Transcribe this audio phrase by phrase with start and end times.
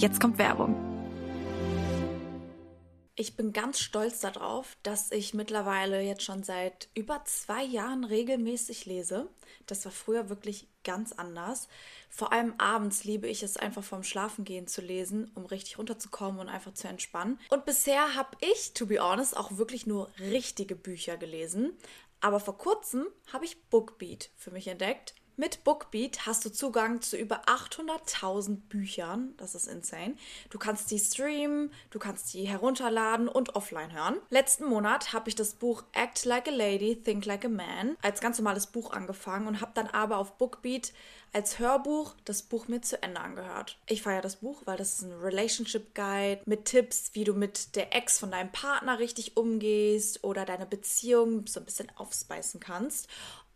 [0.00, 0.74] Jetzt kommt Werbung.
[3.16, 8.86] Ich bin ganz stolz darauf, dass ich mittlerweile jetzt schon seit über zwei Jahren regelmäßig
[8.86, 9.28] lese.
[9.66, 11.68] Das war früher wirklich ganz anders.
[12.08, 16.48] Vor allem abends liebe ich es einfach vorm Schlafengehen zu lesen, um richtig runterzukommen und
[16.48, 17.38] einfach zu entspannen.
[17.50, 21.74] Und bisher habe ich, to be honest, auch wirklich nur richtige Bücher gelesen.
[22.22, 25.14] Aber vor kurzem habe ich Bookbeat für mich entdeckt.
[25.40, 29.32] Mit Bookbeat hast du Zugang zu über 800.000 Büchern.
[29.38, 30.16] Das ist insane.
[30.50, 34.18] Du kannst die streamen, du kannst die herunterladen und offline hören.
[34.28, 38.20] Letzten Monat habe ich das Buch Act Like a Lady, Think Like a Man als
[38.20, 40.92] ganz normales Buch angefangen und habe dann aber auf Bookbeat
[41.32, 43.78] als Hörbuch das Buch mir zu Ende angehört.
[43.86, 47.76] Ich feiere das Buch, weil das ist ein Relationship Guide mit Tipps, wie du mit
[47.76, 53.08] der Ex von deinem Partner richtig umgehst oder deine Beziehung so ein bisschen aufspeisen kannst.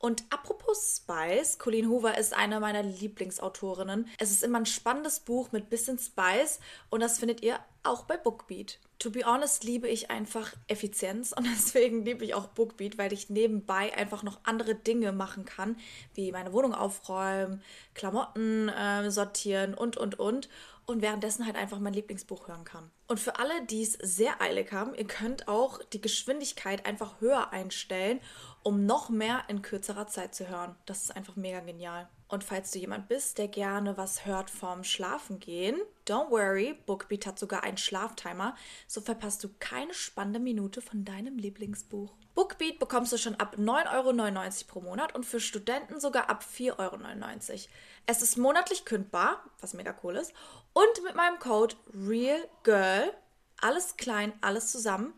[0.04, 4.06] Und apropos Spice, Colleen Hoover ist eine meiner Lieblingsautorinnen.
[4.18, 8.18] Es ist immer ein spannendes Buch mit bisschen Spice und das findet ihr auch bei
[8.18, 8.80] Bookbeat.
[8.98, 13.30] To be honest liebe ich einfach Effizienz und deswegen liebe ich auch Bookbeat, weil ich
[13.30, 15.78] nebenbei einfach noch andere Dinge machen kann,
[16.12, 17.62] wie meine Wohnung aufräumen,
[17.94, 20.50] Klamotten äh, sortieren und, und, und
[20.86, 22.91] und währenddessen halt einfach mein Lieblingsbuch hören kann.
[23.06, 27.52] Und für alle, die es sehr eilig haben, ihr könnt auch die Geschwindigkeit einfach höher
[27.52, 28.20] einstellen,
[28.65, 30.75] um noch mehr in kürzerer Zeit zu hören.
[30.87, 32.09] Das ist einfach mega genial.
[32.29, 35.77] Und falls du jemand bist, der gerne was hört vorm Schlafen gehen,
[36.09, 38.57] don't worry, Bookbeat hat sogar einen Schlaftimer,
[38.89, 42.15] so verpasst du keine spannende Minute von deinem Lieblingsbuch.
[42.35, 46.79] Bookbeat bekommst du schon ab 9,99 Euro pro Monat und für Studenten sogar ab 4,99
[46.81, 47.61] Euro.
[48.07, 50.33] Es ist monatlich kündbar, was mega cool ist,
[50.73, 53.12] und mit meinem Code REALGIRL,
[53.61, 55.12] alles klein, alles zusammen,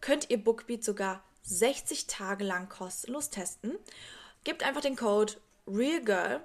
[0.00, 3.76] könnt ihr Bookbeat sogar 60 Tage lang kostenlos testen.
[4.44, 5.32] Gebt einfach den Code
[5.66, 6.42] REALGIRL,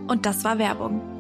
[0.09, 1.20] Und das war Werbung.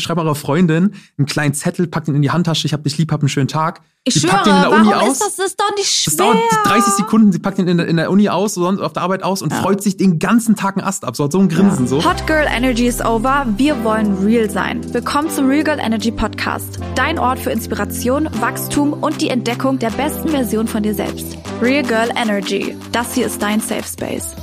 [0.00, 3.12] Schreib eurer Freundin einen kleinen Zettel, packt ihn in die Handtasche, ich hab dich lieb,
[3.12, 3.82] hab einen schönen Tag.
[4.04, 5.12] Ich sie schwöre, packt ihn in der warum Uni aus.
[5.12, 6.14] ist das, das ist doch nicht schwer.
[6.16, 8.94] Das dauert 30 Sekunden, sie packt ihn in der, in der Uni aus, sonst auf
[8.94, 9.60] der Arbeit aus und Ja.
[9.60, 11.14] freut sich den ganzen Tag einen Ast ab.
[11.14, 12.02] So hat so ein Grinsen so.
[12.02, 13.44] Hot Girl Energy is over.
[13.58, 14.80] Wir wollen real sein.
[14.94, 16.78] Willkommen zum Real Girl Energy Podcast.
[16.94, 21.36] Dein Ort für Inspiration, Wachstum und die Entdeckung der besten Version von dir selbst.
[21.60, 22.74] Real Girl Energy.
[22.92, 24.34] Das hier ist dein Safe Space.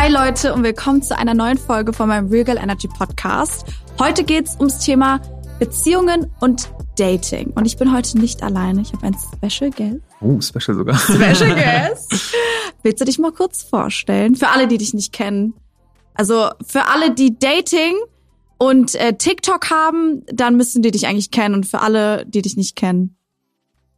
[0.00, 3.66] Hi Leute und willkommen zu einer neuen Folge von meinem Real Girl Energy Podcast.
[3.98, 5.20] Heute geht's ums Thema
[5.58, 7.50] Beziehungen und Dating.
[7.56, 8.80] Und ich bin heute nicht alleine.
[8.82, 10.00] Ich habe einen Special Guest.
[10.20, 10.96] Oh, Special sogar.
[10.96, 11.52] Special
[11.90, 12.32] Guest.
[12.84, 14.36] Willst du dich mal kurz vorstellen?
[14.36, 15.54] Für alle, die dich nicht kennen.
[16.14, 17.94] Also für alle, die Dating
[18.56, 21.56] und äh, TikTok haben, dann müssen die dich eigentlich kennen.
[21.56, 23.16] Und für alle, die dich nicht kennen.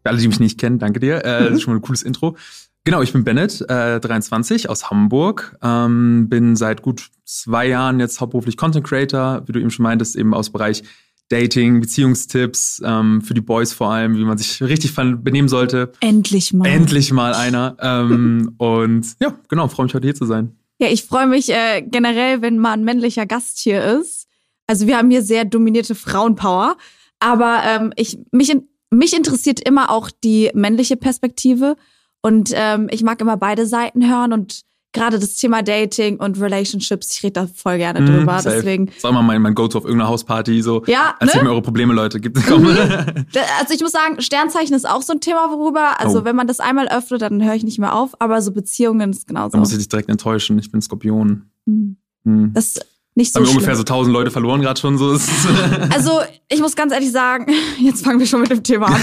[0.03, 1.17] Für alle, die mich nicht kennen, danke dir.
[1.27, 2.39] Äh, das ist schon mal ein cooles Intro.
[2.85, 5.57] Genau, ich bin Bennett, äh, 23 aus Hamburg.
[5.63, 10.17] Ähm, bin seit gut zwei Jahren jetzt hauptberuflich Content Creator, wie du eben schon meintest,
[10.17, 10.83] eben aus Bereich
[11.29, 15.93] Dating, Beziehungstipps, ähm, für die Boys vor allem, wie man sich richtig benehmen sollte.
[16.01, 16.67] Endlich mal.
[16.67, 17.77] Endlich mal einer.
[17.83, 20.57] Ähm, und ja, genau, freue mich heute hier zu sein.
[20.81, 24.27] Ja, ich freue mich äh, generell, wenn mal ein männlicher Gast hier ist.
[24.67, 26.77] Also wir haben hier sehr dominierte Frauenpower.
[27.21, 28.55] Aber ähm, ich, mich,
[28.91, 31.77] mich interessiert immer auch die männliche Perspektive.
[32.23, 37.15] Und ähm, ich mag immer beide Seiten hören und gerade das Thema Dating und Relationships,
[37.17, 38.33] ich rede da voll gerne drüber.
[38.35, 38.57] Mhm, safe.
[38.57, 40.83] Deswegen, Sag mal mein, mein Go-To auf irgendeiner Hausparty, so.
[40.87, 41.49] ja, Erzählt ne?
[41.49, 42.19] mir eure Probleme, Leute.
[42.21, 42.37] Gibt.
[43.33, 46.25] Da- Also ich muss sagen, Sternzeichen ist auch so ein Thema, worüber, also Oh.
[46.25, 49.29] wenn man das einmal öffnet, dann höre ich nicht mehr auf, aber so Beziehungen ist
[49.29, 49.51] genauso.
[49.53, 50.59] Da muss ich dich direkt enttäuschen.
[50.59, 51.45] Ich bin Skorpion.
[51.67, 51.97] Hm.
[52.25, 52.51] Hm.
[52.53, 54.97] Das ist nicht so haben wir ungefähr so 1000 Leute verloren gerade schon.
[54.99, 55.17] So.
[55.95, 57.47] Also, ich muss ganz ehrlich sagen,
[57.79, 59.01] jetzt fangen wir schon mit dem Thema an.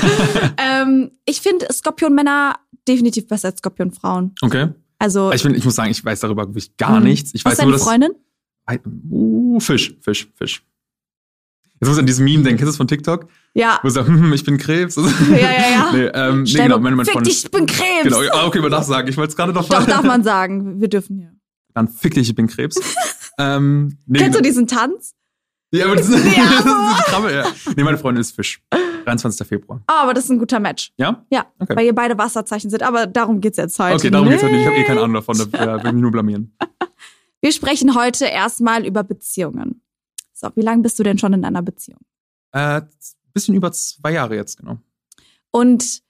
[0.58, 2.56] ähm, ich finde Skorpion-Männer
[2.88, 4.34] definitiv besser als Skorpion-Frauen.
[4.42, 4.70] Okay.
[5.00, 7.06] Also, Ich, bin, ich muss sagen, ich weiß darüber wirklich gar Mhm.
[7.06, 7.32] nichts.
[7.34, 8.16] Ich was weiß ist nur, deine dass.
[8.74, 9.12] Freundin?
[9.12, 10.64] Uh, Fisch, Fisch, Fisch.
[11.80, 12.58] Jetzt muss ich an diesem Meme denken.
[12.58, 13.28] Kennst du das von TikTok?
[13.54, 13.80] Ja.
[13.84, 14.96] Wo sie sagen, hm, ich bin Krebs.
[14.96, 15.04] ja,
[15.38, 15.92] ja, ja.
[15.94, 17.32] Nee, ähm, nee, genau, meine, meine fick Freundin.
[17.32, 18.04] dich, ich bin Krebs.
[18.04, 19.08] Genau, ah, okay, man darf sagen.
[19.08, 20.82] Ich wollte es gerade noch Doch, darf man sagen.
[20.82, 21.34] Wir dürfen hier.
[21.76, 22.80] Dann fick dich, ich bin Krebs.
[23.38, 24.50] ähm, nee, Kennst du genau.
[24.50, 25.14] diesen Tanz?
[25.72, 27.46] Ja, aber das, das ist Ja, diese Krabbe, ja.
[27.76, 28.60] Nee, meine Freundin ist Fisch.
[29.08, 29.48] 23.
[29.48, 29.82] Februar.
[29.90, 30.92] Oh, aber das ist ein guter Match.
[30.98, 31.26] Ja?
[31.32, 31.76] Ja, Okay.
[31.76, 32.84] weil ihr beide Wasserzeichen sind.
[32.84, 33.96] Aber darum geht's jetzt heute.
[33.96, 34.62] Okay, darum geht's heute nicht.
[34.62, 35.38] Ich habe eh keine Ahnung davon.
[35.52, 36.56] Da ja, will ich mich nur blamieren.
[37.42, 39.82] Wir sprechen heute erstmal über Beziehungen.
[40.34, 42.00] So, wie lange bist du denn schon in einer Beziehung?
[42.52, 42.82] Äh,
[43.34, 44.78] bisschen über zwei Jahre jetzt, genau.
[45.52, 46.02] Und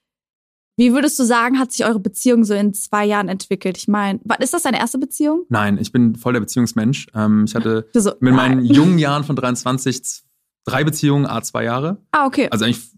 [0.76, 3.76] Wie würdest du sagen, hat sich eure Beziehung so in zwei Jahren entwickelt?
[3.76, 5.44] Ich meine, ist das deine erste Beziehung?
[5.48, 7.08] Nein, ich bin voll der Beziehungsmensch.
[7.14, 10.22] Ähm, ich hatte so, mit meinen jungen Jahren von 23 z-
[10.64, 11.98] drei Beziehungen, a zwei Jahre.
[12.12, 12.48] Ah, okay.
[12.50, 12.90] Also eigentlich,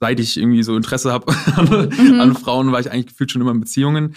[0.00, 1.26] seit ich irgendwie so Interesse habe
[1.56, 2.20] an, Mhm.
[2.20, 4.14] an Frauen, war ich eigentlich gefühlt schon immer in Beziehungen.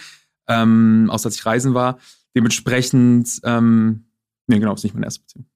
[0.48, 1.98] Ähm, außer als ich reisen war.
[2.36, 4.04] Dementsprechend, ähm,
[4.46, 5.46] nee, genau, ist nicht meine erste Beziehung.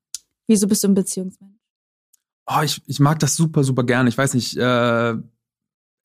[0.47, 1.53] Wieso bist du ein Beziehungsmensch?
[2.47, 4.09] Oh, ich, ich mag das super, super gerne.
[4.09, 5.15] Ich weiß nicht, äh,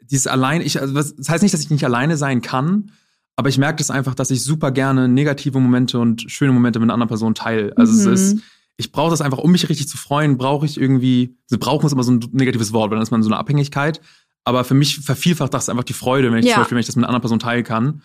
[0.02, 2.92] dieses allein, ich, also das heißt nicht, dass ich nicht alleine sein kann,
[3.38, 6.88] aber ich merke das einfach, dass ich super gerne negative Momente und schöne Momente mit
[6.88, 7.72] einer anderen Person teile.
[7.78, 8.14] Also Mhm.
[8.14, 8.44] es ist,
[8.78, 11.92] ich brauche das einfach, um mich richtig zu freuen, brauche ich irgendwie, also brauchen ist
[11.94, 14.02] immer so ein negatives Wort, weil dann ist man in so eine Abhängigkeit.
[14.46, 16.56] Aber für mich vervielfacht das einfach die Freude, wenn ich Ja.
[16.56, 18.02] zum Beispiel, wenn ich das mit einer anderen Person teilen kann.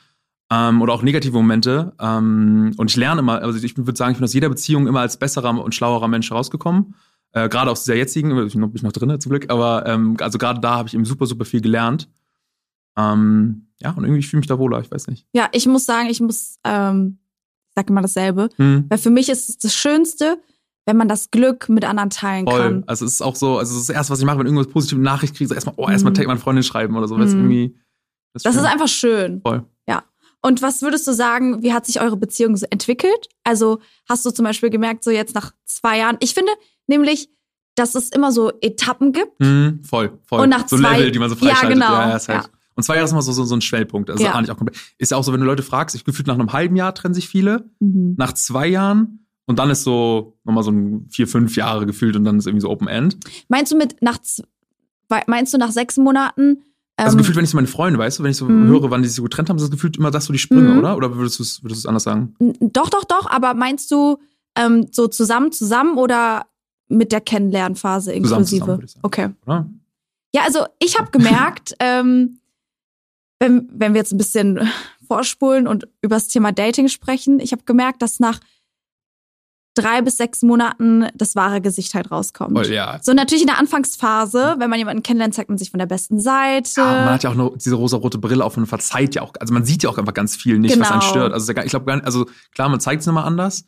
[0.51, 1.93] Ähm, oder auch negative Momente.
[2.01, 5.01] Ähm, und ich lerne immer, also ich würde sagen, ich bin aus jeder Beziehung immer
[5.01, 6.95] als besserer und schlauerer Mensch rausgekommen.
[7.33, 9.85] Äh, gerade aus dieser jetzigen, ich bin noch, bin ich noch drin zum Glück, aber
[9.87, 12.09] ähm, also gerade da habe ich eben super, super viel gelernt.
[12.97, 15.27] Ähm, ja, und irgendwie fühle ich mich da wohler, ich weiß nicht.
[15.33, 17.19] Ja, ich muss sagen, ich muss, ähm,
[17.69, 18.49] ich sag immer dasselbe.
[18.57, 18.87] Hm.
[18.89, 20.41] Weil für mich ist es das Schönste,
[20.89, 22.59] wenn man das Glück mit anderen teilen Voll.
[22.61, 22.85] kann.
[22.87, 24.69] Also es ist auch so, also das, ist das erste, was ich mache, wenn irgendwas
[24.69, 26.27] positive Nachricht kriege, so erstmal, oh, erstmal Mhm.
[26.27, 27.17] meine Freundin schreiben oder so.
[27.17, 27.23] Mhm.
[27.25, 27.77] irgendwie.
[28.33, 28.53] Das schön.
[28.53, 29.43] ist einfach schön.
[29.43, 29.65] Voll.
[29.87, 30.03] Ja.
[30.41, 33.29] Und was würdest du sagen, wie hat sich eure Beziehung so entwickelt?
[33.45, 36.53] Also hast du zum Beispiel gemerkt, so jetzt nach zwei Jahren, ich finde
[36.87, 37.29] nämlich,
[37.75, 39.39] dass es immer so Etappen gibt.
[39.41, 40.41] Mhm, voll, voll.
[40.41, 41.75] Und nach so zwei- Level, die man so Ja, freischaltet.
[41.75, 41.93] genau.
[41.93, 42.45] Ja, ja, ist halt.
[42.45, 42.49] Ja.
[42.77, 44.09] Und zwei Jahre ist immer so, so, so ein Schwellpunkt.
[44.09, 44.33] Also Ja.
[44.41, 44.79] auch komplett.
[44.97, 47.13] Ist ja auch so, wenn du Leute fragst, ich gefühlt nach einem halben Jahr trennen
[47.15, 48.15] sich viele, Mhm.
[48.17, 52.25] nach zwei Jahren und dann ist so nochmal so ein vier, fünf Jahre gefühlt und
[52.25, 53.17] dann ist irgendwie so Open End.
[53.49, 54.19] Meinst du mit nach
[55.27, 56.63] meinst du nach sechs Monaten?
[56.97, 58.69] Also ähm, gefühlt, wenn ich so meine Freunde, weißt du, wenn ich so Mhm.
[58.69, 60.79] höre, wann die sich getrennt haben, ist das gefühlt immer das so die Sprünge, Mhm.
[60.79, 60.97] oder?
[60.97, 62.35] Oder würdest du es würdest du's anders sagen?
[62.61, 64.19] doch, doch, doch, aber meinst du
[64.57, 66.47] ähm, so zusammen, zusammen oder
[66.89, 68.61] mit der Kennenlernphase Zusammen, inklusive?
[68.65, 69.01] zusammen, sagen.
[69.03, 69.29] okay.
[69.47, 69.71] Oder?
[70.35, 72.41] Ja, also ich habe gemerkt, ähm,
[73.41, 74.69] wenn, wenn wir jetzt ein bisschen
[75.07, 78.41] vorspulen und über das Thema Dating sprechen, ich habe gemerkt, dass nach
[79.79, 82.53] drei bis sechs Monaten das wahre Gesicht halt rauskommt.
[82.57, 82.99] Voll, ja.
[83.03, 86.19] So natürlich in der Anfangsphase, wenn man jemanden kennenlernt, zeigt man sich von der besten
[86.21, 86.81] Seite.
[86.81, 89.55] Ja, man hat ja auch noch diese rosa-rote Brille auf und verzeiht ja auch, also
[89.55, 91.11] man sieht ja auch einfach ganz viel nicht, was einen Genau.
[91.11, 91.33] stört.
[91.33, 93.65] Also ich glaube, also klar, man zeigt es immer anders,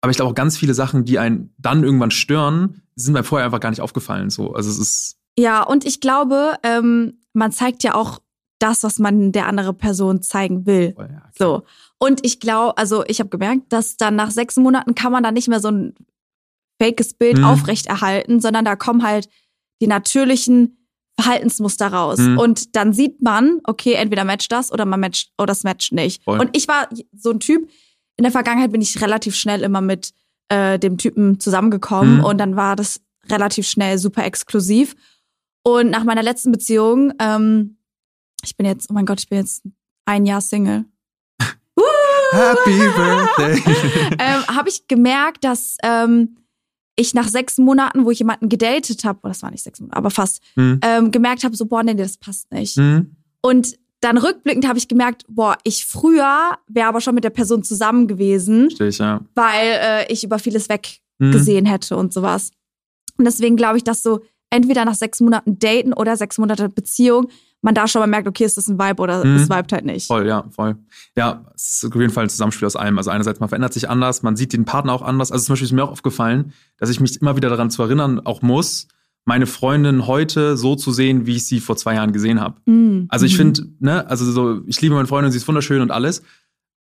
[0.00, 3.46] aber ich glaube auch ganz viele Sachen, die einen dann irgendwann stören, sind mir vorher
[3.46, 4.30] einfach gar nicht aufgefallen.
[4.30, 8.18] So, also es ist Ja, und ich glaube, ähm, man zeigt ja auch
[8.58, 10.92] das, was man der andere Person zeigen will.
[10.94, 11.22] voll, ja.
[11.38, 11.62] So.
[12.04, 15.32] Und ich glaube, also ich habe gemerkt, dass dann nach sechs Monaten kann man da
[15.32, 15.94] nicht mehr so ein
[16.80, 17.44] fakes Bild Mhm.
[17.44, 19.28] aufrechterhalten, sondern da kommen halt
[19.80, 20.86] die natürlichen
[21.18, 22.18] Verhaltensmuster raus.
[22.18, 22.38] Mhm.
[22.38, 26.22] Und dann sieht man, okay, entweder matcht das oder man matcht oder das matcht nicht.
[26.24, 26.40] Voll.
[26.40, 27.70] Und ich war so ein Typ,
[28.16, 30.10] in der Vergangenheit bin ich relativ schnell immer mit
[30.50, 32.24] äh, dem Typen zusammengekommen Mhm.
[32.24, 34.94] und dann war das relativ schnell super exklusiv.
[35.62, 37.78] Und nach meiner letzten Beziehung, ähm,
[38.44, 39.62] ich bin jetzt, oh mein Gott, ich bin jetzt
[40.04, 40.84] ein Jahr Single.
[42.34, 43.62] Happy Birthday.
[44.18, 46.36] ähm, habe ich gemerkt, dass ähm,
[46.96, 49.96] ich nach sechs Monaten, wo ich jemanden gedatet habe, oh, das war nicht sechs Monate,
[49.96, 50.80] aber fast, Hm.
[50.82, 52.76] ähm, gemerkt habe, so, boah, nee, das passt nicht.
[52.76, 53.16] Hm.
[53.40, 57.62] Und dann rückblickend habe ich gemerkt, boah, ich früher wäre aber schon mit der Person
[57.64, 59.20] zusammen gewesen, ich, ja.
[59.34, 60.78] weil äh, ich über vieles Hm.
[61.32, 62.50] weggesehen hätte und sowas.
[63.16, 64.20] Und deswegen glaube ich, dass so
[64.50, 67.28] entweder nach sechs Monaten Daten oder sechs Monate Beziehung,
[67.64, 69.36] man da schon mal merkt, okay, ist das ein Vibe oder Mhm.
[69.36, 70.06] es vibet halt nicht.
[70.06, 70.76] Voll, ja, voll.
[71.16, 72.96] Ja, es ist auf jeden Fall ein Zusammenspiel aus allem.
[72.98, 75.32] Also einerseits, man verändert sich anders, man sieht den Partner auch anders.
[75.32, 78.20] Also zum Beispiel ist mir auch aufgefallen, dass ich mich immer wieder daran zu erinnern
[78.24, 78.86] auch muss,
[79.24, 82.56] meine Freundin heute so zu sehen, wie ich sie vor zwei Jahren gesehen habe.
[82.66, 83.06] Mhm.
[83.08, 83.38] Also ich Mhm.
[83.38, 86.22] finde, ne, also so, ich liebe meine Freundin, sie ist wunderschön und alles.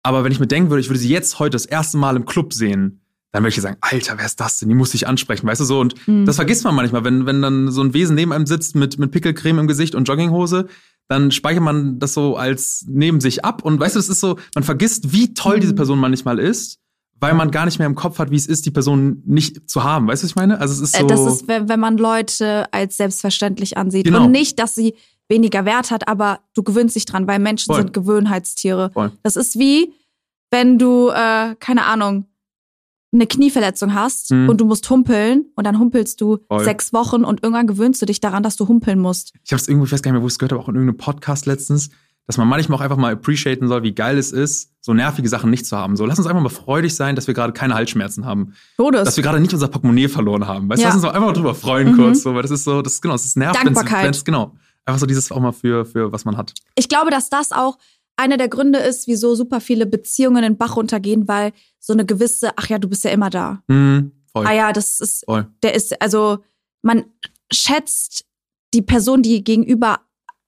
[0.04, 2.26] Aber wenn ich mir denken würde, ich würde sie jetzt heute das erste Mal im
[2.26, 2.99] Club sehen,
[3.32, 4.70] dann würde ich sagen, Alter, wer ist das denn?
[4.70, 5.80] Die muss ich ansprechen, weißt du so?
[5.80, 6.26] Und Mhm.
[6.26, 9.12] das vergisst man manchmal, wenn, wenn dann so ein Wesen neben einem sitzt mit, mit
[9.12, 10.68] Pickelcreme im Gesicht und Jogginghose,
[11.08, 13.64] dann speichert man das so als neben sich ab.
[13.64, 15.62] Und weißt du, das ist so, man vergisst, wie toll Mhm.
[15.62, 16.78] diese Person manchmal ist,
[17.20, 19.84] weil man gar nicht mehr im Kopf hat, wie es ist, die Person nicht zu
[19.84, 20.08] haben.
[20.08, 20.60] Weißt du, was ich meine?
[20.60, 21.04] Also es ist so.
[21.04, 24.06] Äh, Das ist, wenn, wenn man Leute als selbstverständlich ansieht.
[24.06, 24.26] Genau.
[24.26, 24.94] Und nicht, dass sie
[25.28, 27.82] weniger Wert hat, aber du gewöhnst dich dran, weil Menschen Voll.
[27.82, 28.90] sind Gewöhnheitstiere.
[28.94, 29.12] Voll.
[29.22, 29.94] Das ist wie,
[30.52, 32.26] wenn du, äh, keine Ahnung,
[33.12, 34.50] eine Knieverletzung hast Mhm.
[34.50, 36.64] und du musst humpeln und dann humpelst du Voll.
[36.64, 39.34] sechs Wochen und irgendwann gewöhnst du dich daran, dass du humpeln musst.
[39.44, 40.70] Ich habe es irgendwo, ich weiß gar nicht mehr, wo ich es gehört habe, auch
[40.70, 41.90] in irgendeinem Podcast letztens,
[42.28, 45.50] dass man manchmal auch einfach mal appreciaten soll, wie geil es ist, so nervige Sachen
[45.50, 45.96] nicht zu haben.
[45.98, 48.54] So, lass uns einfach mal freudig sein, dass wir gerade keine Halsschmerzen haben.
[48.78, 49.04] Todes.
[49.06, 50.70] Dass wir gerade nicht unser Portemonnaie verloren haben.
[50.70, 50.90] Weißt du, Ja.
[50.90, 51.96] lass uns einfach mal drüber freuen Mhm.
[51.98, 52.22] kurz.
[52.22, 54.06] So, weil das ist so, das ist genau, das ist nervt, wenn's- Dankbarkeit.
[54.06, 54.56] wenn's- genau.
[54.86, 56.54] Einfach so dieses auch mal für, für was man hat.
[56.76, 57.78] ich glaube, dass das auch
[58.20, 62.52] einer der Gründe ist, wieso super viele Beziehungen in Bach runtergehen, weil so eine gewisse,
[62.58, 63.64] ach ja, du bist ja immer da.
[63.68, 64.46] Mhm, voll.
[64.46, 65.48] Ah ja, das ist, Voll.
[65.64, 66.40] der ist, also
[66.82, 67.06] man
[67.52, 68.26] schätzt
[68.74, 70.00] die Person, die gegenüber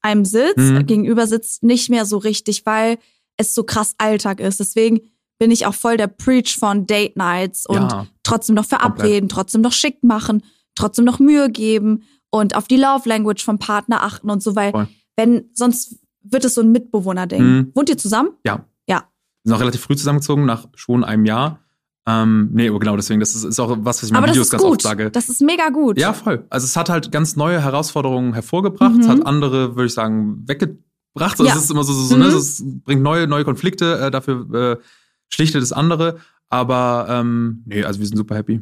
[0.02, 0.86] einem sitzt, Mhm.
[0.86, 2.98] gegenüber sitzt, nicht mehr so richtig, weil
[3.38, 4.60] es so krass Alltag ist.
[4.60, 5.00] Deswegen
[5.40, 8.08] bin ich auch voll der Preach von Date Nights und Ja.
[8.24, 10.44] trotzdem noch verabreden, trotzdem noch schick machen,
[10.76, 14.72] trotzdem noch Mühe geben und auf die Love Language vom Partner achten und so, weil
[14.72, 14.88] Voll.
[15.16, 17.44] wenn sonst wird es so ein Mitbewohner-Ding.
[17.44, 17.72] Mhm.
[17.74, 18.30] Wohnt ihr zusammen?
[18.46, 18.66] Ja.
[18.88, 19.08] Ja.
[19.44, 21.60] Wir sind auch relativ früh zusammengezogen, nach schon einem Jahr.
[22.08, 24.50] Ähm, nee, aber genau deswegen, das ist, ist auch was, was ich in meinen Videos
[24.50, 24.82] ganz oft gut.
[24.82, 25.12] sage.
[25.12, 26.00] Das ist mega gut.
[26.00, 26.46] Ja, voll.
[26.50, 28.96] Also es hat halt ganz neue Herausforderungen hervorgebracht.
[28.96, 29.02] Mhm.
[29.02, 31.40] Es hat andere, würde ich sagen, weggebracht.
[31.40, 31.56] Also Ja.
[31.56, 32.22] Es ist immer so, so, so Mhm.
[32.22, 32.28] ne?
[32.30, 34.84] Es bringt neue, neue Konflikte, äh, dafür äh,
[35.30, 36.18] schlichtet das andere.
[36.50, 38.62] Aber ähm, nee, also wir sind super happy.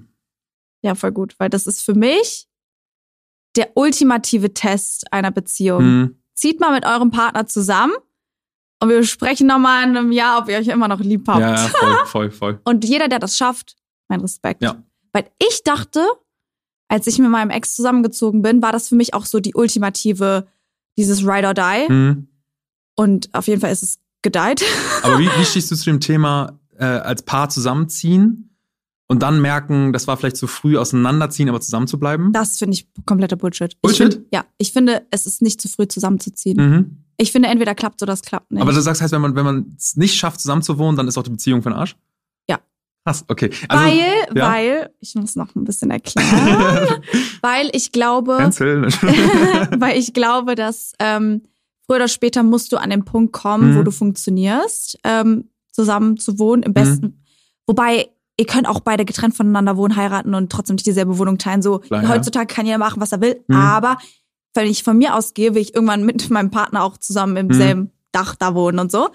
[0.81, 2.47] Ja, voll gut, weil das ist für mich
[3.55, 5.83] der ultimative Test einer Beziehung.
[5.83, 6.15] Mhm.
[6.39, 7.91] Zieht mal mit eurem Partner zusammen
[8.81, 11.41] und wir besprechen nochmal in einem Jahr, ob ihr euch immer noch lieb habt.
[11.41, 12.61] Ja, ja, voll, voll, voll.
[12.63, 13.75] Und jeder, der das schafft,
[14.07, 14.63] mein Respekt.
[14.63, 14.81] Ja.
[15.11, 16.07] Weil ich dachte,
[16.87, 20.47] als ich mit meinem Ex zusammengezogen bin, war das für mich auch so die ultimative,
[20.97, 21.91] dieses Ride or Die.
[21.91, 22.27] Mhm.
[22.95, 24.63] Und auf jeden Fall ist es gedeiht.
[25.03, 28.48] Aber wie, wie stehst du zu dem Thema äh, als Paar zusammenziehen
[29.09, 32.31] und dann merken, das war vielleicht zu früh auseinanderziehen, aber zusammen zu bleiben?
[32.31, 33.75] Das finde ich kompletter Bullshit.
[33.81, 34.07] Bullshit?
[34.07, 36.57] Ich find, ja, ich finde, es ist nicht zu früh zusammenzuziehen.
[36.57, 37.03] Mhm.
[37.17, 38.61] Ich finde, entweder klappt oder es klappt nicht.
[38.61, 41.23] Aber du sagst, heißt, wenn man wenn man es nicht schafft, zusammenzuwohnen, dann ist auch
[41.23, 41.97] die Beziehung für den Arsch?
[42.47, 42.59] Ja.
[43.03, 43.49] Krass, okay.
[43.67, 43.97] Also, weil,
[44.35, 44.51] ja.
[44.51, 47.01] weil, ich muss noch ein bisschen erklären,
[47.41, 48.37] weil ich glaube,
[49.79, 51.41] weil ich glaube, dass ähm,
[51.85, 53.77] früher oder später musst du an den Punkt kommen, Mhm.
[53.79, 57.05] wo du funktionierst, ähm, zusammen zu wohnen, im besten.
[57.05, 57.13] Mhm.
[57.67, 58.09] Wobei,
[58.39, 61.61] ihr könnt auch beide getrennt voneinander wohnen, heiraten und trotzdem nicht dieselbe Wohnung teilen.
[61.61, 62.09] So, Klar, ja.
[62.09, 63.55] heutzutage kann jeder machen, was er will, Mhm.
[63.57, 63.97] aber
[64.53, 67.53] wenn ich von mir ausgehe, will ich irgendwann mit meinem Partner auch zusammen im Mhm.
[67.53, 69.09] selben Dach da wohnen und so.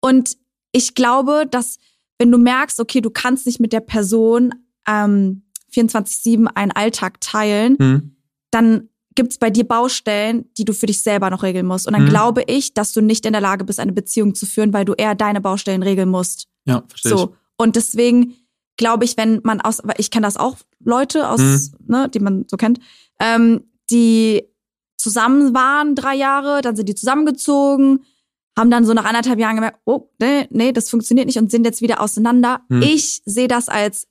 [0.00, 0.36] Und
[0.72, 1.78] ich glaube, dass
[2.18, 4.54] wenn du merkst, okay, du kannst nicht mit der Person
[4.86, 5.42] ähm,
[5.74, 8.16] 24-7 einen Alltag teilen, Hm.
[8.50, 11.86] dann gibt's bei dir Baustellen, die du für dich selber noch regeln musst.
[11.86, 12.08] Und dann Mhm.
[12.10, 14.92] glaube ich, dass du nicht in der Lage bist, eine Beziehung zu führen, weil du
[14.92, 16.46] eher deine Baustellen regeln musst.
[16.66, 17.18] Ja, verstehe ich.
[17.18, 17.34] So.
[17.56, 18.34] Und deswegen
[18.76, 21.70] glaube ich, wenn man aus, weil ich kenne das auch Leute aus, Mhm.
[21.86, 22.78] ne, die man so kennt,
[23.20, 24.44] ähm, die
[24.98, 28.04] zusammen waren drei Jahre, dann sind die zusammengezogen,
[28.58, 31.64] haben dann so nach anderthalb Jahren gemerkt, oh, nee, nee, das funktioniert nicht und sind
[31.64, 32.62] jetzt wieder auseinander.
[32.68, 32.82] Mhm.
[32.82, 34.08] Ich sehe das als,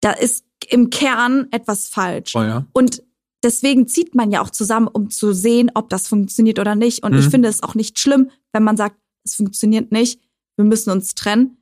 [0.00, 2.32] da ist im Kern etwas falsch.
[2.32, 2.66] Voll, ja.
[2.72, 3.02] Und
[3.42, 7.02] deswegen zieht man ja auch zusammen, um zu sehen, ob das funktioniert oder nicht.
[7.04, 7.18] Und Mhm.
[7.18, 10.20] ich finde es auch nicht schlimm, wenn man sagt, es funktioniert nicht,
[10.56, 11.58] wir müssen uns trennen.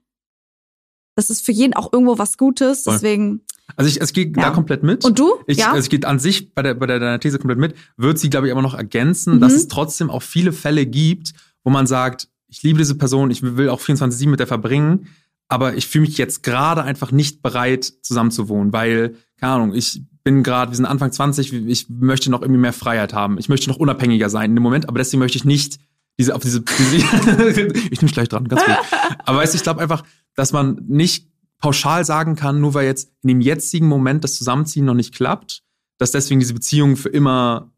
[1.15, 2.85] Das ist für jeden auch irgendwo was Gutes.
[2.85, 3.43] Deswegen.
[3.77, 4.33] Also ich, ich gehe Ja.
[4.45, 5.05] da komplett mit.
[5.05, 5.35] Und du?
[5.47, 5.73] Ich, ja.
[5.73, 8.31] also ich gehe an sich bei der, bei der deiner These komplett mit, wird sie,
[8.31, 9.41] glaube ich, aber noch ergänzen, Mhm.
[9.41, 11.33] dass es trotzdem auch viele Fälle gibt,
[11.65, 15.09] wo man sagt, ich liebe diese Person, ich will auch 24-7 mit der verbringen,
[15.49, 20.43] aber ich fühle mich jetzt gerade einfach nicht bereit, zusammenzuwohnen, weil, keine Ahnung, ich bin
[20.43, 23.39] gerade, wir sind Anfang 20, ich möchte noch irgendwie mehr Freiheit haben.
[23.39, 25.79] Ich möchte noch unabhängiger sein in dem Moment, aber deswegen möchte ich nicht
[26.19, 28.77] diese, auf diese, diese ich nehme gleich dran, ganz gut.
[29.25, 30.05] Aber weißt du, ich glaube einfach,
[30.35, 34.85] dass man nicht pauschal sagen kann, nur weil jetzt in dem jetzigen Moment das Zusammenziehen
[34.85, 35.63] noch nicht klappt,
[35.99, 37.73] dass deswegen diese Beziehung für immer.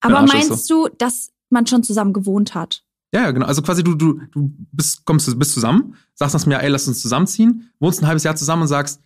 [0.00, 2.82] Aber Arsch ist meinst du, dass man schon zusammen gewohnt hat?
[3.12, 3.46] Ja, ja, genau.
[3.46, 6.68] Also quasi du, du, du bist, kommst, du bist zusammen, sagst nach einem Jahr, ey,
[6.68, 9.00] lass uns zusammenziehen, wohnst ein halbes Jahr zusammen und sagst,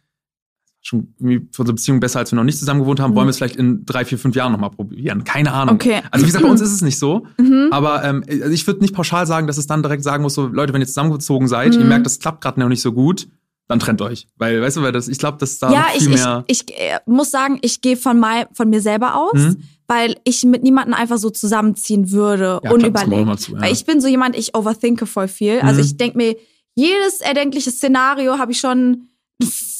[0.80, 3.16] schon irgendwie für unsere Beziehung besser, als wir noch nicht zusammen gewohnt haben, Mhm.
[3.16, 5.24] wollen wir es vielleicht in drei, vier, fünf Jahren nochmal probieren.
[5.24, 5.74] Keine Ahnung.
[5.74, 6.00] Okay.
[6.10, 7.26] Also wie gesagt, bei uns ist es nicht so.
[7.38, 7.68] Mhm.
[7.72, 10.46] Aber ähm, also ich würde nicht pauschal sagen, dass es dann direkt sagen muss, so
[10.46, 11.88] Leute, wenn ihr zusammengezogen seid, ihr Mhm.
[11.88, 13.28] merkt, das klappt gerade noch nicht so gut,
[13.66, 14.28] dann trennt euch.
[14.36, 16.44] Weil, weißt du, weil das, ich glaube, dass da ja, ich, viel ich, mehr.
[16.46, 19.56] ich äh, muss sagen, ich gehe von, mein, von mir selber aus, Mhm.
[19.88, 23.40] weil ich mit niemandem einfach so zusammenziehen würde, Ja, unüberlegt.
[23.40, 23.60] zu, ja.
[23.62, 25.58] Weil ich bin so jemand, ich overthinke voll viel.
[25.60, 25.86] Also Mhm.
[25.86, 26.36] ich denke mir,
[26.76, 29.08] jedes erdenkliche Szenario habe ich schon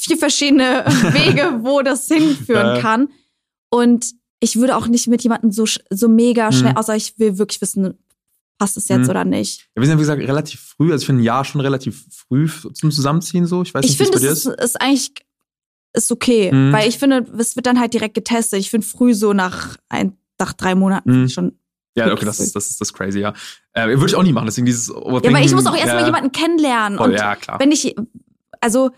[0.08, 2.80] vier verschiedene Wege, wo das hinführen Ja.
[2.80, 3.08] kann.
[3.70, 6.78] Und ich würde auch nicht mit jemandem so, so mega schnell, Mhm.
[6.78, 7.94] außer ich will wirklich wissen,
[8.58, 9.10] passt es jetzt Mhm.
[9.10, 9.68] oder nicht.
[9.76, 12.04] Ja, wir sind ja, wie gesagt, relativ früh, also ich finde ein Jahr schon relativ
[12.10, 13.62] früh zum Zusammenziehen so.
[13.62, 14.46] Ich weiß Ich nicht, wie es finde, bei dir es ist.
[14.46, 15.12] ist, ist eigentlich
[15.94, 16.72] ist okay, Mhm.
[16.72, 18.58] weil ich finde, es wird dann halt direkt getestet.
[18.60, 21.28] Ich finde früh so nach ein, nach drei Monaten Mhm.
[21.28, 21.58] schon.
[21.96, 23.32] Ja, okay, das ist, das ist das crazy, ja.
[23.72, 25.34] Äh, würde ich auch nie machen, deswegen dieses Ja, Overthinking.
[25.36, 26.98] weil ich muss auch erstmal ja, jemanden kennenlernen.
[26.98, 27.58] Voll, und ja, klar.
[27.58, 27.96] wenn ich,
[28.60, 28.90] also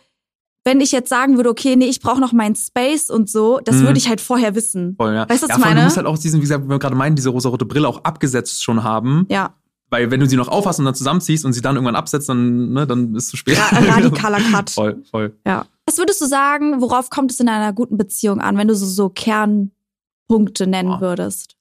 [0.64, 3.76] wenn ich jetzt sagen würde, okay, nee, ich brauche noch meinen Space und so, das
[3.76, 3.82] Mhm.
[3.82, 4.94] würde ich halt vorher wissen.
[4.96, 5.28] Voll, ja.
[5.28, 5.80] Weißt du, was ja, ich meine?
[5.80, 8.04] Du musst halt auch diesen, wie gesagt, wie wir gerade meinen, diese rosarote Brille auch
[8.04, 9.26] abgesetzt schon haben.
[9.30, 9.54] Ja,
[9.88, 12.72] Weil wenn du sie noch aufhast und dann zusammenziehst und sie dann irgendwann absetzt, dann,
[12.72, 13.58] ne, dann ist es zu spät.
[13.58, 14.70] Ra radikaler Cut.
[14.70, 15.36] voll, voll.
[15.46, 15.66] Ja.
[15.86, 18.86] Was würdest du sagen, worauf kommt es in einer guten Beziehung an, wenn du so,
[18.86, 21.00] so Kernpunkte nennen Boah.
[21.00, 21.56] würdest?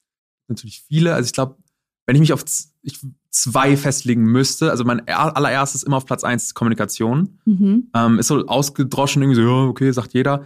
[0.48, 1.14] Natürlich viele.
[1.14, 1.56] Also ich glaube,
[2.06, 2.44] wenn ich mich auf
[2.82, 7.40] ich, zwei festlegen müsste, also mein er- allererstes immer auf Platz eins ist Kommunikation.
[7.46, 7.90] Mhm.
[7.94, 10.46] Ähm, ist so ausgedroschen, irgendwie so, ja, okay, sagt jeder.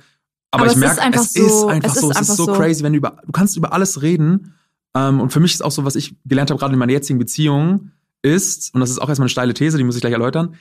[0.52, 2.30] Aber, Aber ich es ist merke, es so- ist einfach es ist so, es einfach
[2.32, 2.54] ist so so.
[2.54, 4.54] crazy, wenn du über, du kannst über alles reden,
[4.96, 7.18] Ähm, und für mich ist auch so, was ich gelernt habe, gerade in meiner jetzigen
[7.18, 7.90] Beziehung,
[8.22, 10.54] ist, und das ist auch erstmal eine steile These, die muss ich gleich erläutern,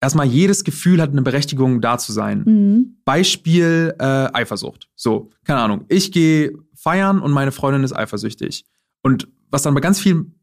[0.00, 2.42] erstmal jedes Gefühl hat eine Berechtigung, da zu sein.
[2.44, 2.96] Mhm.
[3.04, 4.88] Beispiel äh, Eifersucht.
[4.96, 5.84] So, keine Ahnung.
[5.88, 8.64] Ich gehe feiern und meine Freundin ist eifersüchtig.
[9.02, 10.34] Und was dann bei ganz vielen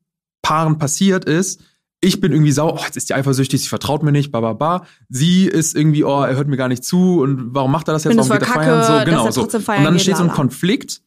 [0.43, 1.61] Paaren passiert ist,
[2.01, 4.53] ich bin irgendwie sauer, oh, jetzt ist die eifersüchtig, sie vertraut mir nicht, ba, ba,
[4.53, 4.85] ba.
[5.09, 8.03] Sie ist irgendwie, oh, er hört mir gar nicht zu und warum macht er das
[8.03, 8.81] jetzt, warum geht er voll feiern?
[8.81, 9.59] kacke, So, genau, so.
[9.59, 10.29] feiern Und dann entsteht so ein.
[10.29, 11.01] Konflikt.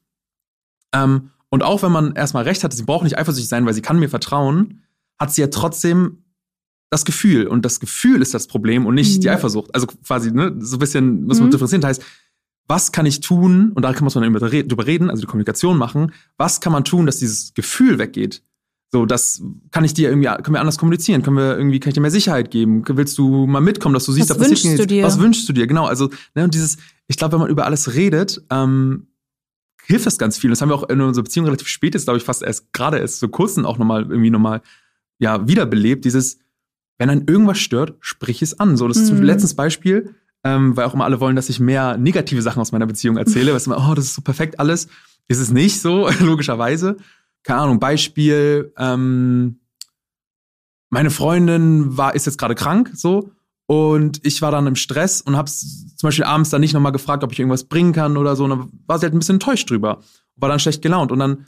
[0.94, 3.82] Ähm, und auch wenn man erstmal recht hat, sie braucht nicht eifersüchtig sein, weil sie
[3.82, 4.82] kann mir vertrauen,
[5.18, 6.24] hat sie ja trotzdem
[6.90, 7.46] das Gefühl.
[7.46, 9.20] Und das Gefühl ist das Problem und nicht Mhm.
[9.20, 9.74] die Eifersucht.
[9.74, 11.52] Also quasi, ne, so ein bisschen muss man Mhm.
[11.52, 11.82] differenzieren.
[11.82, 12.02] Das heißt,
[12.68, 15.76] was kann ich tun, und da kann man immer re- drüber reden, also die Kommunikation
[15.76, 18.42] machen, was kann man tun, dass dieses Gefühl weggeht?
[18.92, 21.22] So, das kann ich dir irgendwie, können wir anders kommunizieren?
[21.22, 22.82] Können wir irgendwie, kann ich dir mehr Sicherheit geben?
[22.86, 25.02] Willst du mal mitkommen, dass du siehst, Was da passiert wünschst du dir?
[25.02, 25.66] Was wünschst du dir?
[25.66, 26.76] Genau, also, ne, und dieses,
[27.08, 29.08] ich glaube, wenn man über alles redet, ähm,
[29.84, 30.50] hilft das ganz viel.
[30.50, 32.98] Das haben wir auch in unserer Beziehung relativ spät, jetzt glaube ich fast erst, gerade
[32.98, 34.62] erst so kurz auch nochmal irgendwie nochmal,
[35.18, 36.38] ja, wiederbelebt, dieses,
[36.98, 38.76] wenn einen irgendwas stört, sprich es an.
[38.76, 39.16] So, das ist Mhm.
[39.16, 40.14] zum letztes Beispiel,
[40.44, 43.52] ähm, weil auch immer alle wollen, dass ich mehr negative Sachen aus meiner Beziehung erzähle.
[43.52, 44.86] Weißt du, immer, oh, das ist so perfekt alles.
[45.28, 46.96] Ist es nicht so, logischerweise.
[47.46, 49.60] Keine Ahnung, Beispiel, ähm,
[50.90, 53.30] meine Freundin war, ist jetzt gerade krank, so,
[53.66, 57.24] und ich war dann im Stress und hab's zum Beispiel abends dann nicht nochmal gefragt,
[57.24, 58.44] ob ich irgendwas bringen kann oder so.
[58.44, 60.00] Und dann war sie halt ein bisschen enttäuscht drüber.
[60.36, 61.10] War dann schlecht gelaunt.
[61.10, 61.46] Und dann,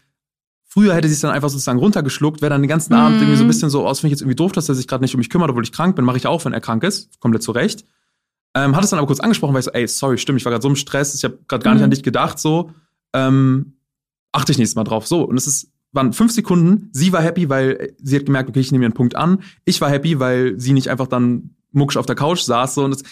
[0.66, 3.22] früher hätte sie es dann einfach sozusagen runtergeschluckt, wäre dann den ganzen Abend Mhm.
[3.22, 5.04] irgendwie so ein bisschen so aus, finde ich jetzt irgendwie doof, dass er sich gerade
[5.04, 7.20] nicht um mich kümmert, obwohl ich krank bin, mache ich auch, wenn er krank ist.
[7.20, 7.84] Komplett zurecht.
[8.56, 10.50] Ähm, hat es dann aber kurz angesprochen, weil ich so, ey, sorry, stimmt, ich war
[10.50, 11.84] gerade so im Stress, ich habe gerade gar nicht Mhm.
[11.84, 12.72] an dich gedacht, so.
[13.14, 13.74] Ähm,
[14.32, 15.06] achte ich nächstes Mal drauf.
[15.06, 15.22] So.
[15.22, 16.90] Und es ist, waren fünf Sekunden.
[16.92, 19.42] Sie war happy, weil sie hat gemerkt, okay, ich nehme ihren Punkt an.
[19.64, 22.74] Ich war happy, weil sie nicht einfach dann mucksch auf der Couch saß.
[22.74, 22.84] So.
[22.84, 23.02] Und es,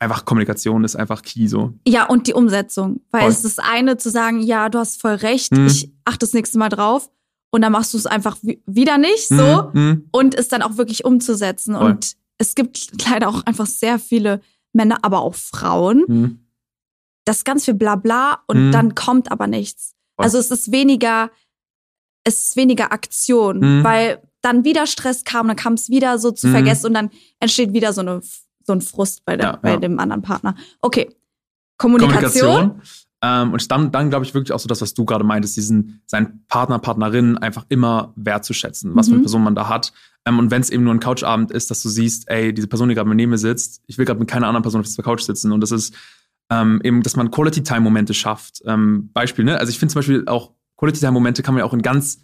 [0.00, 1.72] einfach Kommunikation ist einfach key, so.
[1.86, 3.00] Ja, und die Umsetzung.
[3.10, 3.30] Weil Voll.
[3.30, 5.66] es ist das eine zu sagen, ja, du hast voll recht, Mhm.
[5.66, 7.08] ich achte das nächste Mal drauf.
[7.50, 9.70] Und dann machst du es einfach wi- wieder nicht so.
[9.72, 10.08] Mhm, mhm.
[10.10, 11.76] Und es dann auch wirklich umzusetzen.
[11.76, 11.86] Voll.
[11.92, 14.40] Und es gibt leider auch einfach sehr viele
[14.72, 16.04] Männer, aber auch Frauen.
[16.08, 16.38] Mhm.
[17.24, 18.72] Das ist ganz viel Blabla und Mhm.
[18.72, 19.94] dann kommt aber nichts.
[20.16, 20.24] Voll.
[20.24, 21.30] Also es ist weniger,
[22.24, 23.84] es ist weniger Aktion, Mhm.
[23.84, 26.52] weil dann wieder Stress kam, dann kam es wieder so zu Mhm.
[26.52, 27.10] vergessen und dann
[27.40, 28.20] entsteht wieder so, eine,
[28.66, 29.76] so ein Frust bei, der, Ja, bei ja.
[29.78, 30.54] dem anderen Partner.
[30.80, 31.10] Okay.
[31.78, 32.42] Kommunikation.
[32.46, 32.82] Kommunikation.
[33.22, 36.02] Ähm, und dann, dann glaube ich wirklich auch so das, was du gerade meintest, diesen,
[36.06, 39.24] seinen Partner, Partnerin einfach immer wertzuschätzen, was für eine Mhm.
[39.24, 39.92] Person man da hat.
[40.26, 42.88] Ähm, und wenn es eben nur ein Couchabend ist, dass du siehst, ey, diese Person,
[42.90, 45.22] die gerade neben mir sitzt, ich will gerade mit keiner anderen Person auf dieser Couch
[45.22, 45.52] sitzen.
[45.52, 45.94] Und das ist
[46.50, 48.60] ähm, eben, dass man Quality-Time-Momente schafft.
[48.66, 49.58] Ähm, Beispiel, ne?
[49.58, 52.20] Also ich finde zum Beispiel auch, Quality-Time-Momente kann man ja auch in ganz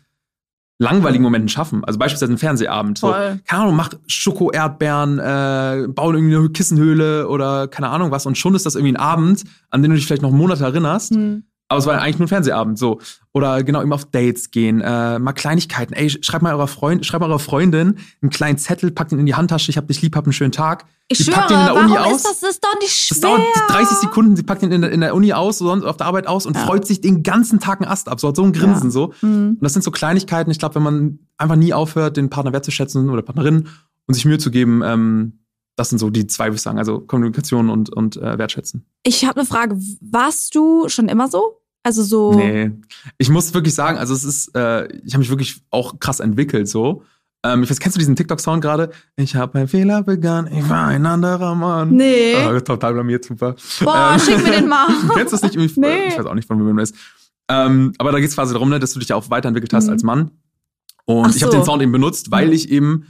[0.81, 1.85] langweiligen Momenten schaffen.
[1.85, 2.99] Also beispielsweise ein Fernsehabend.
[2.99, 3.41] So, Voll.
[3.47, 8.25] keine Ahnung, mach Schoko-Erdbeeren, äh, bauen irgendwie eine Kissenhöhle oder keine Ahnung was.
[8.25, 11.15] Und schon ist das irgendwie ein Abend, an den du dich vielleicht noch Monate erinnerst.
[11.15, 11.45] Hm.
[11.71, 12.99] Aber es war eigentlich nur ein Fernsehabend, so.
[13.33, 15.95] Oder genau, immer auf Dates gehen, äh, mal Kleinigkeiten.
[15.95, 19.27] Ey, schreib mal eurer Freund, schreib mal eurer Freundin einen kleinen Zettel, packt ihn in
[19.27, 20.85] die Handtasche, ich hab dich lieb, hab einen schönen Tag.
[21.07, 22.17] Ich Die schwöre, packt ihn in der warum Uni aus.
[22.17, 22.41] ist das?
[22.41, 23.31] Das ist doch nicht Das schwer.
[23.31, 26.09] dauert 30 Sekunden, sie packt ihn in der, in der Uni aus, sonst auf der
[26.09, 26.65] Arbeit aus und Ja.
[26.67, 28.19] freut sich den ganzen Tag einen Ast ab.
[28.19, 28.91] So hat so ein Grinsen Ja.
[28.91, 29.15] so.
[29.21, 29.51] Hm.
[29.51, 30.51] Und das sind so Kleinigkeiten.
[30.51, 33.69] Ich glaube, wenn man einfach nie aufhört, den Partner wertzuschätzen oder Partnerin
[34.09, 35.37] und sich Mühe zu geben, ähm,
[35.77, 36.79] das sind so die zwei, würde ich sagen.
[36.79, 38.85] Also Kommunikation und, und äh, Wertschätzen.
[39.05, 39.79] Ich habe eine Frage.
[40.01, 41.60] Warst du schon immer so?
[41.83, 42.35] Also so.
[42.35, 42.73] Nee.
[43.19, 46.69] Ich muss wirklich sagen, also es ist, äh, ich habe mich wirklich auch krass entwickelt
[46.69, 47.03] so.
[47.43, 48.91] Ähm, ich weiß, kennst du diesen TikTok-Sound gerade?
[49.17, 51.91] Ich habe einen Fehler begangen, ich war ein anderer Mann.
[51.97, 52.35] Nee.
[52.47, 53.57] Oh, total blamiert, super.
[53.83, 54.89] Boah, Ähm, schick mir den mal.
[55.09, 55.55] Du kennst das nicht?
[55.57, 56.09] Irgendwie, Nee.
[56.09, 56.99] Ich weiß auch nicht, von wem das ist.
[57.49, 59.87] Ähm, aber da geht es quasi darum, ne, dass du dich ja auch weiterentwickelt hast
[59.87, 59.93] Mhm.
[59.93, 60.31] als Mann.
[61.07, 61.59] Und Ach ich habe so.
[61.59, 62.53] den Sound eben benutzt, weil Mhm.
[62.53, 63.07] ich eben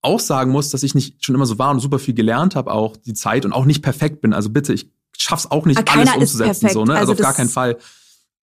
[0.00, 2.72] auch sagen muss, dass ich nicht schon immer so war und super viel gelernt habe,
[2.72, 4.32] auch die Zeit und auch nicht perfekt bin.
[4.32, 6.70] Also bitte, ich schaff's auch nicht, Ah, alles umzusetzen.
[6.70, 6.92] So, ne?
[6.94, 7.76] Also, Also auf gar das- keinen Fall.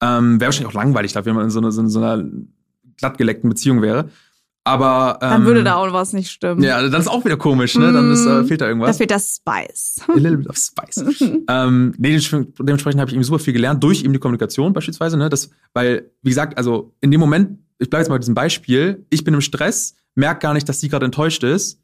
[0.01, 2.23] Ähm, wäre wahrscheinlich auch langweilig dafür, wenn man in so, einer- so, so einer
[2.97, 4.09] glattgeleckten Beziehung wäre.
[4.63, 6.61] Aber ähm, Dann würde da auch was nicht stimmen.
[6.61, 7.91] Ja, dann ist auch wieder komisch, ne?
[7.91, 8.45] Dann ist, äh, Mhm.
[8.47, 8.97] fehlt da Da irgendwas.
[8.97, 10.01] fehlt das Spice.
[10.07, 10.97] A little bit of spice.
[11.49, 15.17] ähm, nee, dementsprechend dementsprechend habe ich eben super viel gelernt, durch eben die Kommunikation beispielsweise.
[15.17, 15.29] Ne?
[15.29, 19.03] Das, weil, wie gesagt, also in dem Moment, ich bleibe jetzt mal bei diesem Beispiel,
[19.09, 21.79] ich bin im Stress, merke gar nicht, dass sie gerade enttäuscht ist,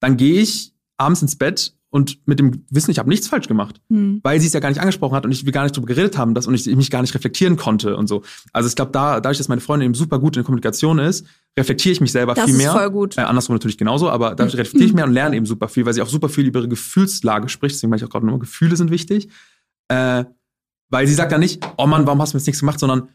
[0.00, 3.80] dann gehe ich abends ins Bett und mit dem Wissen, ich habe nichts falsch gemacht,
[3.88, 4.20] Hm.
[4.22, 6.18] weil sie es ja gar nicht angesprochen hat und ich wir gar nicht drüber geredet
[6.18, 8.22] haben dass, und ich, ich mich gar nicht reflektieren konnte und so.
[8.52, 11.26] Also ich glaube, da, dadurch, dass meine Freundin eben super gut in der Kommunikation ist,
[11.58, 12.72] reflektiere ich mich selber Das viel ist mehr.
[12.72, 13.16] voll gut.
[13.16, 15.94] Äh, andersrum natürlich genauso, aber dadurch reflektiere ich mehr und lerne eben super viel, weil
[15.94, 17.74] sie auch super viel über ihre Gefühlslage spricht.
[17.76, 19.28] Deswegen meine ich auch gerade nochmal, Gefühle sind wichtig.
[19.88, 20.24] Äh,
[20.90, 23.08] weil sie sagt dann nicht, oh Mann, warum hast du mir jetzt nichts gemacht, sondern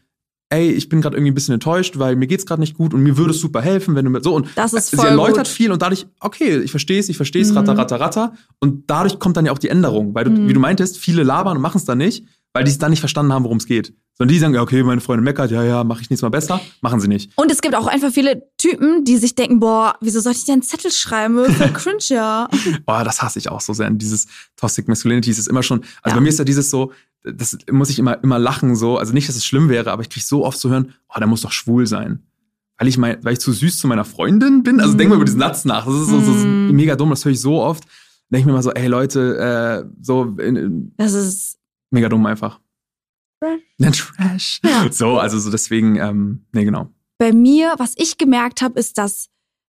[0.50, 3.02] ey, ich bin gerade irgendwie ein bisschen enttäuscht, weil mir geht's gerade nicht gut und
[3.02, 5.46] mir würde es super helfen, wenn du mir so und Das ist sie voll erläutert
[5.46, 5.48] gut.
[5.48, 7.58] viel und dadurch, okay, ich verstehe es, ich verstehe es, Mhm.
[7.58, 8.32] ratter, ratter, ratter.
[8.60, 10.48] Und dadurch kommt dann ja auch die Änderung, weil du, Mhm.
[10.48, 13.00] wie du meintest, viele labern und machen es dann nicht, weil die es dann nicht
[13.00, 13.94] verstanden haben, worum es geht.
[14.16, 16.60] Sondern die sagen, ja, okay, meine Freundin meckert, ja, ja, mache ich nichts mal besser.
[16.82, 17.32] Machen sie nicht.
[17.34, 20.52] Und es gibt auch einfach viele Typen, die sich denken, boah, wieso soll ich denn
[20.52, 21.44] einen Zettel schreiben?
[21.46, 22.48] Für cringe, ja.
[22.86, 23.88] Boah, das hasse ich auch so sehr.
[23.88, 26.14] Und dieses Toxic Masculinity ist immer schon, also Ja.
[26.14, 26.92] bei mir ist ja dieses so,
[27.24, 28.98] das muss ich immer, immer lachen so.
[28.98, 31.26] Also nicht, dass es schlimm wäre, aber ich kriege so oft zu hören, oh, der
[31.26, 32.22] muss doch schwul sein.
[32.78, 34.80] Weil ich, mein, weil ich zu süß zu meiner Freundin bin.
[34.80, 35.86] Also denk mal über diesen Satz nach.
[35.86, 36.72] Das ist so, so, so Mm.
[36.72, 37.84] mega dumm, das höre ich so oft.
[38.30, 41.58] Denke ich mir mal so, ey Leute, äh, so in, in, Das ist,
[41.90, 42.60] mega dumm einfach.
[43.40, 44.12] Trash.
[44.16, 44.60] Trash.
[44.64, 44.90] Ja.
[44.90, 46.90] So, also so deswegen, ähm, nee, genau.
[47.18, 49.28] bei mir, was ich gemerkt habe, ist, dass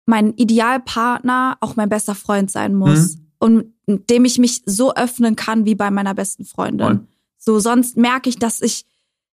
[0.07, 3.17] mein Idealpartner auch mein bester Freund sein muss.
[3.39, 6.87] Und dem ich mich so öffnen kann wie bei meiner besten Freundin.
[6.87, 7.07] Voll.
[7.45, 8.85] So, sonst merke ich, dass ich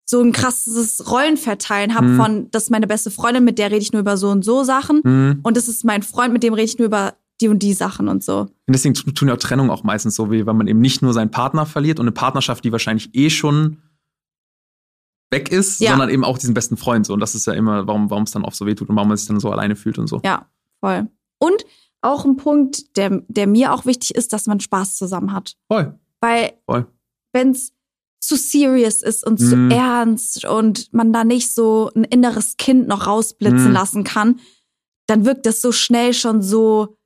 [0.06, 2.16] so ein krasses Rollenverteilen habe Mhm.
[2.16, 4.64] von, das ist meine beste Freundin, mit der rede ich nur über so und so
[4.64, 5.02] Sachen.
[5.04, 5.40] Mhm.
[5.42, 8.08] Und das ist mein Freund, mit dem rede ich nur über die und die Sachen
[8.08, 8.40] und so.
[8.40, 11.02] Und deswegen tu- tun ja auch Trennung auch meistens so weh, weil man eben nicht
[11.02, 13.82] nur seinen Partner verliert und eine Partnerschaft, die wahrscheinlich eh schon
[15.30, 15.90] weg ist, Ja.
[15.90, 17.06] sondern eben auch diesen besten Freund.
[17.06, 17.12] So.
[17.12, 19.08] Und das ist ja immer, warum warum es dann oft so weh tut und warum
[19.08, 20.20] man sich dann so alleine fühlt und so.
[20.24, 20.48] Ja,
[20.80, 21.08] voll.
[21.38, 21.64] Und
[22.00, 25.56] auch ein Punkt, der, der mir auch wichtig ist, dass man Spaß zusammen hat.
[25.70, 25.98] Voll.
[26.20, 26.86] Weil Voll.
[27.32, 27.72] wenn es
[28.20, 29.70] zu serious ist und zu Mhm.
[29.70, 33.72] ernst und man da nicht so ein inneres Kind noch rausblitzen Mhm.
[33.72, 34.40] lassen kann,
[35.06, 36.96] dann wirkt das so schnell schon so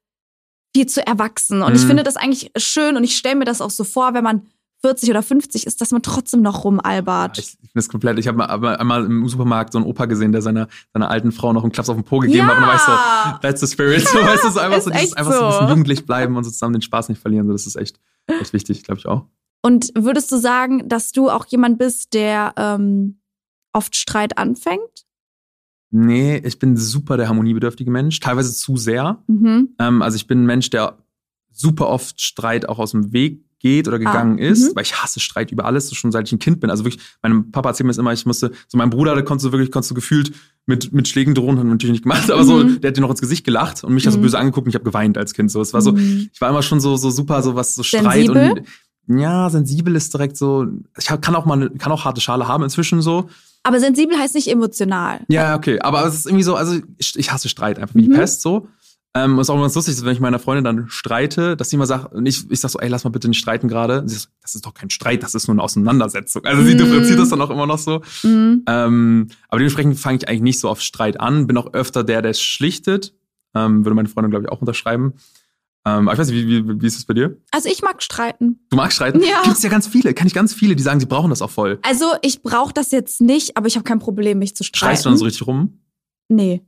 [0.74, 1.62] viel zu erwachsen.
[1.62, 1.88] Und ich Mhm.
[1.88, 4.46] finde das eigentlich schön und ich stelle mir das auch so vor, wenn man
[4.84, 7.38] 40 oder 50 ist, dass man trotzdem noch rumalbert.
[7.38, 8.18] Ich, ich finde das komplett.
[8.18, 11.52] Ich habe mal einmal im Supermarkt so einen Opa gesehen, der seiner, seiner alten Frau
[11.52, 12.56] noch einen Klaps auf den Po gegeben hat.
[12.56, 14.00] Und ich so, that's the spirit.
[14.08, 15.58] So, weißt du, so einfach Ist so, dieses, einfach so ein so.
[15.58, 17.46] bisschen jugendlich bleiben und so zusammen den Spaß nicht verlieren.
[17.46, 19.26] So, das ist echt, echt wichtig, glaube ich auch.
[19.62, 23.20] Und würdest du sagen, dass du auch jemand bist, der ähm,
[23.72, 25.04] oft Streit anfängt?
[25.90, 29.22] Nee, ich bin super der harmoniebedürftige Mensch, teilweise zu sehr.
[29.26, 29.74] Mhm.
[29.78, 30.98] Ähm, also ich bin ein Mensch, der
[31.52, 34.76] super oft Streit auch aus dem Weg geht oder gegangen Ah, ist, mhm.
[34.76, 36.70] weil ich hasse Streit über alles, so schon seit ich ein Kind bin.
[36.70, 39.46] Also wirklich, mein Papa erzählt mir das immer, ich musste, so mein Bruder, der konntest
[39.46, 40.32] du wirklich, konntest du gefühlt
[40.66, 42.80] mit, mit Schlägen drohen, hat natürlich nicht gemacht, aber so, Mhm.
[42.80, 44.22] der hat dir noch ins Gesicht gelacht und mich also Mhm.
[44.22, 45.50] böse angeguckt und ich habe geweint als Kind.
[45.52, 46.30] So, es war so, Mhm.
[46.32, 48.52] ich war immer schon so, so super, so was, so Streit Sensibel?
[48.52, 48.62] und
[49.08, 50.66] ja, sensibel ist direkt so,
[50.98, 53.28] ich kann auch mal, eine, kann auch harte Schale haben inzwischen so.
[53.64, 55.20] Aber sensibel heißt nicht emotional.
[55.28, 55.78] Ja, okay.
[55.80, 58.14] Aber es ist irgendwie so, also ich, ich hasse Streit einfach wie die Mhm.
[58.14, 58.68] Pest so.
[59.14, 61.68] Ähm, und es ist auch ganz lustig, wenn ich mit meiner Freundin dann streite, dass
[61.68, 64.02] sie immer sagt, und ich, ich sag so, ey, lass mal bitte nicht streiten gerade.
[64.06, 66.44] Sie sagt, das ist doch kein Streit, das ist nur eine Auseinandersetzung.
[66.46, 66.78] Also sie Mhm.
[66.78, 68.00] differenziert das dann auch immer noch so.
[68.22, 68.62] Mhm.
[68.66, 71.46] Ähm, aber dementsprechend fange ich eigentlich nicht so auf Streit an.
[71.46, 73.12] Bin auch öfter der, der es schlichtet.
[73.54, 75.12] Ähm, würde meine Freundin, glaube ich, auch unterschreiben.
[75.84, 77.36] Ähm, ich weiß nicht, wie, wie, wie ist es bei dir?
[77.50, 78.60] Also ich mag streiten.
[78.70, 79.20] Du magst streiten?
[79.22, 79.42] Ja.
[79.42, 81.78] Gibt's ja ganz viele, kann ich ganz viele, die sagen, sie brauchen das auch voll.
[81.82, 84.90] Also ich brauche das jetzt nicht, aber ich habe kein Problem, mich zu streiten.
[84.94, 85.80] Schreist du dann so richtig rum?
[86.28, 86.62] Nee.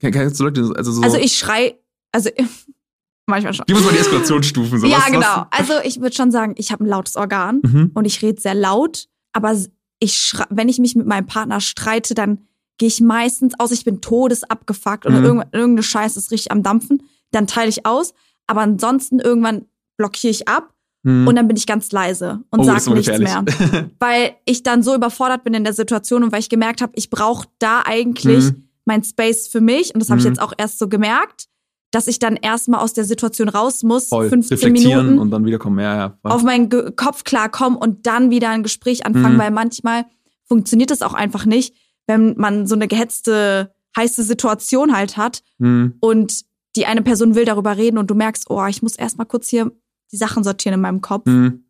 [0.00, 1.02] Kann- Kennst du Leute, also so.
[1.02, 1.78] Also ich schrei,
[2.12, 2.28] also
[3.26, 3.64] manchmal schon.
[3.66, 4.78] Gib uns mal die Eskalationsstufen.
[4.80, 4.86] So.
[4.86, 5.46] ja, was, genau.
[5.50, 7.72] Also ich würde schon sagen, ich habe ein lautes Organ Was?
[7.72, 7.90] Mhm.
[7.94, 9.56] und ich rede sehr laut, aber
[10.00, 12.42] ich wenn ich mich mit meinem Partner streite, dann
[12.78, 15.24] gehe ich meistens aus, ich bin todesabgefuckt oder Mhm.
[15.24, 18.12] irgend, irgendeine Scheiße ist richtig am Dampfen, dann teile ich aus,
[18.46, 20.70] aber ansonsten irgendwann blockiere ich ab
[21.06, 21.28] Mhm.
[21.28, 23.44] und dann bin ich ganz leise und Oh, sag ist so nichts mehr.
[23.98, 27.10] weil ich dann so überfordert bin in der Situation und weil ich gemerkt habe, ich
[27.10, 28.68] brauche da eigentlich Mhm.
[28.86, 30.30] mein Space für mich und das habe ich Mhm.
[30.32, 31.46] jetzt auch erst so gemerkt,
[31.90, 34.30] dass ich dann erstmal aus der Situation raus muss, Voll.
[34.30, 35.78] 15 Reflektieren Minuten und dann wiederkommen.
[35.78, 36.18] Ja, ja.
[36.22, 36.32] voll.
[36.32, 39.38] auf meinen Ge Kopf klarkommen und dann wieder ein Gespräch anfangen, Mhm.
[39.40, 40.06] weil manchmal
[40.46, 41.74] funktioniert es auch einfach nicht,
[42.06, 45.94] wenn man so eine gehetzte, heiße Situation halt hat Mhm.
[46.00, 46.44] und
[46.76, 49.70] die eine Person will darüber reden und du merkst, oh, ich muss erstmal kurz hier
[50.12, 51.26] die Sachen sortieren in meinem Kopf.
[51.26, 51.64] Mhm.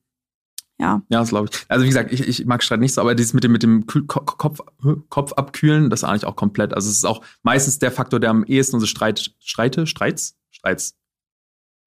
[0.78, 1.02] Ja.
[1.08, 1.64] Ja, das glaube ich.
[1.68, 3.86] Also wie gesagt, ich, ich mag Streit nicht so, aber dieses mit dem, mit dem
[3.86, 4.58] Kühl Ko- Kopf,
[5.08, 6.74] Kopf abkühlen, das ahne ich auch komplett.
[6.74, 10.96] Also es ist auch meistens der Faktor, der am ehesten unsere Streit, Streite, Streits, Streits,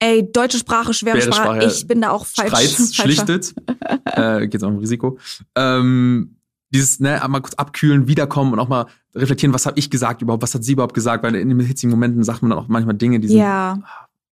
[0.00, 2.48] Ey, deutsche Sprache, schwere Schwere Sprache, Sprache, ich bin da auch falsch.
[2.50, 3.54] Streits schlichtet.
[4.04, 5.18] äh, geht's auch um Risiko.
[5.56, 6.37] Ähm,
[6.70, 10.42] dieses, ne, mal kurz abkühlen, wiederkommen und auch mal reflektieren, was habe ich gesagt überhaupt,
[10.42, 12.94] was hat sie überhaupt gesagt, weil in den hitzigen Momenten sagt man dann auch manchmal
[12.96, 13.38] Dinge, die sind.
[13.38, 13.78] Ja.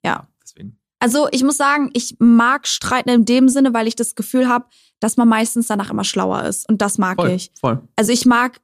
[0.05, 0.27] Ja.
[0.43, 0.79] Deswegen.
[1.01, 4.67] Also ich muss sagen, ich mag Streiten in dem Sinne, weil ich das Gefühl habe,
[5.01, 6.69] dass man meistens danach immer schlauer ist.
[6.69, 7.51] Und das mag Voll, ich.
[7.61, 7.81] voll.
[7.97, 8.61] Also ich mag,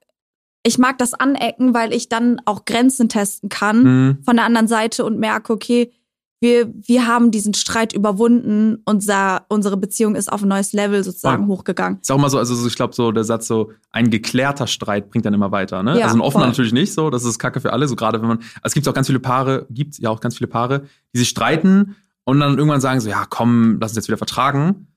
[0.62, 4.18] ich mag das Anecken, weil ich dann auch Grenzen testen kann Mhm.
[4.24, 5.92] von der anderen Seite und merke, okay,
[6.42, 11.46] wir, wir haben diesen Streit überwunden, unser, unsere Beziehung ist auf ein neues Level sozusagen
[11.46, 11.58] Voll.
[11.58, 12.00] hochgegangen.
[12.00, 15.08] Ist auch immer so, also so, ich glaube, so der Satz so, ein geklärter Streit
[15.08, 15.96] bringt dann immer weiter, ne?
[16.00, 16.48] Ja, also ein offener voll.
[16.48, 18.88] natürlich nicht so, das ist Kacke für alle, so gerade wenn man, also es gibt
[18.88, 20.82] auch ganz viele Paare, gibt ja auch ganz viele Paare,
[21.14, 24.88] die sich streiten und dann irgendwann sagen so, ja komm, lass uns jetzt wieder vertragen.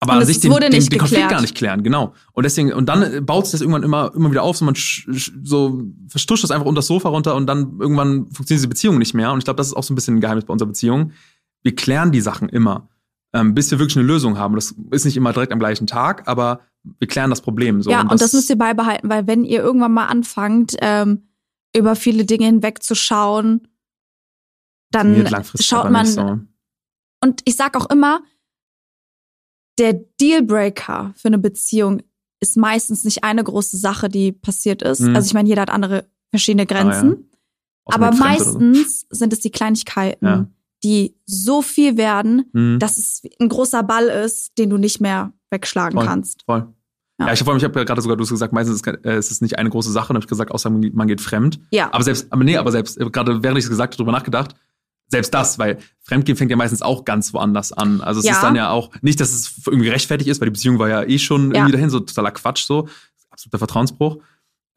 [0.00, 1.30] Aber Und an sich den, wurde den, den Konflikt geklärt.
[1.30, 2.12] gar nicht klären, genau.
[2.32, 5.82] Und deswegen, und dann baut sich das irgendwann immer, immer wieder auf, so man so
[6.08, 9.32] verstuscht das einfach unter das Sofa runter und dann irgendwann funktioniert diese Beziehung nicht mehr.
[9.32, 11.12] Und ich glaube, das ist auch so ein bisschen ein Geheimnis bei unserer Beziehung.
[11.62, 12.88] Wir klären die Sachen immer.
[13.32, 14.54] ähm, bis wir wirklich eine Lösung haben.
[14.54, 16.60] Das ist nicht immer direkt am gleichen Tag, aber
[16.98, 17.90] wir klären das Problem so.
[17.90, 21.28] ja, und das, müsst ihr beibehalten, weil wenn ihr irgendwann mal anfangt, ähm,
[21.74, 23.68] über viele Dinge hinwegzuschauen,
[24.90, 25.28] dann
[25.60, 26.06] schaut man.
[26.06, 26.38] so.
[27.20, 28.20] Und ich sag auch immer,
[29.78, 32.02] der Dealbreaker für eine Beziehung
[32.40, 35.00] ist meistens nicht eine große Sache, die passiert ist.
[35.00, 35.16] Mhm.
[35.16, 37.30] Also ich meine, jeder hat andere verschiedene Grenzen.
[37.84, 38.58] Außer Aber mit Fremd oder so.
[38.58, 40.46] meistens sind es die Kleinigkeiten, Ja.
[40.84, 42.78] die so viel werden, Mhm.
[42.78, 46.06] dass es ein großer Ball ist, den du nicht mehr wegschlagen Voll.
[46.06, 46.42] kannst.
[46.44, 46.66] Voll.
[47.18, 47.28] Ja.
[47.28, 49.12] Ja, ich, allem, ich habe ja gerade sogar, du hast gesagt, meistens ist es, äh,
[49.14, 51.58] es ist nicht eine große Sache, und habe ich gesagt, außer man man geht fremd.
[51.70, 51.88] Ja.
[51.94, 54.54] Aber selbst, aber nee, aber selbst, äh, gerade während ich es gesagt habe, drüber nachgedacht,
[55.08, 58.00] selbst das, weil Fremdgehen fängt ja meistens auch ganz woanders an.
[58.00, 58.32] Also es Ja.
[58.32, 61.02] ist dann ja auch, nicht, dass es irgendwie rechtfertigt ist, weil die Beziehung war ja
[61.04, 61.58] eh schon Ja.
[61.60, 62.88] irgendwie dahin, so totaler Quatsch, so.
[63.30, 64.18] Absoluter Vertrauensbruch.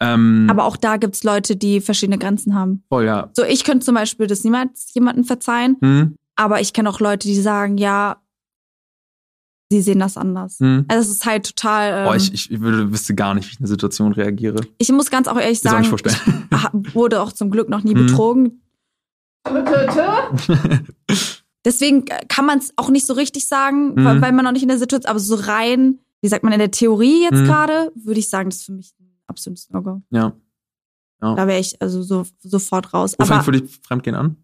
[0.01, 2.83] Ähm, Aber auch da gibt's Leute, die verschiedene Grenzen haben.
[2.89, 3.29] voll, ja.
[3.35, 7.27] So, ich könnte zum Beispiel das niemals jemandem verzeihen, Hm, aber ich kenne auch Leute,
[7.27, 8.17] die sagen, ja,
[9.71, 10.57] sie sehen das anders.
[10.59, 10.85] hm.
[10.87, 11.99] Also es ist halt total.
[11.99, 14.61] Ähm, Boah, ich, ich, ich würde, wüsste gar nicht, wie ich in eine Situation reagiere.
[14.77, 17.93] ich muss ganz auch ehrlich Ich sagen, ich ha- wurde auch zum Glück noch nie
[17.93, 18.07] Mhm.
[18.07, 18.61] betrogen.
[21.65, 24.05] Deswegen kann man es auch nicht so richtig sagen, Mhm.
[24.05, 26.59] weil weil man noch nicht in der Situation, aber so rein, wie sagt man in
[26.59, 27.45] der Theorie jetzt Mhm.
[27.45, 30.01] gerade, würde ich sagen, das ist für mich ein absolutes No-Go.
[30.11, 30.33] ja.
[31.21, 33.13] Da wäre ich also so, sofort raus.
[33.19, 34.37] Wo fängt für dich Fremdgehen an?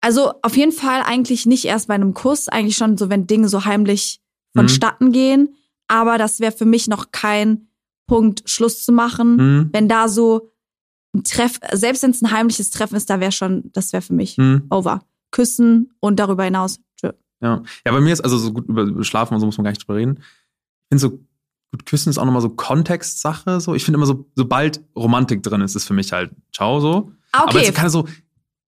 [0.00, 3.48] also auf jeden Fall eigentlich nicht erst bei einem Kuss, eigentlich schon so, wenn Dinge
[3.48, 4.20] so heimlich
[4.56, 5.54] vonstatten gehen.
[5.86, 7.68] Aber das wäre für mich noch kein
[8.08, 9.38] Punkt, Schluss zu machen.
[9.38, 10.50] Hm, Wenn da so
[11.18, 14.14] ein Treff, selbst wenn es ein heimliches Treffen ist, da wäre schon, das wäre für
[14.14, 14.66] mich hm.
[14.70, 15.02] over.
[15.30, 16.80] Küssen und darüber hinaus.
[16.98, 17.10] Tschö.
[17.40, 17.62] Ja.
[17.84, 19.86] ja, bei mir ist also so gut über Schlafen und so muss man gar nicht
[19.86, 20.18] drüber reden.
[20.20, 21.10] Ich finde so,
[21.70, 23.60] gut küssen ist auch nochmal so Kontextsache.
[23.60, 23.74] So.
[23.74, 27.12] Ich finde immer so, sobald Romantik drin ist, ist für mich halt ciao so.
[27.32, 28.06] Ah, Aber Okay, jetzt keine so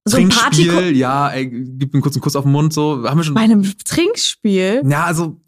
[0.06, 3.04] so Trinkspiel, Party ja, ey, gib mir einen kurzen Kuss auf den Mund, so.
[3.06, 3.34] Haben wir schon.
[3.34, 4.82] bei einem Trinkspiel.
[4.86, 5.40] Ja, also.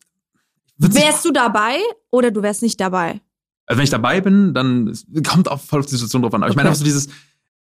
[0.76, 1.78] Wärst du dabei
[2.10, 3.20] oder du wärst nicht dabei?
[3.66, 4.92] Also wenn ich dabei bin, dann
[5.26, 6.42] kommt auch voll auf die Situation drauf an.
[6.42, 6.72] Aber ich meine Okay.
[6.74, 7.08] einfach so dieses,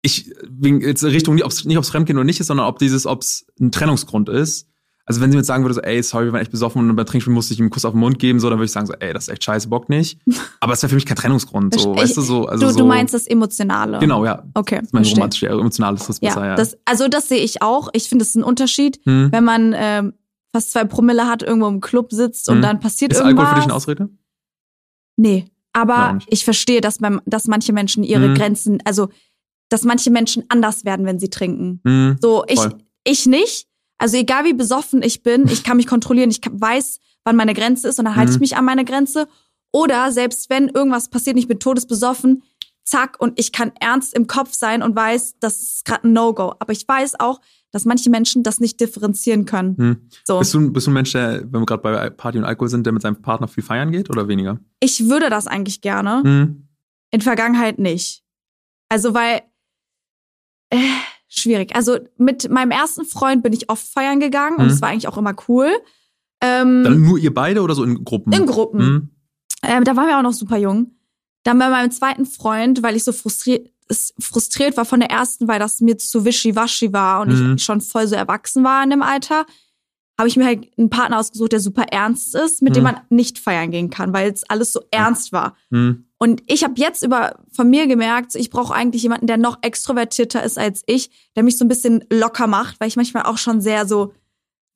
[0.01, 2.79] ich, wegen jetzt Richtung, nicht ob es nicht ob's Fremdgehen oder nicht ist, sondern ob
[2.79, 4.67] dieses, ob es ein Trennungsgrund ist.
[5.05, 6.95] Also wenn sie mir jetzt sagen würde, so, ey, sorry, wir waren echt besoffen und
[6.95, 8.71] beim Trinkspiel musste ich ihm einen Kuss auf den Mund geben, so, dann würde ich
[8.71, 10.19] sagen, so, ey, das ist echt scheiße, Bock nicht.
[10.61, 12.79] Aber es wäre für mich kein Trennungsgrund, so, Ich- weißt du, so, also du, so.
[12.79, 13.99] du meinst das Emotionale.
[13.99, 14.43] Genau, ja.
[14.53, 14.77] Okay.
[14.77, 15.17] Das ist mein verstehe.
[15.19, 16.55] romantisch, eher emotional ist das besser, Ja, ja.
[16.55, 17.89] Das, also das sehe ich auch.
[17.91, 19.27] Ich finde, es ist ein Unterschied, hm.
[19.31, 20.13] wenn man ähm,
[20.53, 22.61] fast zwei Promille hat, irgendwo im Club sitzt und Hm.
[22.61, 23.39] dann passiert Ist irgendwas.
[23.47, 24.09] Alkohol für dich eine Ausrede?
[25.17, 28.35] Nee, Ja, aber ich verstehe, dass, beim, dass manche Menschen ihre Mhm.
[28.35, 29.09] Grenzen, also
[29.69, 31.81] dass manche Menschen anders werden, wenn sie trinken.
[31.85, 32.17] Hm.
[32.21, 32.77] So, ich, Voll.
[33.03, 33.67] ich nicht.
[33.97, 37.87] Also egal wie besoffen ich bin, ich kann mich kontrollieren, ich weiß, wann meine Grenze
[37.87, 38.35] ist und dann halte Mhm.
[38.35, 39.27] ich mich an meine Grenze.
[39.71, 42.43] Oder selbst wenn irgendwas passiert ich bin todesbesoffen,
[42.83, 46.53] zack, und ich kann ernst im Kopf sein und weiß, das ist gerade ein No-Go.
[46.59, 47.39] Aber ich weiß auch,
[47.73, 49.75] dass manche Menschen das nicht differenzieren können.
[49.77, 49.97] Hm.
[50.23, 50.39] So.
[50.39, 52.85] Bist, du, bist du ein Mensch, der, wenn wir gerade bei Party und Alkohol sind,
[52.85, 54.59] der mit seinem Partner viel feiern geht oder weniger?
[54.79, 56.21] Ich würde das eigentlich gerne.
[56.23, 56.67] Hm.
[57.11, 58.23] In Vergangenheit nicht.
[58.89, 59.41] Also, weil.
[60.69, 60.77] Äh,
[61.27, 61.75] schwierig.
[61.75, 64.71] Also, mit meinem ersten Freund bin ich oft feiern gegangen und Mhm.
[64.71, 65.69] es war eigentlich auch immer cool.
[66.41, 68.33] Ähm, Dann nur ihr beide oder so in Gruppen?
[68.33, 68.79] in Gruppen.
[68.79, 69.09] Hm.
[69.63, 70.91] Ähm, da waren wir auch noch super jung.
[71.43, 73.69] Dann bei meinem zweiten Freund, weil ich so frustriert,
[74.19, 77.55] frustriert war von der ersten, weil das mir zu wischiwaschi war und Mhm.
[77.55, 79.45] ich schon voll so erwachsen war in dem Alter,
[80.17, 82.91] habe ich mir halt einen Partner ausgesucht, der super ernst ist, mit dem Mhm.
[82.91, 85.55] man nicht feiern gehen kann, weil es alles so ernst war.
[85.71, 86.05] Hm.
[86.19, 90.43] Und ich habe jetzt über von mir gemerkt, ich brauche eigentlich jemanden, der noch extrovertierter
[90.43, 93.59] ist als ich, der mich so ein bisschen locker macht, weil ich manchmal auch schon
[93.59, 94.13] sehr so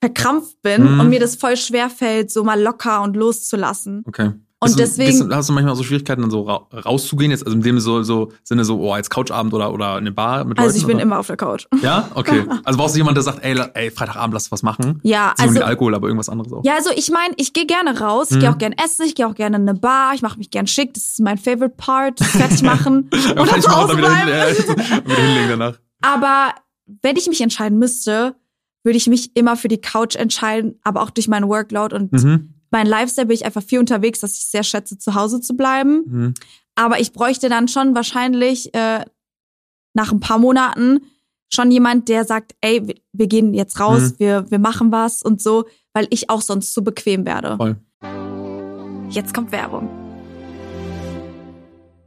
[0.01, 0.99] verkrampft bin Mhm.
[0.99, 4.03] und mir das voll schwer fällt, so mal locker und loszulassen.
[4.07, 4.31] Okay.
[4.59, 7.61] Und du, deswegen- hast du manchmal so Schwierigkeiten, dann so ra rauszugehen, jetzt, also in
[7.61, 10.77] dem so, so Sinne so, oh, als Couchabend oder, oder eine Bar mit Also Leuten?
[10.79, 11.03] ich bin oder?
[11.03, 11.67] immer auf der Couch.
[11.83, 12.09] Ja?
[12.15, 12.43] Okay.
[12.63, 14.99] Also brauchst du jemanden, der sagt, ey, ey Freitagabend, lass was machen?
[15.03, 16.63] Ja, Also, also nicht Alkohol, aber irgendwas anderes auch.
[16.65, 18.39] ja, also ich meine, ich gehe gerne raus, ich Mhm.
[18.41, 20.65] gehe auch gerne essen, ich gehe auch gerne in eine Bar, ich mache mich gern
[20.65, 24.27] schick, das ist mein Favorite Part, fertig machen Ja, oder ich Hause dann wieder, hin,
[24.27, 24.57] äh,
[25.05, 25.79] wieder hinlegen danach.
[26.01, 26.55] Aber
[27.03, 28.35] wenn ich mich entscheiden müsste,
[28.83, 32.53] würde ich mich immer für die Couch entscheiden, aber auch durch meinen Workload und Mhm.
[32.71, 36.03] Mein Lifestyle bin ich einfach viel unterwegs, dass ich sehr schätze, zu Hause zu bleiben.
[36.05, 36.33] Mhm.
[36.75, 39.03] Aber ich bräuchte dann schon wahrscheinlich äh,
[39.93, 40.99] nach ein paar Monaten
[41.49, 44.19] schon jemand, der sagt, ey, wir, gehen jetzt raus, Mhm.
[44.19, 47.57] wir, wir machen was und so, weil ich auch sonst zu bequem werde.
[47.57, 47.77] Voll.
[49.09, 50.06] Jetzt kommt Werbung.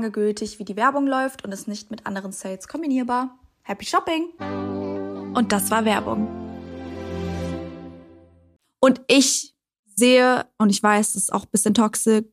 [0.00, 3.38] gültig, wie die Werbung läuft und ist nicht mit anderen Sales kombinierbar.
[3.62, 4.28] Happy Shopping!
[5.34, 6.28] Und das war Werbung.
[8.80, 9.54] Und ich
[9.96, 12.24] sehe, und ich weiß, das ist auch ein bisschen toxisch,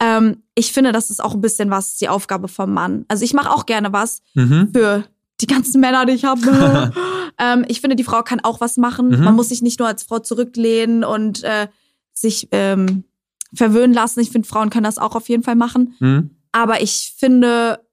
[0.00, 3.04] ähm, ich finde, das ist auch ein bisschen was die Aufgabe vom Mann.
[3.08, 4.70] Also ich mache auch gerne was Mhm.
[4.72, 5.04] für
[5.40, 6.40] die ganzen Männer, die ich habe.
[7.38, 9.08] ähm, ich finde, die Frau kann auch was machen.
[9.08, 9.24] Mhm.
[9.24, 11.66] Man muss sich nicht nur als Frau zurücklehnen und äh,
[12.12, 13.04] sich ähm,
[13.52, 14.20] verwöhnen lassen.
[14.20, 15.94] Ich finde, Frauen können das auch auf jeden Fall machen.
[15.98, 16.30] Mhm.
[16.52, 17.84] Aber ich finde,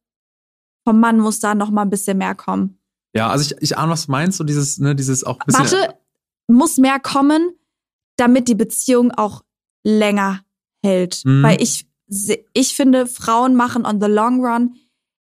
[0.84, 2.80] vom Mann muss da noch mal ein bisschen mehr kommen.
[3.16, 5.64] Ja, also ich, ich ahne, was du meinst, so dieses, ne, dieses auch ein bisschen.
[5.64, 5.96] Warte,
[6.48, 7.54] muss mehr kommen,
[8.18, 9.44] damit die Beziehung auch
[9.84, 10.42] länger
[10.84, 11.22] hält.
[11.26, 11.44] Mhm.
[11.44, 11.88] Weil ich,
[12.54, 14.76] ich finde, Frauen machen on the long run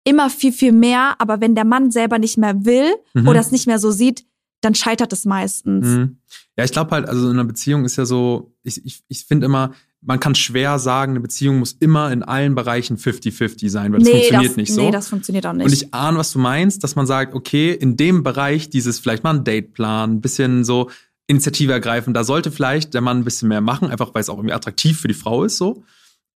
[0.04, 1.14] immer viel, viel mehr.
[1.20, 3.28] Aber wenn der Mann selber nicht mehr will Mhm.
[3.28, 4.26] oder es nicht mehr so sieht,
[4.60, 5.86] dann scheitert es meistens.
[5.86, 6.18] Mhm.
[6.56, 9.46] Ja, ich glaube halt, also in einer Beziehung ist ja so, ich, ich, ich finde
[9.46, 9.72] immer,
[10.04, 14.08] man kann schwer sagen, eine Beziehung muss immer in allen Bereichen 50-50 sein, weil das
[14.08, 14.80] funktioniert das, nicht so.
[14.80, 15.66] Nee, das funktioniert auch nicht.
[15.66, 19.22] Und ich ahne, was du meinst, dass man sagt, okay, in dem Bereich dieses vielleicht
[19.22, 20.90] mal ein Date planen, ein bisschen so
[21.28, 24.38] Initiative ergreifen, da sollte vielleicht der Mann ein bisschen mehr machen, einfach weil es auch
[24.38, 25.84] irgendwie attraktiv für die Frau ist so.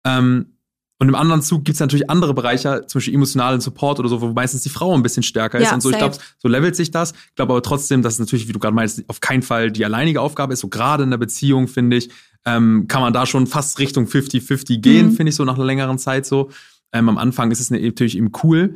[0.06, 0.52] Ähm,
[0.98, 4.22] und im anderen Zug gibt es natürlich andere Bereiche, zum Beispiel emotionalen Support oder so,
[4.22, 5.90] wo meistens die Frau ein bisschen stärker ist Ja, und so.
[5.90, 6.10] Ich safe.
[6.12, 7.12] glaube, so levelt sich das.
[7.12, 9.84] Ich glaube aber trotzdem, dass es natürlich, wie du gerade meinst, auf keinen Fall die
[9.84, 10.62] alleinige Aufgabe ist.
[10.62, 12.10] So gerade in der Beziehung, finde ich,
[12.46, 15.12] ähm, kann man da schon fast Richtung 50-50 gehen, Mhm.
[15.14, 16.50] finde ich so nach einer längeren Zeit so.
[16.94, 18.76] Ähm, am Anfang ist es ne- natürlich eben cool.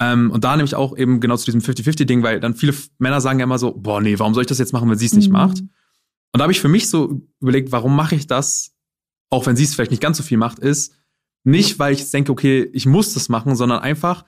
[0.00, 3.40] Ähm, und da nämlich auch eben genau zu diesem 50-50-Ding, weil dann viele Männer sagen
[3.40, 5.28] ja immer so, boah, nee, warum soll ich das jetzt machen, wenn sie es nicht
[5.28, 5.32] Mhm.
[5.32, 5.58] macht?
[5.60, 8.72] Und da habe ich für mich so überlegt, warum mache ich das,
[9.30, 10.94] auch wenn sie es vielleicht nicht ganz so viel macht, ist
[11.44, 14.24] nicht, weil ich denke, okay, ich muss das machen, sondern einfach,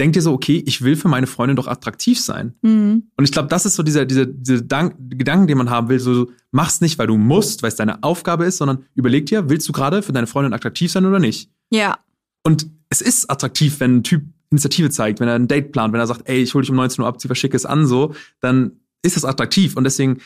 [0.00, 2.54] denk dir so, okay, ich will für meine Freundin doch attraktiv sein.
[2.62, 3.04] Mhm.
[3.16, 6.00] Und ich glaube, das ist so dieser, dieser, dieser Dank, Gedanken, den man haben will.
[6.00, 9.48] So, du machst nicht, weil du musst, weil es deine Aufgabe ist, sondern überleg dir,
[9.48, 11.50] willst du gerade für deine Freundin attraktiv sein oder nicht?
[11.70, 11.98] Ja.
[12.42, 16.00] Und es ist attraktiv, wenn ein Typ Initiative zeigt, wenn er ein Date plant, wenn
[16.00, 18.14] er sagt, ey, ich hol dich um 19 Uhr ab, zieh was Schickes an, so,
[18.40, 19.76] dann ist das attraktiv.
[19.76, 20.18] Und deswegen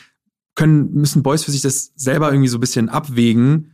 [0.55, 3.73] können, müssen Boys für sich das selber irgendwie so ein bisschen abwägen.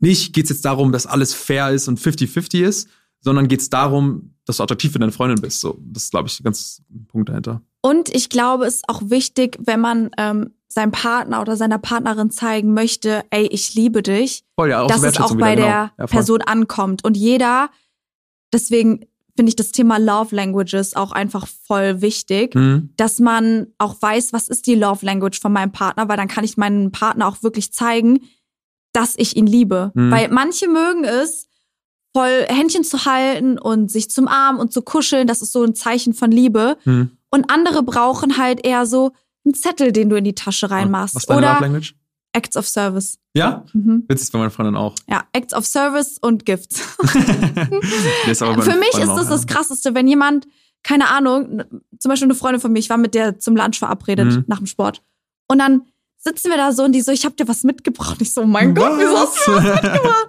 [0.00, 2.88] Nicht geht's jetzt darum, dass alles fair ist und 50-50 ist,
[3.22, 5.60] sondern geht's darum, dass du attraktiv für deine Freundin bist.
[5.60, 7.62] So, das ist, glaube ich, ganz ein Punkt dahinter.
[7.80, 12.30] Und ich glaube, es ist auch wichtig, wenn man ähm, seinem Partner oder seiner Partnerin
[12.30, 15.64] zeigen möchte, ey, ich liebe dich, Voll, ja, auch dass es auch bei wieder, der
[15.64, 15.90] genau.
[15.98, 16.06] Ja.
[16.06, 17.04] Person ankommt.
[17.04, 17.70] Und jeder,
[18.52, 19.06] deswegen
[19.36, 22.90] finde ich das Thema Love Languages auch einfach voll wichtig, Mhm.
[22.96, 26.44] dass man auch weiß, was ist die Love Language von meinem Partner, weil dann kann
[26.44, 28.20] ich meinem Partner auch wirklich zeigen,
[28.92, 29.90] dass ich ihn liebe.
[29.94, 30.10] Mhm.
[30.10, 31.48] Weil manche mögen es,
[32.14, 35.74] voll Händchen zu halten und sich zum Arm und zu kuscheln, das ist so ein
[35.74, 36.76] Zeichen von Liebe.
[36.84, 37.10] Mhm.
[37.30, 39.12] Und andere brauchen halt eher so
[39.44, 41.14] einen Zettel, den du in die Tasche reinmachst.
[41.14, 41.94] Was ist deine Love Oder Language?
[42.34, 43.18] Acts of Service.
[43.34, 43.64] Ja?
[43.72, 44.04] Mhm.
[44.08, 44.94] Witzig bei meiner Freundin auch.
[45.08, 46.80] Ja, Acts of Service und Gifts.
[47.02, 49.46] Für mich ist das das.
[49.46, 50.46] Krasseste, wenn jemand,
[50.82, 51.62] keine Ahnung,
[51.98, 54.44] zum Beispiel eine Freundin von mir, ich war mit der zum Lunch verabredet Mhm.
[54.46, 55.02] nach dem Sport.
[55.48, 55.82] Und dann
[56.24, 58.16] sitzen wir da so und die so, ich hab dir was mitgebracht.
[58.20, 60.28] Ich so, mein Gott, wieso hast du was mitgebracht?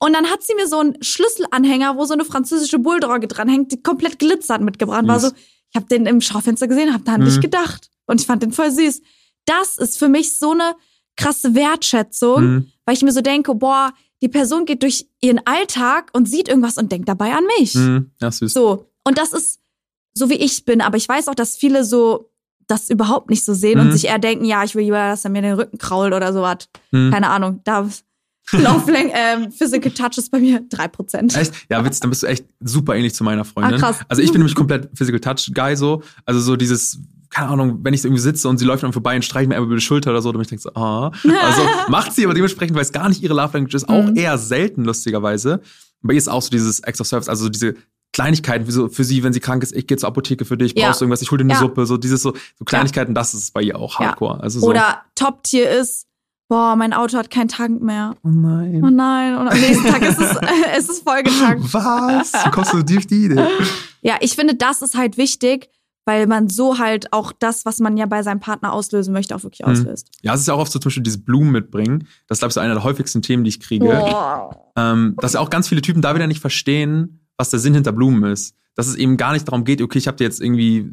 [0.00, 3.82] Und dann hat sie mir so einen Schlüsselanhänger, wo so eine französische Bulldogge dranhängt, die
[3.82, 5.06] komplett glitzert mitgebracht.
[5.06, 5.28] War so,
[5.70, 7.40] ich habe den im Schaufenster gesehen, hab da an dich Mhm.
[7.42, 7.90] gedacht.
[8.06, 9.00] Und ich fand den voll süß.
[9.44, 10.74] Das ist für mich so eine
[11.16, 12.72] krasse Wertschätzung, Mhm.
[12.84, 16.76] weil ich mir so denke, boah, die Person geht durch ihren Alltag und sieht irgendwas
[16.78, 17.74] und denkt dabei an mich.
[17.74, 18.10] Mhm.
[18.20, 18.52] Ja, süß.
[18.52, 18.86] So.
[19.04, 19.60] Und das ist
[20.14, 20.80] so, wie ich bin.
[20.80, 22.28] Aber ich weiß auch, dass viele so
[22.68, 23.86] das überhaupt nicht so sehen Mhm.
[23.86, 26.32] und sich eher denken, ja, ich will lieber, dass er mir den Rücken krault oder
[26.32, 26.68] sowas.
[26.92, 27.10] Mhm.
[27.10, 27.60] Keine Ahnung.
[27.64, 27.88] Da
[28.52, 31.36] Lang ähm, Physical Touch ist bei mir 3%.
[31.38, 31.52] Echt?
[31.70, 33.74] Ja, Witz, dann bist du echt super ähnlich zu meiner Freundin.
[33.74, 33.98] Ah, krass.
[34.08, 36.02] Also ich bin nämlich komplett Physical Touch Guy so.
[36.24, 39.22] Also so dieses, keine Ahnung, wenn ich irgendwie sitze und sie läuft dann vorbei und
[39.22, 41.10] streicht mir einmal über die Schulter oder so, dann bin ich denke so, ah.
[41.42, 44.16] Also macht sie aber dementsprechend, weil es gar nicht ihre Love Language ist, auch Mhm.
[44.16, 45.60] eher selten, lustigerweise.
[46.00, 47.74] Bei ihr ist auch so dieses Acts of Service, also so diese
[48.18, 50.74] Kleinigkeiten, wie so für sie, wenn sie krank ist, ich gehe zur Apotheke für dich,
[50.74, 51.54] brauchst du irgendwas, ich hol dir eine.
[51.54, 54.42] Suppe, so dieses so, so Kleinigkeiten, das ist bei ihr auch hardcore.
[54.42, 54.66] Also so.
[54.66, 56.06] Oder Top-Tier ist,
[56.50, 58.16] Boah, mein Auto hat keinen Tank mehr.
[58.24, 58.82] Oh nein.
[58.82, 59.36] Oh nein.
[59.36, 60.34] Und am nächsten Tag ist es,
[60.78, 61.74] es ist vollgetankt.
[61.74, 62.32] Was?
[62.32, 63.46] Wie kommst du dir auf die Idee?
[64.00, 65.68] Ja, ich finde, das ist halt wichtig,
[66.06, 69.42] weil man so halt auch das, was man ja bei seinem Partner auslösen möchte, auch
[69.42, 69.72] wirklich Mhm.
[69.72, 70.08] auslöst.
[70.22, 72.08] Ja, es ist ja auch oft so zum Beispiel diese Blumen mitbringen.
[72.28, 73.84] Das ist, glaube ich, so einer der häufigsten Themen, die ich kriege.
[73.84, 74.72] Boah.
[74.74, 78.30] Ähm, dass auch ganz viele Typen da wieder nicht verstehen, was der Sinn hinter Blumen
[78.30, 78.54] ist.
[78.74, 80.90] Dass es eben gar nicht darum geht, okay, ich habe dir jetzt irgendwie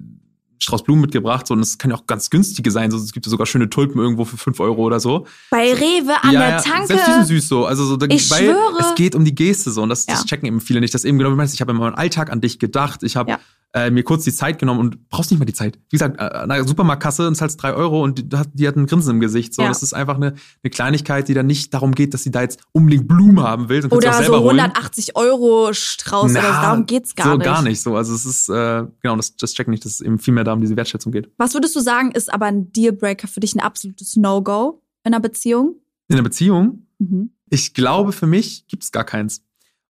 [0.58, 2.89] Strauß Blumen mitgebracht, sondern es kann ja auch ganz günstige sein.
[2.89, 5.28] So, es gibt ja sogar schöne Tulpen irgendwo für 5 Euro oder so.
[5.52, 6.88] Bei Rewe an der Tanke.
[6.88, 7.66] Selbst die sind süß so.
[7.66, 8.80] Also so, Ich weil schwöre.
[8.80, 10.26] es geht um die Geste so und das, das Ja.
[10.26, 10.93] checken eben viele nicht.
[10.93, 13.04] Das eben genau wie du meinst, ich habe in meinem Alltag an dich gedacht.
[13.04, 13.39] Ich habe Ja.
[13.76, 15.78] Äh, mir kurz die Zeit genommen und brauchst nicht mal die Zeit.
[15.90, 18.78] Wie gesagt, äh, an der Supermarktkasse und zahlst drei Euro und die, hat- die hat
[18.78, 19.54] ein Grinsen im Gesicht.
[19.54, 19.68] So, Ja.
[19.68, 20.28] das ist einfach eine,
[20.64, 23.86] eine Kleinigkeit, die dann nicht darum geht, dass sie da jetzt unbedingt Blumen haben will.
[23.88, 24.60] Oder so holen.
[24.62, 26.48] 180 Euro Strauß oder so.
[26.48, 27.44] Na, Darum geht's gar so nicht.
[27.46, 27.96] gar nicht so.
[27.98, 30.54] Also es ist, äh, genau, das, das checken nicht, dass es eben viel mehr da
[30.54, 31.30] um diese Wertschätzung geht.
[31.38, 35.20] Was würdest du sagen, ist aber ein Dealbreaker für dich, ein absolutes No-Go in einer
[35.22, 35.76] Beziehung?
[36.08, 37.32] In einer Beziehung, Mhm.
[37.50, 39.44] ich glaube, für mich gibt's gar keins.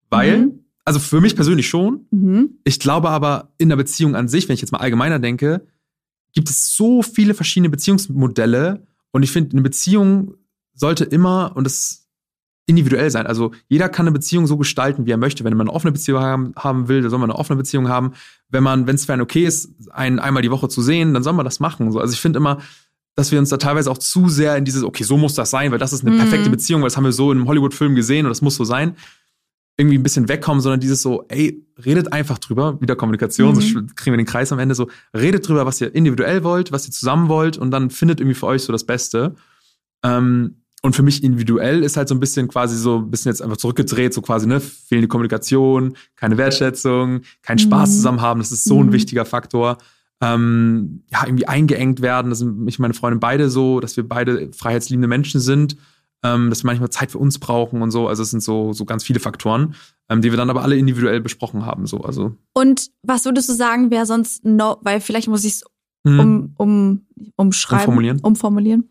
[0.08, 0.61] Weil, Mhm.
[0.84, 2.58] Also für mich persönlich schon, Mhm.
[2.64, 5.66] Ich glaube aber, in der Beziehung an sich, wenn ich jetzt mal allgemeiner denke,
[6.34, 8.86] gibt es so viele verschiedene Beziehungsmodelle.
[9.10, 10.34] Und ich finde, eine Beziehung
[10.74, 12.08] sollte immer, und das
[12.66, 13.26] individuell sein.
[13.26, 15.44] Also jeder kann eine Beziehung so gestalten, wie er möchte.
[15.44, 18.12] Wenn man eine offene Beziehung haben, haben will, dann soll man eine offene Beziehung haben.
[18.48, 21.22] Wenn man, wenn es für einen okay ist, einen einmal die Woche zu sehen, dann
[21.22, 21.90] soll man das machen.
[21.90, 22.58] So, also ich finde immer,
[23.16, 25.70] dass wir uns da teilweise auch zu sehr in dieses, okay, so muss das sein,
[25.72, 26.18] weil das ist eine Mhm.
[26.18, 28.64] perfekte Beziehung, weil das haben wir so in einem Hollywood-Film gesehen und das muss so
[28.64, 28.96] sein
[29.76, 33.60] irgendwie ein bisschen wegkommen, sondern dieses so, ey, redet einfach drüber, wieder Kommunikation, Mhm.
[33.60, 36.86] so kriegen wir den Kreis am Ende so, redet drüber, was ihr individuell wollt, was
[36.86, 39.34] ihr zusammen wollt und dann findet irgendwie für euch so das Beste.
[40.04, 43.40] Ähm, und für mich individuell ist halt so ein bisschen quasi so ein bisschen jetzt
[43.40, 47.94] einfach zurückgedreht, so quasi, ne, fehlende Kommunikation, keine Wertschätzung, kein Spaß Mhm.
[47.94, 48.92] zusammen haben, das ist so ein Mhm.
[48.92, 49.78] wichtiger Faktor.
[50.20, 54.06] Ähm, ja, irgendwie eingeengt werden, das sind mich und meine Freundin beide so, dass wir
[54.08, 55.76] beide freiheitsliebende Menschen sind
[56.24, 58.08] ähm, dass wir manchmal Zeit für uns brauchen und so.
[58.08, 59.74] Also es sind so, so ganz viele Faktoren,
[60.08, 61.86] ähm, die wir dann aber alle individuell besprochen haben.
[61.86, 61.98] So.
[62.02, 65.64] Also, Und was würdest du sagen, wäre sonst no, weil vielleicht muss ich es
[66.06, 67.06] hm, um, um,
[67.36, 67.82] umschreiben.
[67.84, 68.20] Umformulieren.
[68.20, 68.88] Umformulieren.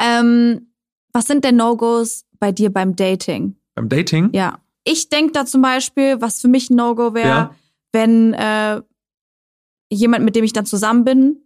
[0.00, 0.68] Ähm,
[1.12, 3.56] was sind denn No-Gos bei dir beim Dating?
[3.74, 4.60] beim Dating, Ja.
[4.86, 7.54] Ich denke da zum Beispiel, was für mich ein No-Go wäre, Ja.
[7.92, 8.82] wenn äh,
[9.90, 11.38] jemand, mit dem ich dann zusammen bin,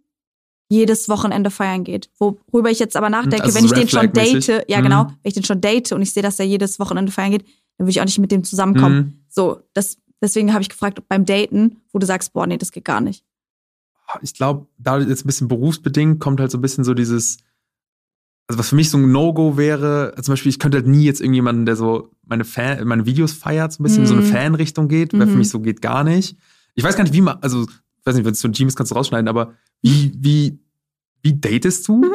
[0.69, 2.09] jedes Wochenende feiern geht.
[2.19, 4.83] Worüber ich jetzt aber nachdenke, Also wenn ich den schon date, ja Mhm.
[4.83, 7.41] genau, wenn ich den schon date und ich sehe, dass er jedes Wochenende feiern geht,
[7.77, 8.95] dann würde ich auch nicht mit dem zusammenkommen.
[8.97, 12.71] Hm, So, das, deswegen habe ich gefragt, beim Daten, wo du sagst, boah, nee, das
[12.71, 13.23] geht gar nicht.
[14.21, 17.37] ich glaube, da jetzt ein bisschen berufsbedingt kommt halt so ein bisschen so dieses,
[18.47, 21.03] also was für mich so ein No-Go wäre, also zum Beispiel, ich könnte halt nie
[21.03, 24.23] jetzt irgendjemanden, der so meine Fan, meine Videos feiert, so ein bisschen in so eine
[24.23, 24.27] Mhm.
[24.27, 25.37] Fanrichtung geht, weil für Mhm.
[25.39, 26.35] mich so geht gar nicht.
[26.75, 27.65] Ich weiß gar nicht, wie man, also,
[28.05, 30.59] weiß nicht, wenn es so ein Team ist, kannst du rausschneiden, aber wie, wie,
[31.21, 32.01] wie datest du?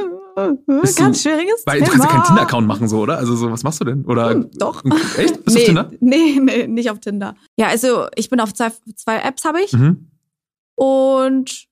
[0.82, 1.92] Bist Ganz du- schwieriges Weil du Thema.
[1.98, 3.18] kannst ja keinen Tinder-Account machen, so, oder?
[3.18, 4.04] Also, so, was machst du denn?
[4.04, 4.82] Oder, Hm, doch.
[5.16, 5.44] Echt?
[5.44, 5.90] Bist du nee, auf Tinder?
[6.00, 7.36] Nee, nee, nicht auf Tinder.
[7.56, 10.08] Ja, also ich bin auf zwei, zwei Apps habe ich Mhm.
[10.74, 11.66] und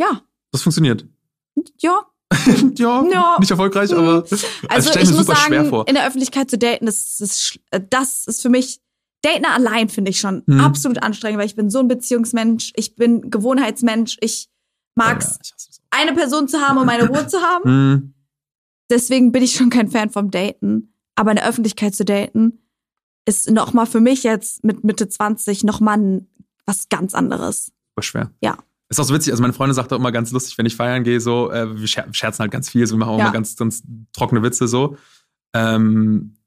[0.00, 0.22] ja,
[0.52, 1.04] Das funktioniert.
[1.80, 2.00] ja.
[2.76, 3.36] ja, Ja.
[3.40, 4.24] nicht erfolgreich, aber
[4.68, 5.88] Also stell ich mir muss super sagen, schwer vor.
[5.88, 8.80] in der Öffentlichkeit zu daten, das ist, sch- äh, das ist für mich,
[9.22, 10.60] Daten allein finde ich schon Mhm.
[10.60, 14.48] absolut anstrengend, weil ich bin so ein Beziehungsmensch, ich bin Gewohnheitsmensch, ich
[14.96, 15.80] Ja, hasse es.
[15.90, 17.64] eine Person zu haben und meine Ruhe zu haben.
[17.94, 18.14] Mhm.
[18.90, 20.94] Deswegen bin ich schon kein Fan vom Daten.
[21.14, 22.60] Aber in der Öffentlichkeit zu daten
[23.26, 26.28] ist noch mal für mich jetzt mit Mitte 20 noch mal ein-
[26.64, 27.66] was ganz anderes.
[27.90, 28.30] Super schwer.
[28.40, 28.56] Ja.
[28.88, 31.04] Ist auch so witzig, also meine Freundin sagt auch immer ganz lustig, wenn ich feiern
[31.04, 33.24] gehe, so, äh, wir scher scherzen halt ganz viel, so, wir machen auch Ja.
[33.24, 33.82] immer ganz, ganz
[34.14, 34.96] trockene Witze, so.
[35.52, 36.37] Ähm,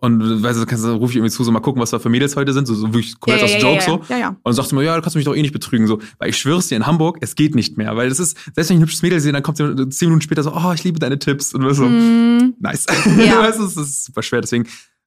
[0.00, 2.08] und weißt du, kannst du, ruf ich irgendwie zu, so mal gucken, was da für
[2.08, 4.00] Mädels heute sind, so, so wirklich komplett aus ja, Joke, ja, so.
[4.08, 4.28] ja, ja.
[4.30, 5.98] Und dann sagt sie mir, ja, du kannst mich doch eh nicht betrügen, so.
[6.18, 8.76] Weil ich schwör's dir, in Hamburg, es geht nicht mehr, weil das ist, selbst wenn
[8.76, 10.98] ich ein hübsches Mädel sehe, dann kommt sie zehn Minuten später so, oh, ich liebe
[10.98, 12.86] deine Tipps, und so, Mm, nice.
[13.18, 13.40] Ja.
[13.42, 14.66] weißt du, es ist super schwer, deswegen,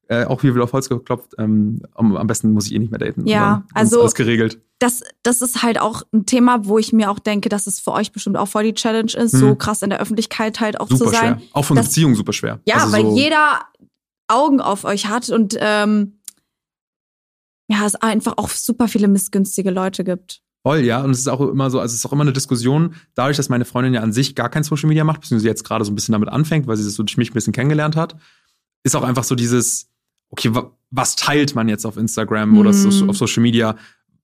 [0.10, 3.00] äh, auch hier wieder auf Holz geklopft, ähm, am, besten muss ich eh nicht mehr
[3.00, 3.26] daten.
[3.26, 4.60] Ja, dann also- Alles geregelt.
[4.80, 7.94] das, das ist halt auch ein Thema, wo ich mir auch denke, dass es für
[7.94, 9.58] euch bestimmt auch voll die Challenge ist, so Mhm.
[9.58, 11.40] krass in der Öffentlichkeit halt auch Super zu sein.
[11.40, 11.42] schwer.
[11.54, 12.60] Auch von Das- Beziehungen super schwer.
[12.66, 13.62] Ja, Also weil so, jeder
[14.28, 16.20] Augen auf euch hat und ähm,
[17.68, 20.42] ja, es einfach auch super viele missgünstige Leute gibt.
[20.66, 21.02] Voll, ja.
[21.04, 23.50] Und es ist auch immer so, also es ist auch immer eine Diskussion, dadurch, dass
[23.50, 25.96] meine Freundin ja an sich gar kein Social Media macht, beziehungsweise jetzt gerade so ein
[25.96, 28.16] bisschen damit anfängt, weil sie das so durch mich ein bisschen kennengelernt hat,
[28.84, 29.90] ist auch einfach so dieses,
[30.30, 33.10] okay, wa was teilt man jetzt auf Instagram oder so, Mhm.
[33.10, 33.76] auf Social Media?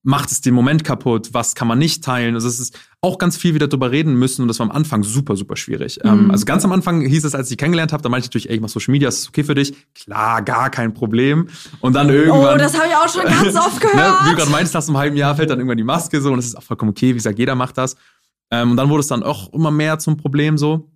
[0.04, 1.30] Macht es den Moment kaputt?
[1.34, 2.36] Was kann man nicht teilen?
[2.36, 5.04] Also es ist auch ganz viel wieder drüber reden müssen und das war am Anfang
[5.04, 6.00] super, super schwierig.
[6.04, 6.32] Ähm, Mhm.
[6.32, 8.50] also ganz am Anfang hieß es, als ich sie kennengelernt habe, da meinte ich natürlich,
[8.50, 9.74] ey, ich mach Social Media, ist das okay für dich?
[9.96, 11.48] Klar, gar kein Problem.
[11.80, 12.56] Und dann irgendwann.
[12.56, 14.38] Oh, das habe ich auch schon ganz oft Ne, wie du gehört.
[14.38, 16.46] gerade meinst, nach so einem halben Jahr fällt dann irgendwann die Maske so und das
[16.48, 17.10] ist auch vollkommen okay.
[17.12, 17.96] Wie gesagt, jeder macht das.
[18.52, 20.92] Ähm, und dann wurde es dann auch immer mehr zum Problem so.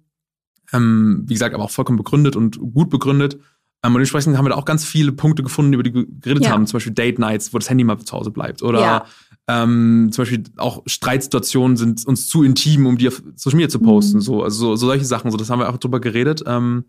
[0.74, 3.38] Ähm, wie gesagt, aber auch vollkommen begründet und gut begründet.
[3.84, 6.44] Ähm, und entsprechend haben wir da auch ganz viele Punkte gefunden, über die wir geredet
[6.46, 6.52] Ja.
[6.52, 6.66] haben.
[6.68, 8.62] Zum Beispiel Date Nights, wo das Handy mal zu Hause bleibt.
[8.64, 9.06] Oder Ja.
[9.48, 13.80] Ähm, zum Beispiel auch Streitsituationen sind uns zu intim, um die auf Social Media zu
[13.80, 14.18] posten.
[14.18, 14.22] Mhm.
[14.22, 15.32] So, also so, so solche Sachen.
[15.32, 16.44] So, das haben wir auch drüber geredet.
[16.46, 16.86] Ähm,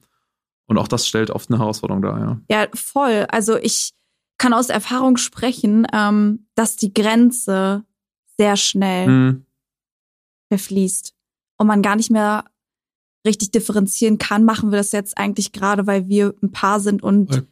[0.67, 2.41] und auch das stellt oft eine Herausforderung dar, ja.
[2.49, 3.27] Ja, voll.
[3.29, 3.93] Also ich
[4.39, 7.85] kann aus Erfahrung sprechen, ähm, dass die Grenze
[8.39, 9.47] sehr schnell Mhm.
[10.49, 11.15] verfließt
[11.59, 12.45] und man gar nicht mehr
[13.27, 14.45] richtig differenzieren kann.
[14.45, 17.45] Machen wir das jetzt eigentlich gerade, weil wir ein Paar sind und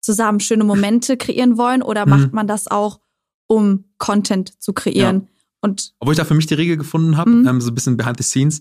[0.00, 2.10] zusammen schöne Momente kreieren wollen oder Mhm.
[2.10, 3.00] macht man das auch,
[3.46, 5.28] um Content zu kreieren?
[5.60, 7.46] Und Obwohl ich da für mich die Regel gefunden habe, Mhm.
[7.46, 8.60] ähm, so ein bisschen behind the scenes.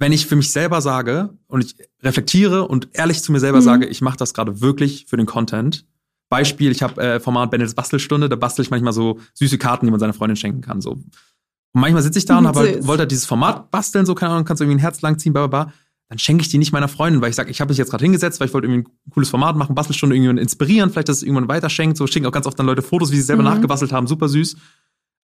[0.00, 3.62] Wenn ich für mich selber sage und ich reflektiere und ehrlich zu mir selber Mhm.
[3.64, 5.86] sage, ich mache das gerade wirklich für den Content.
[6.30, 9.90] Beispiel, ich habe äh, Format Bennets Bastelstunde, da bastel ich manchmal so süße Karten, die
[9.90, 10.80] man seiner Freundin schenken kann.
[10.80, 10.90] So.
[10.92, 14.32] Und manchmal sitze ich da und hab halt, wollte halt dieses Format basteln, so keine
[14.32, 15.72] Ahnung, kannst du irgendwie ein Herz lang ziehen, bla bla bla.
[16.08, 18.02] Dann schenke ich die nicht meiner Freundin, weil ich sage, ich habe mich jetzt gerade
[18.02, 21.22] hingesetzt, weil ich wollte irgendwie ein cooles Format machen, Bastelstunde irgendjemanden inspirieren, vielleicht, dass es
[21.22, 21.96] irgendwann weiterschenkt.
[21.98, 23.48] So schicken auch ganz oft dann Leute Fotos, wie sie selber Mhm.
[23.50, 24.56] nachgebastelt haben, super süß.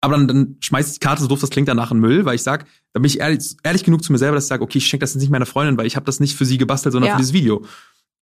[0.02, 2.34] Aber dann, dann schmeiß ich die Karte so doof, das klingt danach in Müll, weil
[2.34, 2.64] ich sag,
[2.94, 5.02] da bin ich ehrlich, ehrlich genug zu mir selber, dass ich sage, okay, ich schenke
[5.02, 7.14] das jetzt nicht meiner Freundin, weil ich habe das nicht für sie gebastelt, sondern Ja.
[7.16, 7.62] für dieses Video.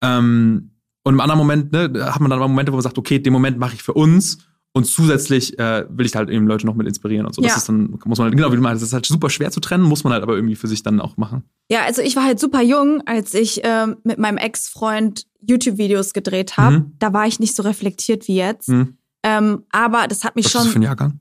[0.02, 0.70] Ähm,
[1.04, 3.32] und im anderen Moment, ne, hat man dann aber Momente, wo man sagt, okay, den
[3.32, 4.38] Moment mache ich für uns
[4.76, 7.40] und zusätzlich äh, will ich halt eben Leute noch mit inspirieren und so.
[7.40, 7.48] Ja.
[7.48, 9.58] Das ist dann, muss man, genau wie du meinst, das ist halt super schwer zu
[9.60, 11.44] trennen, muss man halt aber irgendwie für sich dann auch machen.
[11.70, 16.58] ja, also ich war halt super jung, als ich ähm, mit meinem Ex-Freund YouTube-Videos gedreht
[16.58, 16.80] habe.
[16.80, 16.92] Mhm.
[16.98, 18.68] Da war ich nicht so reflektiert wie jetzt.
[18.68, 18.98] Hm.
[19.22, 21.20] Ähm, aber das hat mich Was ist das schon für ein Jahrgang?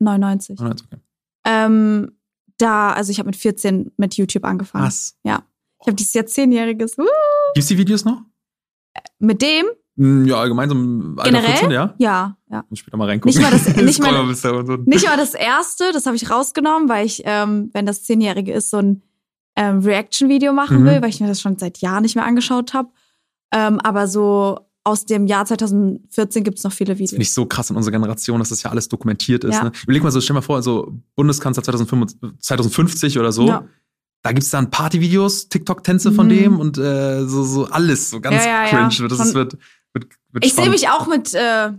[0.00, 0.58] 99.
[0.60, 1.00] Oh, nein, ist okay.
[1.46, 2.12] Ähm,
[2.58, 4.84] da, also ich habe mit 14 mit YouTube angefangen.
[4.84, 5.16] Was?
[5.24, 6.98] Ich habe dieses Jahr zehnjähriges.
[6.98, 7.04] Uh,
[7.54, 8.20] Gibt's die Videos noch?
[9.18, 9.66] mit dem?
[9.96, 11.50] Hm, Ja, allgemein so Generell?
[11.50, 11.94] 14, ja?
[11.98, 12.64] Ja, ja.
[12.68, 13.28] Muss später mal reingucken.
[13.40, 14.78] Nicht mal das- nicht mal-.
[14.86, 18.70] Nicht mal das erste, das habe ich rausgenommen, weil ich, ähm, wenn das zehnjährige ist,
[18.70, 19.02] so ein
[19.56, 20.86] ähm, Reaction-Video machen Mhm.
[20.86, 22.88] will, weil ich mir das schon seit Jahren nicht mehr angeschaut habe.
[23.52, 27.28] Ähm, aber so aus dem Jahr 2014 gibt's noch viele Das finde Videos.
[27.28, 29.56] ich so krass in unserer Generation, dass das ja alles dokumentiert ist.
[29.56, 29.64] Ja.
[29.64, 29.72] Ne?
[29.82, 33.46] Überleg mal so, stell mal vor, so Bundeskanzler 2055, 2050 oder so.
[33.48, 33.64] Ja.
[34.22, 36.30] Da gibt's dann Partyvideos, TikTok-Tänze von Mhm.
[36.30, 39.08] dem und äh, so, so alles, so ganz Ja, cringe.
[39.08, 39.58] Das ist, wird,
[39.94, 41.72] wird, wird Ich sehe mich auch mit äh,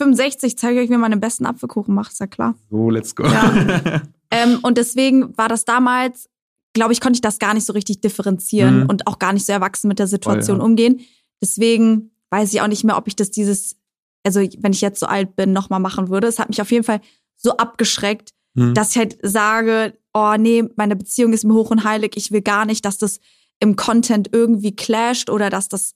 [0.00, 2.54] 65, zeige ich euch, wie man den besten Apfelkuchen macht, ist ja klar.
[2.70, 3.24] So, let's go.
[3.24, 4.02] Ja.
[4.30, 6.28] Ähm, und deswegen war das damals,
[6.74, 8.86] glaube ich, konnte ich das gar nicht so richtig differenzieren Mhm.
[8.90, 10.64] und auch gar nicht so erwachsen mit der Situation Voll, ja.
[10.66, 11.00] umgehen.
[11.40, 13.76] Deswegen weiß ich auch nicht mehr, ob ich das dieses,
[14.24, 16.26] also wenn ich jetzt so alt bin, nochmal machen würde.
[16.26, 17.00] Es hat mich auf jeden Fall
[17.36, 18.74] so abgeschreckt, Hm.
[18.74, 22.12] dass ich halt sage, oh nee, meine Beziehung ist mir hoch und heilig.
[22.16, 23.20] Ich will gar nicht, dass das
[23.60, 25.94] im Content irgendwie clasht oder dass das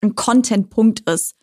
[0.00, 1.36] ein Content-Punkt ist.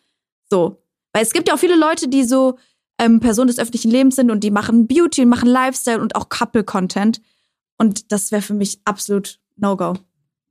[0.50, 0.82] So.
[1.16, 2.58] Weil es gibt ja auch viele Leute, die so
[2.98, 6.28] ähm, Personen des öffentlichen Lebens sind und die machen Beauty und machen Lifestyle und auch
[6.28, 7.22] Couple-Content.
[7.78, 9.94] Und das wäre für mich absolut No-Go.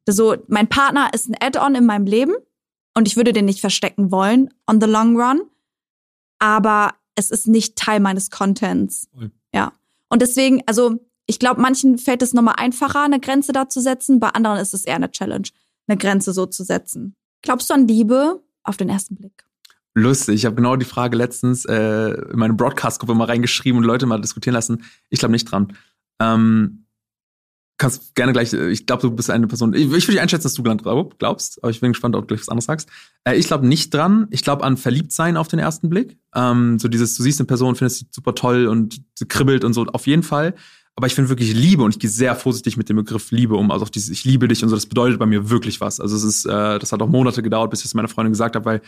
[0.10, 2.34] So, mein Partner ist ein Add-on in meinem Leben
[2.96, 5.44] und ich würde den nicht verstecken wollen on the long run.
[6.40, 9.08] Aber es ist nicht Teil meines Contents.
[9.54, 9.72] Ja.
[10.10, 10.96] Und deswegen, also
[11.28, 14.20] ich glaube, manchen fällt es nochmal einfacher, eine Grenze da zu setzen.
[14.20, 15.48] Bei anderen ist es eher eine Challenge,
[15.86, 17.16] eine Grenze so zu setzen.
[17.44, 19.45] Glaubst du an Liebe auf den ersten Blick?
[19.98, 24.06] Lustig, ich habe genau die Frage letztens äh, in meine Broadcast-Gruppe mal reingeschrieben und Leute
[24.06, 24.84] mal diskutieren lassen.
[25.10, 25.74] Ich glaube nicht dran.
[26.20, 26.86] Ähm,
[27.78, 30.54] kannst gerne gleich, äh, ich glaube, du bist eine Person, ich, ich würde einschätzen, dass
[30.54, 32.90] du glaub- glaubst, aber ich bin gespannt, ob du gleich was anderes sagst.
[33.24, 34.28] Äh, ich glaube nicht dran.
[34.32, 36.18] Ich glaube an Verliebtsein auf den ersten Blick.
[36.34, 39.74] Ähm, so dieses, du siehst eine Person, findest sie super toll und sie kribbelt und
[39.74, 40.56] so, auf jeden Fall.
[40.98, 43.70] Aber ich finde wirklich Liebe und ich gehe sehr vorsichtig mit dem Begriff Liebe um.
[43.72, 46.00] Also auch dieses Ich liebe dich und so, das bedeutet bei mir wirklich was.
[46.00, 48.56] Also es ist, äh, das hat auch Monate gedauert, bis ich es meiner Freundin gesagt
[48.56, 48.82] habe, weil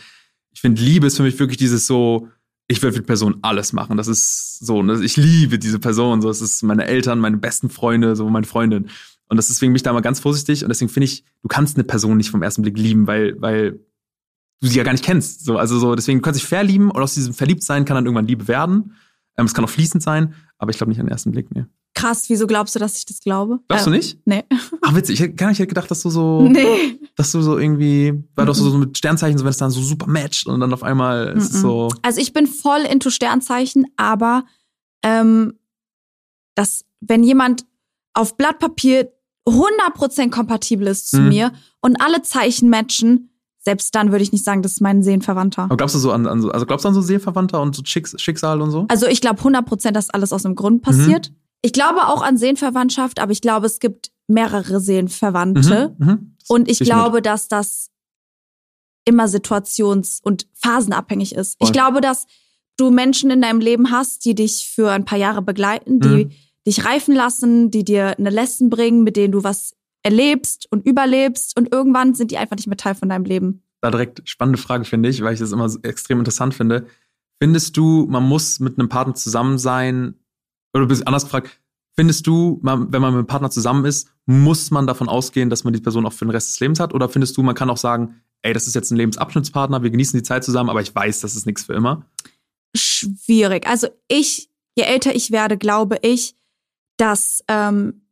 [0.52, 2.28] ich finde, Liebe ist für mich wirklich dieses so,
[2.68, 3.96] ich will für die Person alles machen.
[3.96, 5.02] Das ist so, ne?
[5.02, 6.20] ich liebe diese Person.
[6.20, 8.90] So, es ist meine Eltern, meine besten Freunde, so meine Freundin.
[9.28, 10.62] Und das deswegen bin ich da mal ganz vorsichtig.
[10.62, 13.80] Und deswegen finde ich, du kannst eine Person nicht vom ersten Blick lieben, weil, weil
[14.60, 15.44] du sie ja gar nicht kennst.
[15.44, 18.26] So, also so, deswegen du kannst dich verlieben und aus diesem Verliebtsein kann dann irgendwann
[18.26, 18.94] Liebe werden.
[19.38, 21.46] Ähm, es kann auch fließend sein, aber ich glaube nicht an den ersten Blick.
[21.54, 21.64] Nee.
[21.94, 23.60] Krass, wieso glaubst du, dass ich das glaube?
[23.68, 24.18] Glaubst du nicht?
[24.24, 24.44] Nee.
[24.82, 25.14] Ach, witzig.
[25.14, 26.98] Ich hätte gar nicht gedacht, dass du so, Nee.
[27.16, 29.80] dass du so irgendwie, weil du so, so mit Sternzeichen, so wenn es dann so
[29.80, 31.88] super matcht und dann auf einmal ist es so.
[32.02, 34.44] Also ich bin voll into Sternzeichen, aber
[35.02, 35.54] ähm,
[36.54, 37.64] dass wenn jemand
[38.14, 39.12] auf Blatt Papier
[39.46, 41.28] 100% kompatibel ist zu Mhm.
[41.28, 43.27] mir und alle Zeichen matchen,
[43.60, 45.64] selbst dann würde ich nicht sagen, das ist mein Seelenverwandter.
[45.64, 47.82] Aber glaubst du so an, an so, also glaubst du an so Seelenverwandter und so
[47.84, 48.86] Schicks, Schicksal und so?
[48.88, 51.32] Also ich glaube 100%, dass alles aus einem Grund passiert.
[51.62, 55.94] Ich glaube auch an Seelenverwandtschaft, aber ich glaube, es gibt mehrere Seelenverwandte.
[55.98, 56.36] Mhm, mhm.
[56.48, 56.88] Und ich mit.
[56.88, 57.90] glaube, dass das
[59.04, 61.58] immer situations- und phasenabhängig ist.
[61.58, 61.66] Voll.
[61.66, 62.26] Ich glaube, dass
[62.76, 66.30] du Menschen in deinem Leben hast, die dich für ein paar Jahre begleiten, die Mhm.
[66.66, 69.72] dich reifen lassen, die dir eine Lesson bringen, mit denen du was
[70.02, 73.62] erlebst und überlebst und irgendwann sind die einfach nicht mehr Teil von deinem Leben.
[73.80, 76.86] Da direkt spannende Frage, finde ich, weil ich das immer so extrem interessant finde.
[77.40, 80.14] Findest du, man muss mit einem Partner zusammen sein,
[80.74, 81.60] oder du bist anders gefragt,
[81.94, 85.64] findest du, man, wenn man mit einem Partner zusammen ist, muss man davon ausgehen, dass
[85.64, 86.94] man die Person auch für den Rest des Lebens hat?
[86.94, 90.18] Oder findest du, man kann auch sagen, ey, das ist jetzt ein Lebensabschnittspartner, wir genießen
[90.18, 92.06] die Zeit zusammen, aber ich weiß, das ist nichts für immer?
[92.76, 93.66] Schwierig.
[93.66, 96.36] Also ich, je älter ich werde, glaube ich,
[96.98, 98.02] dass ähm,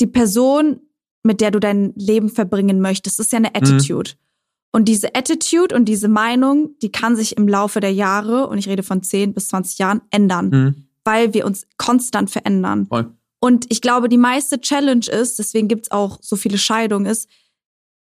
[0.00, 0.80] die Person,
[1.22, 4.10] mit der du dein Leben verbringen möchtest, ist ja eine Attitude.
[4.10, 4.24] Mhm.
[4.72, 8.68] Und diese Attitude und diese Meinung, die kann sich im Laufe der Jahre, und ich
[8.68, 10.88] rede von 10 bis 20 Jahren, ändern, mhm.
[11.04, 12.86] weil wir uns konstant verändern.
[12.86, 13.14] Voll.
[13.40, 17.28] Und ich glaube, die meiste Challenge ist, deswegen gibt's auch so viele Scheidungen, ist,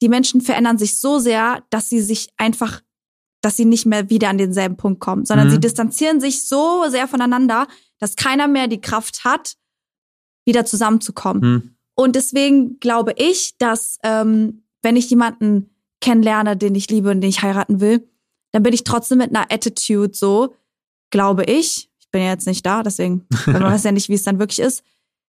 [0.01, 2.81] die Menschen verändern sich so sehr, dass sie sich einfach,
[3.41, 5.51] dass sie nicht mehr wieder an denselben Punkt kommen, sondern mhm.
[5.51, 7.67] sie distanzieren sich so sehr voneinander,
[7.99, 9.55] dass keiner mehr die Kraft hat,
[10.45, 11.41] wieder zusammenzukommen.
[11.41, 11.76] Mhm.
[11.99, 17.29] Und deswegen glaube ich, dass ähm, wenn ich jemanden kennenlerne, den ich liebe und den
[17.29, 18.07] ich heiraten will,
[18.51, 20.55] dann bin ich trotzdem mit einer Attitude so,
[21.09, 21.89] glaube ich.
[21.99, 24.59] Ich bin ja jetzt nicht da, deswegen man weiß ja nicht, wie es dann wirklich
[24.59, 24.83] ist.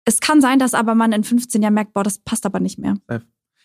[0.06, 2.78] Es kann sein, dass aber man in 15 Jahren merkt, boah, das passt aber nicht
[2.78, 2.96] mehr.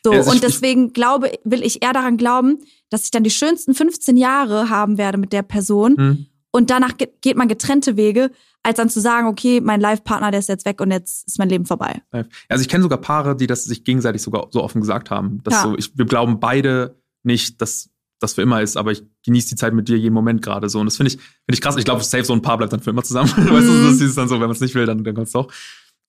[0.04, 2.58] So, also und deswegen glaube, will ich eher daran glauben,
[2.90, 5.94] dass ich dann die schönsten 15 Jahre haben werde mit der Person.
[5.96, 6.26] Mhm.
[6.54, 8.30] Und danach geht man getrennte Wege,
[8.62, 11.48] als dann zu sagen, okay, mein Live-Partner, der ist jetzt weg und jetzt ist mein
[11.48, 12.00] Leben vorbei.
[12.48, 15.42] Also ich kenne sogar Paare, die das sich gegenseitig sogar so offen gesagt haben.
[15.42, 15.62] Dass ja.
[15.64, 17.90] so, ich, wir glauben beide nicht, dass
[18.20, 20.78] das für immer ist, aber ich genieße die Zeit mit dir jeden Moment gerade so.
[20.78, 21.76] Und das finde ich, finde ich krass.
[21.76, 23.32] Ich glaube, safe so ein Paar bleibt dann für immer zusammen.
[23.36, 23.50] Mhm.
[23.50, 25.32] weißt du, das ist dann so, wenn man es nicht will, dann, dann kommt es
[25.32, 25.52] doch.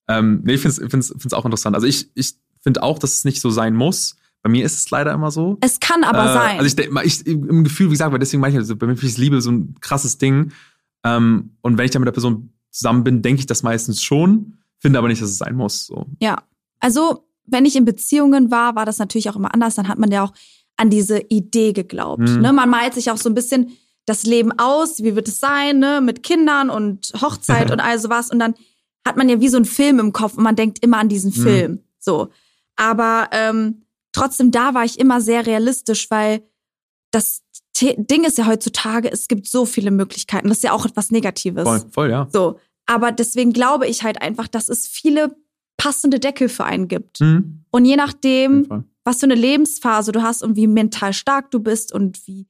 [0.07, 1.75] Ähm, nee, ich finde es auch interessant.
[1.75, 4.15] Also ich, ich finde auch, dass es nicht so sein muss.
[4.45, 5.57] Bei mir ist es leider immer so.
[5.61, 6.59] Es kann aber äh, sein.
[6.59, 9.17] Also ich, ich im Gefühl, wie gesagt, weil deswegen meine ich, also bei mir ist
[9.17, 10.51] Liebe so ein krasses Ding.
[11.03, 14.59] Ähm, und wenn ich dann mit der Person zusammen bin, denke ich das meistens schon,
[14.77, 15.87] finde aber nicht, dass es sein muss.
[15.87, 16.05] So.
[16.19, 16.43] Ja,
[16.79, 19.73] also wenn ich in Beziehungen war, war das natürlich auch immer anders.
[19.73, 20.33] Dann hat man ja auch
[20.77, 22.29] an diese Idee geglaubt.
[22.29, 22.41] Mhm.
[22.41, 22.53] Ne?
[22.53, 23.71] Man malt sich auch so ein bisschen
[24.05, 26.01] das Leben aus, wie wird es sein, ne?
[26.01, 28.29] mit Kindern und Hochzeit und all sowas.
[28.29, 28.53] Und dann
[29.03, 31.31] hat man ja wie so einen Film im Kopf und man denkt immer an diesen
[31.31, 31.43] mhm.
[31.43, 31.71] Film.
[31.71, 31.79] Mhm.
[31.97, 32.29] So.
[32.75, 33.84] Aber ähm,
[34.15, 36.41] trotzdem, da war ich immer sehr realistisch, weil
[37.11, 37.43] das
[37.81, 40.47] Ding ist ja heutzutage, es gibt so viele Möglichkeiten.
[40.47, 41.63] Das ist ja auch etwas Negatives.
[41.63, 42.27] Voll, voll, ja.
[42.31, 42.59] So.
[42.85, 45.35] Aber deswegen glaube ich halt einfach, dass es viele
[45.77, 47.19] passende Deckel für einen gibt.
[47.19, 47.65] Mhm.
[47.71, 51.91] Und je nachdem, was für eine Lebensphase du hast und wie mental stark du bist
[51.91, 52.47] und wie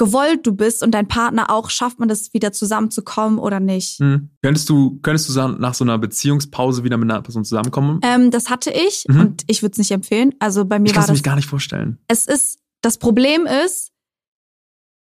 [0.00, 4.00] gewollt du bist und dein Partner auch, schafft man das wieder zusammenzukommen oder nicht.
[4.00, 4.30] Mhm.
[4.42, 8.00] Könntest du, könntest du nach so einer Beziehungspause wieder mit einer Person zusammenkommen?
[8.02, 9.20] Ähm, das hatte ich mhm.
[9.20, 10.34] und ich würde es nicht empfehlen.
[10.38, 11.10] Also bei mir ich war das.
[11.10, 11.98] Ich kann mir gar nicht vorstellen.
[12.08, 13.92] Es ist, das Problem ist,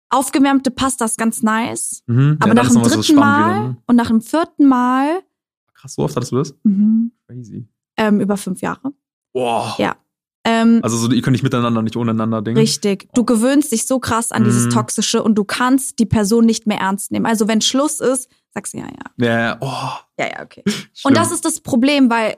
[0.09, 2.03] aufgewärmte Pasta ist ganz nice.
[2.07, 2.37] Mhm.
[2.39, 3.77] Aber ja, nach dem dritten so Mal wieder, ne?
[3.87, 5.19] und nach dem vierten Mal.
[5.73, 6.55] Krass, so oft hattest du das?
[6.63, 7.11] Mhm.
[7.27, 7.67] Crazy.
[7.97, 8.93] Ähm, über fünf Jahre.
[9.33, 9.75] Boah.
[9.79, 9.97] Ja.
[10.47, 12.59] Ähm, also so, ihr könnt nicht miteinander, nicht ohneinander denken.
[12.59, 13.09] Richtig.
[13.13, 14.69] Du gewöhnst dich so krass an dieses mhm.
[14.69, 17.25] Toxische und du kannst die Person nicht mehr ernst nehmen.
[17.25, 19.25] Also wenn Schluss ist, sagst du ja, ja.
[19.25, 19.99] Ja, oh.
[20.17, 20.63] Ja, ja, okay.
[21.03, 22.37] Und das ist das Problem, weil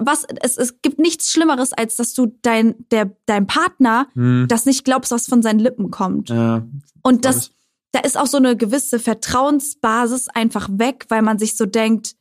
[0.00, 4.46] was es, es gibt nichts Schlimmeres, als dass du dein der dein Partner hm.
[4.48, 6.30] das nicht glaubst, was von seinen Lippen kommt.
[6.30, 6.66] Ja,
[7.02, 7.50] und das
[7.92, 12.14] da ist auch so eine gewisse Vertrauensbasis einfach weg, weil man sich so denkt,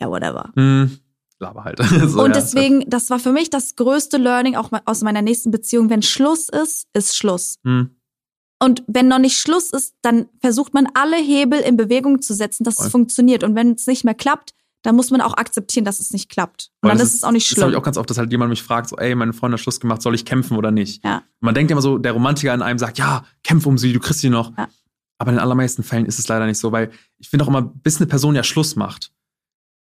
[0.00, 0.50] ja whatever.
[0.56, 0.98] Hm.
[1.38, 1.78] Laber halt.
[2.06, 2.86] so, und deswegen, ja.
[2.88, 5.90] das war für mich das größte Learning auch aus meiner nächsten Beziehung.
[5.90, 7.58] Wenn Schluss ist, ist Schluss.
[7.64, 7.90] Hm.
[8.58, 12.64] Und wenn noch nicht Schluss ist, dann versucht man alle Hebel in Bewegung zu setzen,
[12.64, 12.86] dass Voll.
[12.86, 13.44] es funktioniert.
[13.44, 16.70] Und wenn es nicht mehr klappt, dann muss man auch akzeptieren, dass es nicht klappt.
[16.80, 17.56] Und dann ist, es auch nicht schlimm.
[17.56, 19.54] Das habe ich auch ganz oft, dass halt jemand mich fragt, so, ey, meine Freundin
[19.54, 21.04] hat Schluss gemacht, soll ich kämpfen oder nicht?
[21.04, 21.22] Ja.
[21.40, 24.20] man denkt immer so, der Romantiker in einem sagt, ja, kämpfe um sie, du kriegst
[24.20, 24.56] sie noch.
[24.56, 24.68] Ja.
[25.18, 27.62] Aber in den allermeisten Fällen ist es leider nicht so, weil ich finde auch immer,
[27.62, 29.12] bis eine Person ja Schluss macht,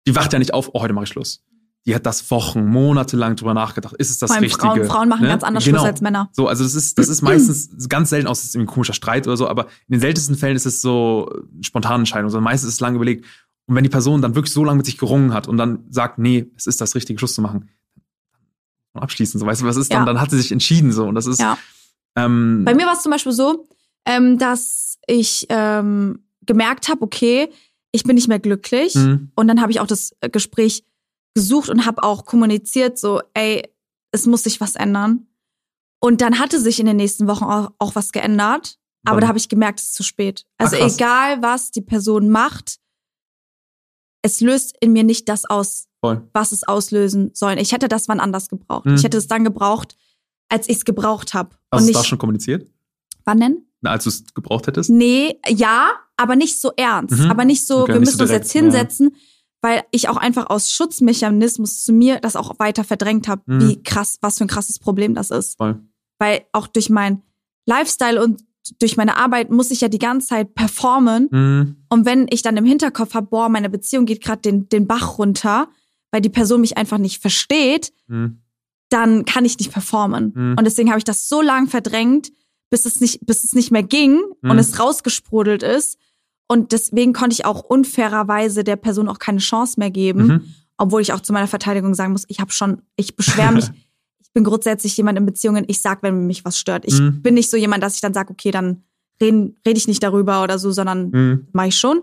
[0.08, 1.44] die wacht ja nicht auf, oh, heute mache ich Schluss.
[1.86, 3.96] Die hat das Wochen, Monate lang drüber nachgedacht.
[3.98, 4.68] Ist es das Vor allem Richtige?
[4.68, 5.28] Frauen, Frauen machen ne?
[5.28, 5.78] ganz anders genau.
[5.78, 6.30] Schluss als Männer.
[6.32, 9.28] So, also das ist, das ist meistens ganz selten aus, das ist ein komischer Streit
[9.28, 11.32] oder so, aber in den seltensten Fällen ist es so
[11.62, 12.32] spontane Entscheidung.
[12.32, 13.26] So, meistens ist es lange überlegt,
[13.68, 16.20] und wenn die Person dann wirklich so lange mit sich gerungen hat und dann sagt,
[16.20, 17.70] nee, es ist das richtige Schluss zu machen,
[18.94, 19.98] abschließen, so weißt du, was ist ja.
[19.98, 20.06] dann?
[20.06, 21.40] Dann hat sie sich entschieden so und das ist.
[21.40, 21.58] Ja.
[22.16, 23.68] Ähm, Bei mir war es zum Beispiel so,
[24.06, 27.50] ähm, dass ich ähm, gemerkt habe, okay,
[27.96, 29.32] ich bin nicht mehr glücklich mhm.
[29.36, 30.84] und dann habe ich auch das äh, Gespräch
[31.34, 33.64] gesucht und habe auch kommuniziert, so, ey,
[34.12, 35.28] es muss sich was ändern.
[36.00, 39.38] Und dann hatte sich in den nächsten Wochen auch, auch was geändert, aber da habe
[39.38, 40.46] ich gemerkt, es ist zu spät.
[40.58, 42.80] Also Ach, egal, was die Person macht,
[44.22, 46.28] es löst in mir nicht das aus, Voll.
[46.34, 47.60] was es auslösen soll.
[47.60, 48.86] Ich hätte das wann anders gebraucht.
[48.86, 48.96] Mhm.
[48.96, 49.96] Ich hätte es dann gebraucht,
[50.50, 51.56] als ich es gebraucht habe.
[51.72, 52.70] Hast du es da schon kommuniziert?
[53.24, 53.68] Wann denn?
[53.84, 54.90] Als du es gebraucht hättest?
[54.90, 57.20] Nee, ja, aber nicht so ernst.
[57.20, 57.30] Mhm.
[57.32, 59.18] Aber nicht so, okay, wir müssen so direkt, uns jetzt hinsetzen, ja.
[59.62, 63.62] weil ich auch einfach aus Schutzmechanismus zu mir das auch weiter verdrängt habe, Mhm.
[63.68, 65.58] wie krass, was für ein krasses Problem das ist.
[65.58, 65.80] Voll.
[66.20, 67.22] Weil auch durch mein
[67.66, 68.42] Lifestyle und
[68.80, 71.28] durch meine Arbeit muss ich ja die ganze Zeit performen.
[71.32, 71.76] Mhm.
[71.90, 75.20] Und wenn ich dann im Hinterkopf habe, boah, meine Beziehung geht gerade den, den Bach
[75.20, 75.68] runter,
[76.12, 78.42] weil die Person mich einfach nicht versteht, Mhm.
[78.90, 80.32] dann kann ich nicht performen.
[80.36, 80.56] Mhm.
[80.58, 82.32] Und deswegen habe ich das so lang verdrängt,
[82.70, 84.60] bis es nicht, bis es nicht mehr ging und Mhm.
[84.60, 85.98] es rausgesprudelt ist.
[86.48, 90.54] Und deswegen konnte ich auch unfairerweise der Person auch keine Chance mehr geben, Mhm.
[90.78, 93.66] obwohl ich auch zu meiner Verteidigung sagen muss, ich habe schon, ich beschwere mich.
[94.20, 96.86] ich bin grundsätzlich jemand in Beziehungen, ich sag, wenn mich was stört.
[96.86, 97.22] Ich Mhm.
[97.22, 98.84] bin nicht so jemand, dass ich dann sage, okay, dann
[99.22, 101.48] reden, rede ich nicht darüber oder so, sondern Mhm.
[101.54, 102.02] mache ich schon.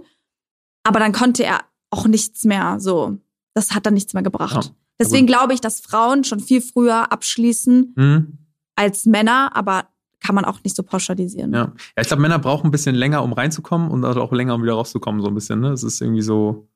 [0.82, 1.60] Aber dann konnte er
[1.90, 3.18] auch nichts mehr so.
[3.54, 4.64] Das hat dann nichts mehr gebracht.
[4.66, 8.38] Ja, Deswegen glaube ich, dass Frauen schon viel früher abschließen Mhm.
[8.76, 9.88] als Männer, aber
[10.22, 11.52] kann man auch nicht so pauschalisieren.
[11.52, 11.72] Ja.
[11.96, 14.62] ja, ich glaube, Männer brauchen ein bisschen länger, um reinzukommen und also auch länger, um
[14.62, 15.60] wieder rauszukommen, so ein bisschen.
[15.60, 15.70] Ne?
[15.72, 16.68] Es ist irgendwie so.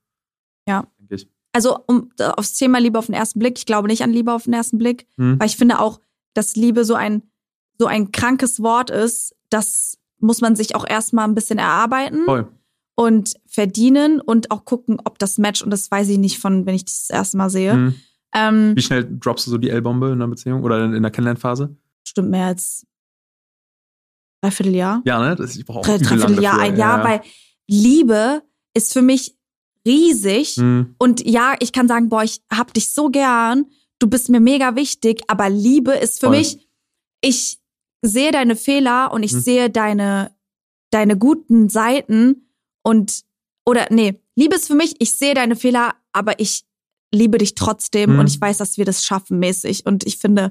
[0.68, 0.86] Ja.
[0.99, 1.28] Denke ich.
[1.53, 4.44] Also um aufs Thema Liebe auf den ersten Blick, ich glaube nicht an Liebe auf
[4.44, 5.38] den ersten Blick, Mhm.
[5.40, 6.01] weil ich finde auch,
[6.34, 7.22] dass Liebe so ein
[7.78, 12.49] so ein krankes Wort ist, das muss man sich auch erstmal ein bisschen erarbeiten Voll.
[12.94, 16.74] und verdienen und auch gucken, ob das Match und das weiß ich nicht von, wenn
[16.74, 17.74] ich das, erste Mal sehe.
[17.74, 17.94] Mhm.
[18.34, 21.76] Ähm, Wie schnell droppst du so die L-Bombe in einer Beziehung oder in der Kennenlernphase?
[22.03, 22.86] stimmt mehr als
[24.47, 25.03] dreiviertel Jahr.
[25.05, 25.36] Ja, ne?
[25.36, 27.20] Das, ich brauche auch Drei, dreiviertel Jahr, ein Jahr, weil
[27.68, 28.42] Liebe
[28.74, 29.36] ist für mich
[29.86, 30.57] riesig.
[30.57, 30.94] Mhm.
[30.99, 33.66] Und ja, ich kann sagen, boah, ich hab dich so gern,
[33.99, 36.36] du bist mir mega wichtig, aber Liebe ist für Voll.
[36.38, 36.68] mich,
[37.20, 37.59] ich
[38.03, 39.40] sehe deine Fehler und ich Mhm.
[39.40, 40.34] sehe deine,
[40.90, 42.49] deine guten Seiten
[42.82, 43.22] und,
[43.64, 46.64] oder nee, Liebe ist für mich, ich sehe deine Fehler, aber ich
[47.12, 48.18] liebe dich trotzdem Mhm.
[48.20, 50.51] und ich weiß, dass wir das schaffen mäßig und ich finde,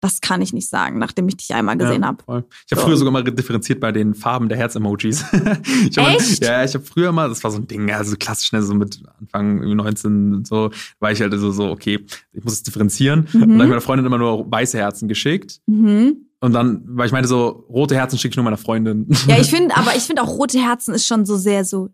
[0.00, 2.44] das kann ich nicht sagen, nachdem ich dich einmal gesehen ja, habe.
[2.66, 2.86] Ich habe So.
[2.86, 5.24] früher sogar mal differenziert bei den Farben der Herz-Emojis.
[5.32, 6.42] Mal- Echt?
[6.42, 9.02] Ja, ich habe früher mal, das war so ein Ding, also klassisch, ne, so mit
[9.20, 10.70] Anfang irgendwie 19, und so,
[11.00, 13.28] war ich halt so, so okay, ich muss es differenzieren.
[13.32, 13.42] Mhm.
[13.42, 15.60] Und dann habe ich meiner Freundin immer nur weiße Herzen geschickt.
[15.66, 16.26] Mhm.
[16.42, 19.06] Und dann, weil ich meinte so, rote Herzen schicke ich nur meiner Freundin.
[19.26, 21.90] Ja, ich finde, aber ich finde auch rote Herzen ist schon so sehr so.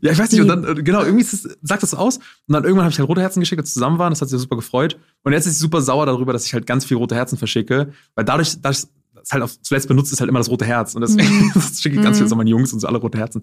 [0.00, 2.16] Ja, ich weiß nicht, und dann, äh, genau, irgendwie es, sagt das so aus.
[2.16, 2.24] Und
[2.54, 4.10] dann irgendwann habe ich halt rote Herzen geschickt, als wir zusammen waren.
[4.12, 4.98] Das hat sie super gefreut.
[5.24, 7.92] Und jetzt ist sie super sauer darüber, dass ich halt ganz viel rote Herzen verschicke.
[8.14, 8.84] Weil dadurch, dadurch
[9.22, 10.94] es halt auf, zuletzt benutzt ist halt immer das rote Herz.
[10.94, 11.50] Und deswegen Mhm.
[11.54, 12.22] das schicke ich ganz Mhm.
[12.22, 13.42] viel zu meinen Jungs und so alle rote Herzen.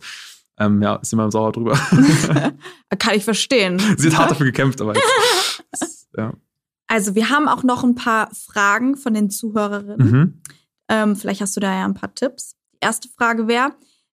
[0.57, 1.73] Ähm, ja, ist sie mal sauer drüber.
[2.99, 3.79] Kann ich verstehen.
[3.97, 6.33] sie hat hart dafür gekämpft, aber jetzt, ja.
[6.87, 10.11] Also wir haben auch noch ein paar Fragen von den Zuhörerinnen.
[10.11, 10.41] Mhm.
[10.89, 12.55] Ähm, vielleicht hast du da ja ein paar Tipps.
[12.73, 13.71] Die erste Frage wäre,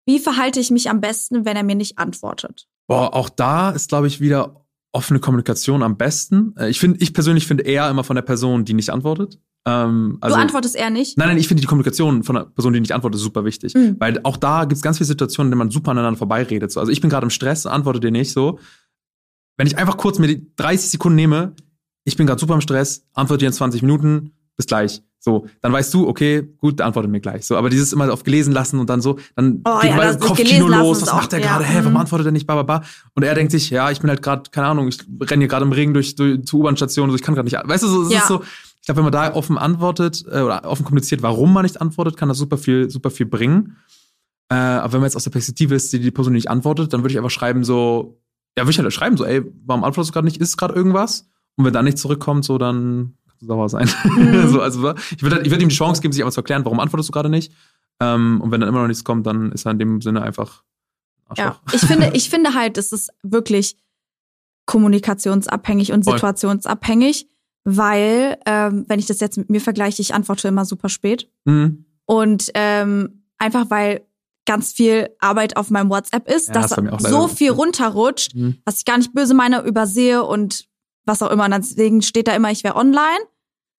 [0.09, 2.67] wie verhalte ich mich am besten, wenn er mir nicht antwortet?
[2.87, 6.55] Boah, auch da ist, glaube ich, wieder offene Kommunikation am besten.
[6.57, 9.39] Äh, Ich finde, ich persönlich finde eher immer von der Person, die nicht antwortet.
[9.67, 11.19] Ähm, also, du antwortest eher nicht?
[11.19, 13.75] Nein, nein, ich finde die Kommunikation von der Person, die nicht antwortet, super wichtig.
[13.75, 13.97] Mhm.
[13.99, 16.73] Weil auch da gibt es ganz viele Situationen, in denen man super aneinander vorbeiredet.
[16.73, 16.81] So.
[16.81, 18.59] Also ich bin gerade im Stress, antworte dir nicht so.
[19.59, 21.55] Wenn ich einfach kurz mir die 30 Sekunden nehme,
[22.05, 25.03] ich bin gerade super im Stress, antworte dir in 20 Minuten, bis gleich.
[25.21, 27.47] So, dann weißt du, okay, gut, antwortet mir gleich.
[27.47, 30.19] So, aber dieses immer auf gelesen lassen und dann so, dann Oh geht ja, mal
[30.19, 31.65] Kopfkino los, was macht er ja, gerade?
[31.65, 31.97] Hä, warum mhm.
[31.99, 32.47] antwortet er nicht?
[32.47, 32.83] Ba, ba, ba.
[33.15, 35.65] Und er denkt sich, ja, ich bin halt gerade, keine Ahnung, ich renne hier gerade
[35.65, 37.59] im Regen durch, durch zur U-Bahn-Station, so, ich kann gerade nicht.
[37.63, 38.19] Weißt du, so, es Ja.
[38.21, 38.43] ist so,
[38.81, 42.17] ich glaube, wenn man da offen antwortet äh, oder offen kommuniziert, warum man nicht antwortet,
[42.17, 43.77] kann das super viel, super viel bringen.
[44.51, 47.03] Äh, aber wenn man jetzt aus der Perspektive ist, die die Person nicht antwortet, dann
[47.03, 48.21] würde ich einfach schreiben so,
[48.57, 50.39] ja, würde ich halt schreiben so, ey, warum antwortest du gerade nicht?
[50.39, 51.29] Ist gerade irgendwas?
[51.57, 53.89] Und wenn dann nicht zurückkommt, so dann sauer sein.
[54.05, 54.49] Mhm.
[54.53, 56.81] so, also ich würde ich würd ihm die Chance geben, sich einfach zu erklären, warum
[56.81, 57.53] antwortest du gerade nicht?
[58.01, 60.63] Ähm, und wenn dann immer noch nichts kommt, dann ist er in dem Sinne einfach
[61.37, 61.61] Ja, Arschloch.
[61.73, 63.77] ich finde, ich finde halt, es ist wirklich
[64.67, 67.27] kommunikationsabhängig und situationsabhängig,
[67.65, 71.29] weil, ähm, wenn ich das jetzt mit mir vergleiche, ich antworte immer super spät.
[71.45, 71.85] Mhm.
[72.07, 74.07] Und ähm, einfach weil
[74.47, 78.57] ganz viel Arbeit auf meinem WhatsApp ist, Ja, dass auch so viel runterrutscht, Mhm.
[78.65, 80.68] was ich gar nicht böse meine, übersehe und
[81.09, 81.45] was auch immer.
[81.47, 83.19] Und deswegen steht da immer, ich wäre online.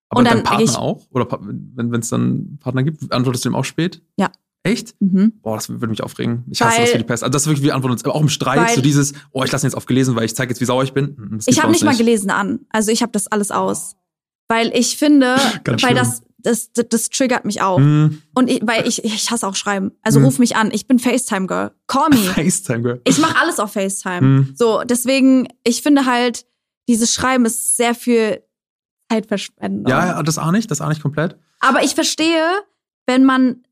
[0.10, 1.06] Aber Und dann Partner ich- auch?
[1.12, 4.02] Oder wenn es dann Partner gibt, antwortest du ihm auch spät?
[4.18, 4.32] Ja.
[4.64, 4.94] Echt?
[5.00, 5.34] Mhm.
[5.42, 6.44] Boah, das würde mich aufregen.
[6.52, 7.24] Ich hasse Weil- das für die Pest.
[7.24, 9.52] Also das ist wirklich, wir antworten uns auch im Streit, Weil- so dieses, oh, ich
[9.52, 11.16] lasse ihn jetzt aufgelesen, weil ich zeige jetzt, wie sauer ich bin.
[11.18, 12.60] Mhm, das Ich habe nicht mal gelesen an.
[12.72, 13.96] Also ich habe das alles aus.
[14.50, 15.36] Weil ich finde,
[15.84, 17.78] weil das, das, das, das triggert mich auch.
[17.78, 18.22] Mhm.
[18.34, 19.92] Und ich, weil ich, ich hasse auch schreiben.
[20.02, 20.26] Also Mhm.
[20.26, 20.72] ruf mich an.
[20.74, 21.72] Ich bin FaceTime-Girl.
[21.88, 22.18] Call me.
[22.36, 23.02] FaceTime, Girl.
[23.06, 24.22] Ich mache alles auf FaceTime.
[24.22, 24.54] Mhm.
[24.56, 26.46] So, deswegen, ich finde halt,
[26.90, 28.42] dieses Schreiben ist sehr viel
[29.12, 29.88] Zeitverschwendung.
[29.90, 31.38] Ja, das auch nicht, das auch nicht komplett.
[31.60, 32.44] Aber ich verstehe,
[33.08, 33.64] wenn man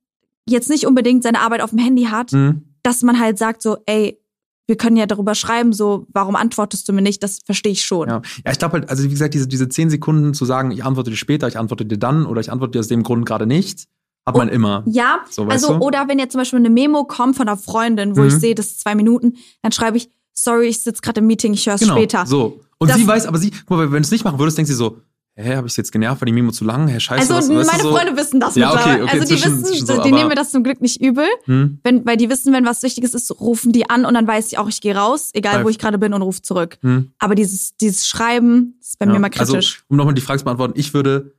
[0.47, 2.63] jetzt nicht unbedingt seine Arbeit auf dem Handy hat, Mhm.
[2.83, 4.19] dass man halt sagt so, ey,
[4.67, 7.23] wir können ja darüber schreiben, so, warum antwortest du mir nicht?
[7.23, 8.09] Das verstehe ich schon.
[8.09, 10.83] Ja, ja ich glaube halt, also wie gesagt, diese, diese zehn Sekunden zu sagen, ich
[10.83, 13.45] antworte dir später, ich antworte dir dann oder ich antworte dir aus dem Grund gerade
[13.45, 13.87] nicht,
[14.25, 14.83] hat man immer.
[14.85, 15.85] Ja, So, also, du?
[15.85, 18.27] oder wenn jetzt zum Beispiel eine Memo kommt von einer Freundin, wo Mhm.
[18.27, 21.53] ich sehe, das ist zwei Minuten, dann schreibe ich, sorry, ich sitze gerade im Meeting,
[21.53, 22.25] ich höre es Genau, später.
[22.25, 22.59] so.
[22.79, 24.67] Und Das- sie weiß, aber sie, guck mal, wenn du es nicht machen würdest, denkt
[24.67, 25.01] sie so,
[25.35, 26.87] hä, habe ich jetzt genervt, war die Memo zu lang?
[26.87, 27.95] Hä, scheiße, Also was, weißt meine du, so?
[27.95, 30.35] Freunde wissen das Ja, okay, okay, also die zwischen- wissen, zwischen so, die nehmen mir
[30.35, 31.79] das zum Glück nicht übel, Hm?
[31.83, 34.57] wenn, weil die wissen, wenn was Wichtiges ist, rufen die an und dann weiß ich
[34.57, 35.71] auch, ich gehe raus, egal wo Live.
[35.71, 36.77] ich gerade bin und rufe zurück.
[36.81, 37.11] Hm?
[37.19, 39.19] Aber dieses, dieses Schreiben ist bei mir Ja.
[39.19, 39.45] mal kritisch.
[39.55, 41.33] Also, um nochmal die Frage zu beantworten, ich würde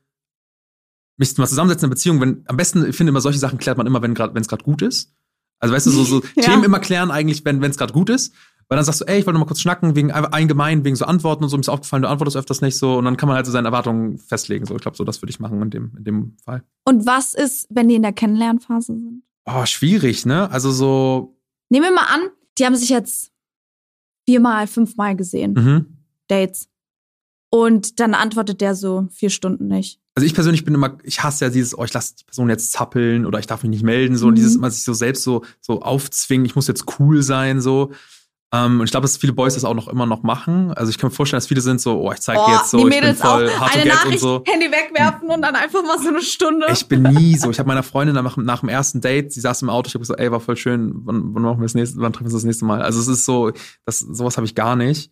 [1.16, 3.86] mich mal zusammensetzen in Beziehung, wenn, am besten, ich finde immer, solche Sachen klärt man
[3.86, 5.12] immer, wenn es gerade gut ist.
[5.60, 6.42] Also, weißt du, so, so Ja.
[6.44, 8.32] Themen immer klären eigentlich, wenn es gerade gut ist.
[8.68, 11.06] Weil dann sagst du, ey, ich wollte noch mal kurz schnacken, wegen allgemein, wegen so
[11.06, 12.98] Antworten und so, mir ist aufgefallen, du antwortest öfters nicht so.
[12.98, 14.66] Und dann kann man halt so seine Erwartungen festlegen.
[14.66, 16.62] So, ich glaube, so das würde ich machen in dem, in dem Fall.
[16.84, 19.22] Und was ist, wenn die in der Kennenlernphase sind?
[19.46, 20.50] Oh, schwierig, ne?
[20.50, 21.34] Also so,
[21.70, 23.30] Nehmen wir mal an, die haben sich jetzt
[24.28, 25.86] viermal, fünfmal gesehen, mhm.
[26.28, 26.68] Dates.
[27.50, 30.00] Und dann antwortet der so vier Stunden nicht.
[30.14, 32.72] Also ich persönlich bin immer, ich hasse ja dieses, oh, ich lasse die Person jetzt
[32.72, 34.30] zappeln oder ich darf mich nicht melden, so Mhm.
[34.30, 37.92] und dieses immer sich so selbst so, so aufzwingen, ich muss jetzt cool sein, so.
[38.50, 40.72] Ähm, und ich glaube, dass viele Boys das auch noch immer noch machen.
[40.72, 42.84] Also ich kann mir vorstellen, dass viele sind so, oh, ich zeige jetzt so, die
[42.84, 44.42] ich bin Mädels voll auch hard to eine und Nachricht, so.
[44.46, 46.66] Handy wegwerfen und dann einfach mal so eine Stunde.
[46.72, 47.50] Ich bin nie so.
[47.50, 50.00] Ich habe meiner Freundin nach, nach dem ersten Date, sie saß im Auto, ich habe
[50.00, 52.42] gesagt, ey, war voll schön, wann, wann machen wir das nächste, wann treffen wir uns
[52.42, 52.80] das nächste Mal?
[52.80, 53.52] Also es ist so,
[53.84, 55.10] das, sowas habe ich gar nicht.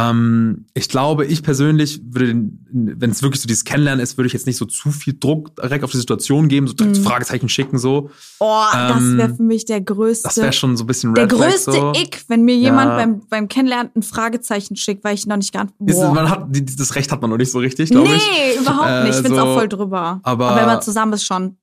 [0.00, 2.34] Ähm, ich glaube, ich persönlich würde,
[2.70, 5.56] wenn es wirklich so dieses Kennenlernen ist, würde ich jetzt nicht so zu viel Druck
[5.56, 7.02] direkt auf die Situation geben, so direkt Mhm.
[7.02, 8.10] Fragezeichen schicken, so.
[8.38, 10.28] oh, das ähm, wäre für mich der größte.
[10.28, 11.92] Das wäre schon so ein bisschen der Red Flag, größte so.
[11.96, 12.96] Ick, wenn mir jemand Ja.
[12.96, 15.52] beim, beim Kennenlernen ein Fragezeichen schickt, weil ich noch nicht.
[15.80, 18.22] Man hat, die- das Recht hat man noch nicht so richtig, glaube ich.
[18.22, 19.14] Nee, überhaupt nicht.
[19.14, 20.20] Ich Äh, find's so, auch voll drüber.
[20.22, 21.56] aber- wenn man zusammen ist, schon.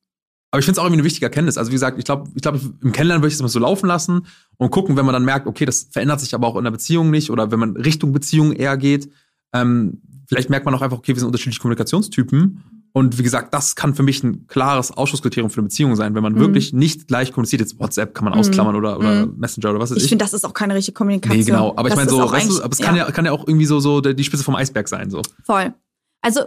[0.56, 1.58] Aber ich finde es auch irgendwie eine wichtige Erkenntnis.
[1.58, 3.88] Also wie gesagt, ich glaube, ich glaube, im Kennenlernen würde ich es mal so laufen
[3.88, 4.26] lassen
[4.56, 7.12] und gucken, wenn man dann merkt, okay, das verändert sich aber auch in der Beziehung
[7.12, 9.10] nicht oder wenn man Richtung Beziehung eher geht,
[9.54, 12.64] ähm, vielleicht merkt man auch einfach, okay, wir sind unterschiedliche Kommunikationstypen.
[12.94, 16.24] Und wie gesagt, das kann für mich ein klares Ausschlusskriterium für eine Beziehung sein, wenn
[16.24, 16.40] man Mhm.
[16.40, 17.60] wirklich nicht gleich kommuniziert.
[17.60, 18.40] Jetzt WhatsApp kann man Mhm.
[18.40, 19.34] ausklammern oder, oder Mhm.
[19.38, 20.10] Messenger oder was weiß Ich ich.
[20.10, 21.38] finde, das ist auch keine richtige Kommunikation.
[21.38, 21.72] nee, genau.
[21.76, 23.46] Aber ich Das meine ist so, weißt du, aber es kann ja, kann ja auch
[23.46, 25.22] irgendwie so, so die Spitze vom Eisberg sein, so.
[25.44, 25.74] Voll.
[26.22, 26.42] Also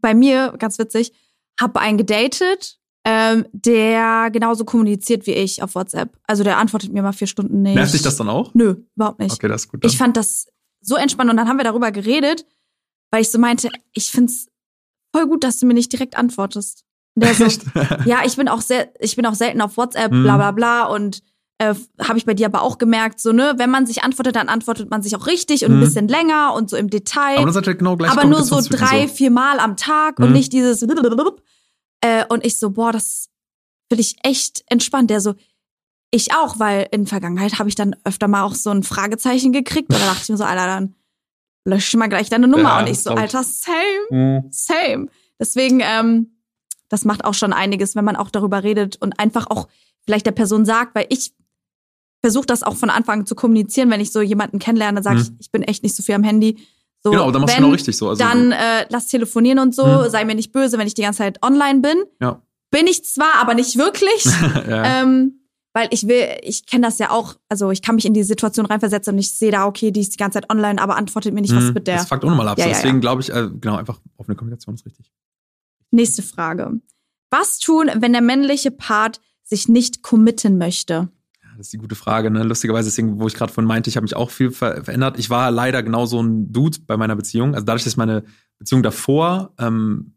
[0.00, 1.12] bei mir, ganz witzig,
[1.60, 6.10] habe einen gedatet, ähm, der genauso kommuniziert wie ich auf WhatsApp.
[6.26, 7.74] Also der antwortet mir mal vier Stunden nicht.
[7.74, 8.52] Nervt dich das dann auch?
[8.54, 9.32] Nö, überhaupt nicht.
[9.32, 9.84] Okay, das ist gut.
[9.84, 10.48] Ich fand das
[10.80, 12.44] so entspannt und dann haben wir darüber geredet,
[13.10, 14.48] weil ich so meinte, ich find's
[15.14, 16.84] voll gut, dass du mir nicht direkt antwortest.
[17.14, 17.44] Und der so,
[18.04, 20.22] ja, ich bin auch sehr, ich bin auch selten auf WhatsApp, Mhm.
[20.24, 21.22] bla bla bla und
[21.60, 24.48] äh, habe ich bei dir aber auch gemerkt, so ne, wenn man sich antwortet, dann
[24.48, 25.78] antwortet man sich auch richtig und Mhm.
[25.78, 27.38] ein bisschen länger und so im Detail.
[27.38, 30.28] aber das ist halt genau gleich aber nur so drei, vier Mal am Tag und
[30.28, 30.32] Mhm.
[30.34, 30.82] nicht dieses
[32.00, 33.28] äh, und ich so, boah, das
[33.90, 35.10] finde ich echt entspannt.
[35.10, 35.34] Der so,
[36.10, 39.92] ich auch, weil in Vergangenheit habe ich dann öfter mal auch so ein Fragezeichen gekriegt
[39.92, 40.94] und da dachte ich mir so, Alter, dann
[41.64, 43.10] lösch mal gleich deine Nummer Ja, und ich so.
[43.10, 43.76] Alter, same,
[44.10, 44.44] Mhm.
[44.50, 45.08] same.
[45.38, 46.38] Deswegen, ähm,
[46.88, 49.68] das macht auch schon einiges, wenn man auch darüber redet und einfach auch
[50.04, 51.34] vielleicht der Person sagt, weil ich
[52.22, 55.22] versuche das auch von Anfang an zu kommunizieren, wenn ich so jemanden kennenlerne, sage Mhm.
[55.22, 56.58] ich, ich bin echt nicht so viel am Handy.
[57.08, 58.08] So, Genau, dann machst du wenn, genau richtig so.
[58.08, 60.10] Also, dann äh, lass telefonieren und so, Mhm.
[60.10, 61.96] sei mir nicht böse, wenn ich die ganze Zeit online bin.
[62.20, 62.42] Ja.
[62.70, 64.24] Bin ich zwar, aber nicht wirklich.
[64.68, 65.02] ja.
[65.02, 65.34] ähm,
[65.74, 68.66] weil ich will, ich kenne das ja auch, also ich kann mich in die Situation
[68.66, 71.40] reinversetzen und ich sehe da, okay, die ist die ganze Zeit online, aber antwortet mir
[71.42, 71.72] nicht, was Mhm.
[71.74, 71.96] mit der.
[71.98, 72.58] Das fuckt auch nochmal ab.
[72.58, 73.00] Ja, Deswegen ja.
[73.00, 75.10] glaube ich, äh, genau, einfach offene Kommunikation ist richtig.
[75.90, 76.80] Nächste Frage.
[77.30, 81.08] Was tun, wenn der männliche Part sich nicht committen möchte?
[81.58, 82.30] Das ist die gute Frage.
[82.30, 82.44] Ne?
[82.44, 85.18] Lustigerweise, deswegen, wo ich gerade von meinte, ich habe mich auch viel ver verändert.
[85.18, 87.54] Ich war leider genau so ein Dude bei meiner Beziehung.
[87.54, 88.22] Also dadurch, dass meine
[88.60, 90.14] Beziehung davor ähm,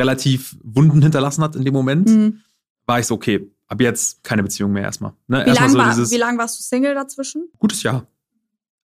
[0.00, 2.40] relativ Wunden hinterlassen hat in dem Moment, Hm.
[2.86, 5.12] war ich so, okay, ab jetzt keine Beziehung mehr erstmal.
[5.26, 5.44] Ne?
[5.44, 7.48] Wie erstmal lange so war, wie lang warst du Single dazwischen?
[7.58, 8.06] gutes Jahr.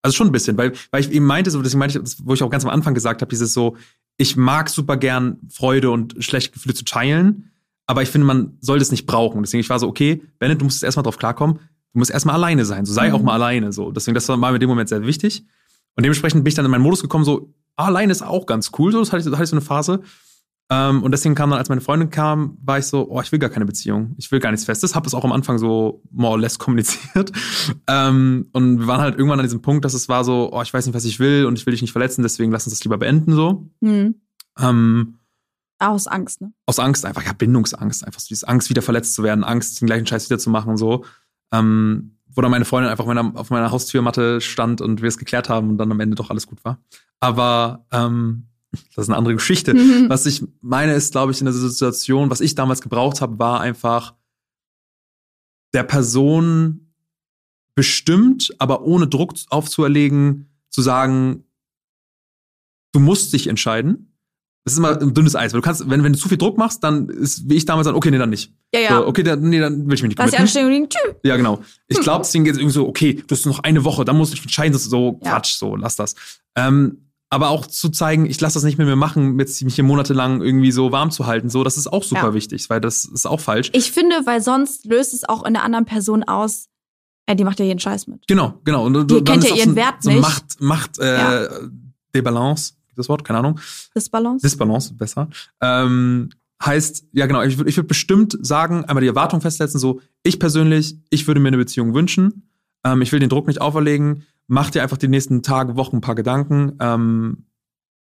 [0.02, 2.42] Also schon ein bisschen, weil, weil ich eben meinte, so, deswegen meinte ich, wo ich
[2.42, 3.76] auch ganz am Anfang gesagt habe, dieses so,
[4.16, 7.52] ich mag super gern Freude und schlechte Gefühle zu teilen,
[7.86, 9.42] aber ich finde, man soll das nicht brauchen.
[9.42, 11.60] Deswegen, ich war so, okay, Bennett, du musst jetzt erstmal drauf klarkommen,
[11.92, 13.14] du musst erstmal alleine sein, so sei Mhm.
[13.14, 13.90] auch mal alleine, so.
[13.90, 15.44] Deswegen, das war mir in dem Moment sehr wichtig.
[15.94, 18.70] Und dementsprechend bin ich dann in meinen Modus gekommen, so, ah, alleine ist auch ganz
[18.78, 20.02] cool, so, das hatte ich, das hatte ich so eine Phase.
[20.68, 23.38] Ähm, und deswegen kam dann, als meine Freundin kam, war ich so, oh, ich will
[23.38, 24.14] gar keine Beziehung.
[24.16, 24.96] Ich will gar nichts Festes.
[24.96, 27.32] Habe das auch am Anfang so more or less kommuniziert.
[27.88, 30.74] Ähm, und wir waren halt irgendwann an diesem Punkt, dass es war so, oh, ich
[30.74, 32.84] weiß nicht, was ich will und ich will dich nicht verletzen, deswegen lass uns das
[32.84, 33.70] lieber beenden, so.
[33.80, 34.16] Hm.
[34.58, 35.18] Ähm,
[35.78, 36.52] Aus Angst, ne?
[36.66, 39.86] aus Angst, einfach, ja, Bindungsangst, einfach so dieses Angst, wieder verletzt zu werden, Angst, den
[39.86, 41.04] gleichen Scheiß wieder zu machen, so.
[41.52, 45.18] Ähm, wo dann meine Freundin einfach auf meiner, auf meiner Haustürmatte stand und wir es
[45.18, 46.78] geklärt haben und dann am Ende doch alles gut war.
[47.18, 48.48] Aber ähm,
[48.94, 49.74] das ist eine andere Geschichte.
[49.74, 50.06] Mhm.
[50.08, 53.60] Was ich meine, ist, glaube ich, in der Situation, was ich damals gebraucht habe, war
[53.60, 54.14] einfach
[55.72, 56.92] der Person
[57.74, 61.44] bestimmt, aber ohne Druck aufzuerlegen, zu sagen,
[62.92, 64.15] du musst dich entscheiden.
[64.66, 65.52] Das ist immer ein dünnes Eis.
[65.54, 67.84] Weil du kannst, wenn, wenn du zu viel Druck machst, dann ist, wie ich damals
[67.86, 68.52] sagen, okay, nee, dann nicht.
[68.74, 68.96] Ja, ja.
[68.98, 70.58] So, okay, dann, nee, dann will ich mich nicht Lass die committen.
[70.58, 71.14] Anstrengung tschüss.
[71.22, 71.60] Ja, genau.
[71.86, 74.32] Ich glaube, deswegen geht es irgendwie so, okay, du hast noch eine Woche, dann musst
[74.32, 75.30] du dich entscheiden, das ist so Ja.
[75.30, 76.14] Quatsch, so, lass das.
[76.56, 79.84] Ähm, aber auch zu zeigen, ich lasse das nicht mit mir machen, jetzt mich hier
[79.84, 82.34] monatelang irgendwie so warm zu halten, so, das ist auch super Ja.
[82.34, 83.70] wichtig, weil das ist auch falsch.
[83.72, 86.66] Ich finde, weil sonst löst es auch in der anderen Person aus,
[87.26, 88.26] äh, die macht ja jeden Scheiß mit.
[88.26, 88.84] Genau, genau.
[88.86, 90.20] Und, du- Die dann kennt ist ja ihren so, Wert so nicht.
[90.22, 91.48] Macht, Macht, äh, Ja.
[92.14, 93.60] Debalance, das Wort, keine Ahnung.
[93.94, 94.42] Disbalance.
[94.46, 95.28] Disbalance, besser.
[95.60, 96.30] Ähm,
[96.64, 100.38] heißt, ja genau, ich würde ich würd bestimmt sagen, einmal die Erwartung festsetzen, so, ich
[100.40, 102.48] persönlich, ich würde mir eine Beziehung wünschen,
[102.84, 106.00] ähm, ich will den Druck nicht auferlegen, mach dir einfach die nächsten Tage, Wochen ein
[106.00, 107.44] paar Gedanken ähm,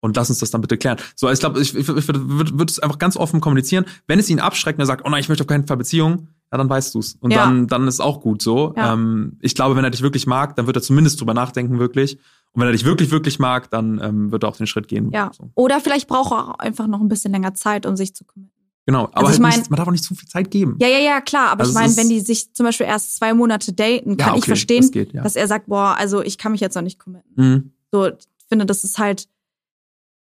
[0.01, 0.99] und lass uns das dann bitte klären.
[1.15, 2.21] So, ich glaube, ich, ich, ich würde
[2.59, 3.85] würd, es einfach ganz offen kommunizieren.
[4.07, 6.29] Wenn es ihn abschreckt und er sagt, oh nein, ich möchte auf keinen Fall Beziehung,
[6.51, 7.17] ja, dann weißt du's.
[7.21, 7.45] Und Ja.
[7.45, 8.73] dann, dann ist auch gut so.
[8.77, 8.95] Ja.
[8.95, 12.19] Ähm, ich glaube, wenn er dich wirklich mag, dann wird er zumindest drüber nachdenken, wirklich.
[12.53, 15.11] Und wenn er dich wirklich, wirklich mag, dann ähm, wird er auch den Schritt gehen.
[15.13, 15.31] Ja.
[15.37, 15.51] So.
[15.55, 18.53] Oder vielleicht braucht er auch einfach noch ein bisschen länger Zeit, um sich zu committen.
[18.87, 20.77] Genau, aber Also ich halt mein- nicht, man darf auch nicht zu viel Zeit geben.
[20.81, 21.51] Ja, ja, ja, klar.
[21.51, 24.35] Aber Also ich meine, wenn die sich zum Beispiel erst zwei Monate daten, Ja, kann
[24.35, 25.23] ich okay, verstehen, das geht, ja.
[25.23, 27.33] dass er sagt, boah, also ich kann mich jetzt noch nicht committen.
[27.37, 27.73] Mhm.
[27.93, 28.15] So, ich
[28.49, 29.29] finde, das ist halt.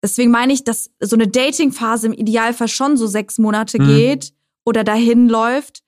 [0.02, 3.86] Deswegen meine ich, dass so eine Dating-Phase im Idealfall schon so sechs Monate Mhm.
[3.86, 4.32] geht
[4.64, 5.82] oder dahin läuft,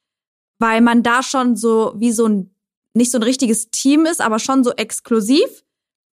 [0.58, 2.50] weil man da schon so wie so ein,
[2.94, 5.64] nicht so ein richtiges Team ist, aber schon so exklusiv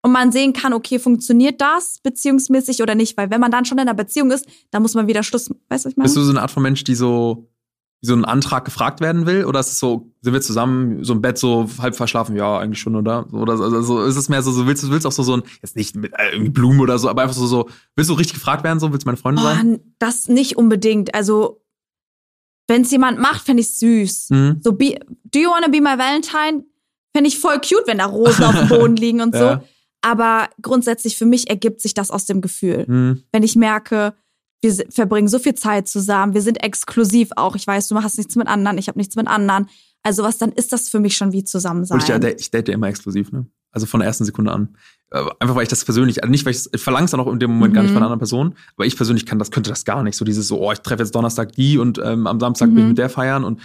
[0.06, 3.80] und man sehen kann, okay, funktioniert das beziehungsmäßig oder nicht, weil wenn man dann schon
[3.80, 6.06] in einer Beziehung ist, dann muss man wieder Schluss, weißt du, was ich meine?
[6.06, 7.49] Bist du so eine Art von Mensch, die so,
[8.01, 9.45] so einen Antrag gefragt werden will?
[9.45, 12.36] Oder ist es so, sind wir zusammen, so im Bett so halb verschlafen?
[12.36, 13.34] Ja, eigentlich schon, oder?
[13.34, 15.43] Oder also, so, ist es mehr so, so willst du willst auch so, so ein,
[15.64, 18.36] jetzt nicht mit äh, irgendwie Blumen oder so, aber einfach so, so, willst du richtig
[18.36, 19.76] gefragt werden, so, willst du meine Freundin sein?
[19.80, 21.16] Oh, das nicht unbedingt.
[21.16, 21.64] Also,
[22.68, 24.30] wenn es jemand macht, fände ich süß.
[24.30, 24.62] Mhm.
[24.64, 26.64] So, be, do you wanna be my Valentine?
[27.12, 29.58] Fände ich voll cute, wenn da Rosen auf dem Boden liegen und so.
[30.06, 32.86] Aber grundsätzlich für mich ergibt sich das aus dem Gefühl.
[32.88, 33.24] Mhm.
[33.32, 34.14] Wenn ich merke,
[34.62, 37.56] wir verbringen so viel Zeit zusammen, wir sind exklusiv auch.
[37.56, 39.68] Ich weiß, du hast nichts mit anderen, ich habe nichts mit anderen.
[40.03, 41.97] Also was, dann ist das für mich schon wie zusammen sein.
[41.99, 43.47] Ich, ja, ich date ja immer exklusiv, ne?
[43.72, 44.78] Also von der ersten Sekunde an.
[45.12, 47.28] Äh, Einfach weil ich das persönlich, also nicht, weil ich, ich verlange es dann auch
[47.32, 47.95] in dem Moment gar nicht Mhm.
[47.95, 50.16] von einer anderen Person, aber ich persönlich kann das, könnte das gar nicht.
[50.16, 52.84] So dieses so, oh, ich treffe jetzt Donnerstag die und ähm, am Samstag bin ich
[52.84, 52.89] Mhm.
[52.89, 53.60] mit der feiern und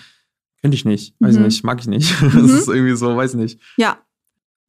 [0.63, 1.43] könnte ich nicht, weiß Mhm.
[1.43, 2.11] nicht, mag ich nicht.
[2.23, 2.33] Mhm.
[2.49, 3.61] Das ist irgendwie so, weiß nicht.
[3.77, 3.99] Ja.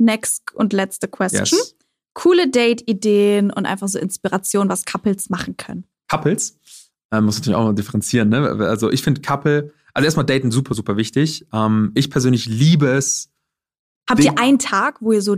[0.01, 1.59] Next und letzte Question.
[1.59, 1.75] Yes.
[2.13, 5.85] Coole Date-Ideen und einfach so Inspiration, was Couples machen können.
[6.09, 6.57] Couples,
[7.11, 8.49] ähm, muss natürlich auch mal differenzieren, ne?
[8.67, 11.45] Also ich finde Couple, also erstmal daten super, super wichtig.
[11.53, 13.29] Ähm, ich persönlich liebe es.
[14.09, 15.37] Habt ihr einen Tag, wo ihr so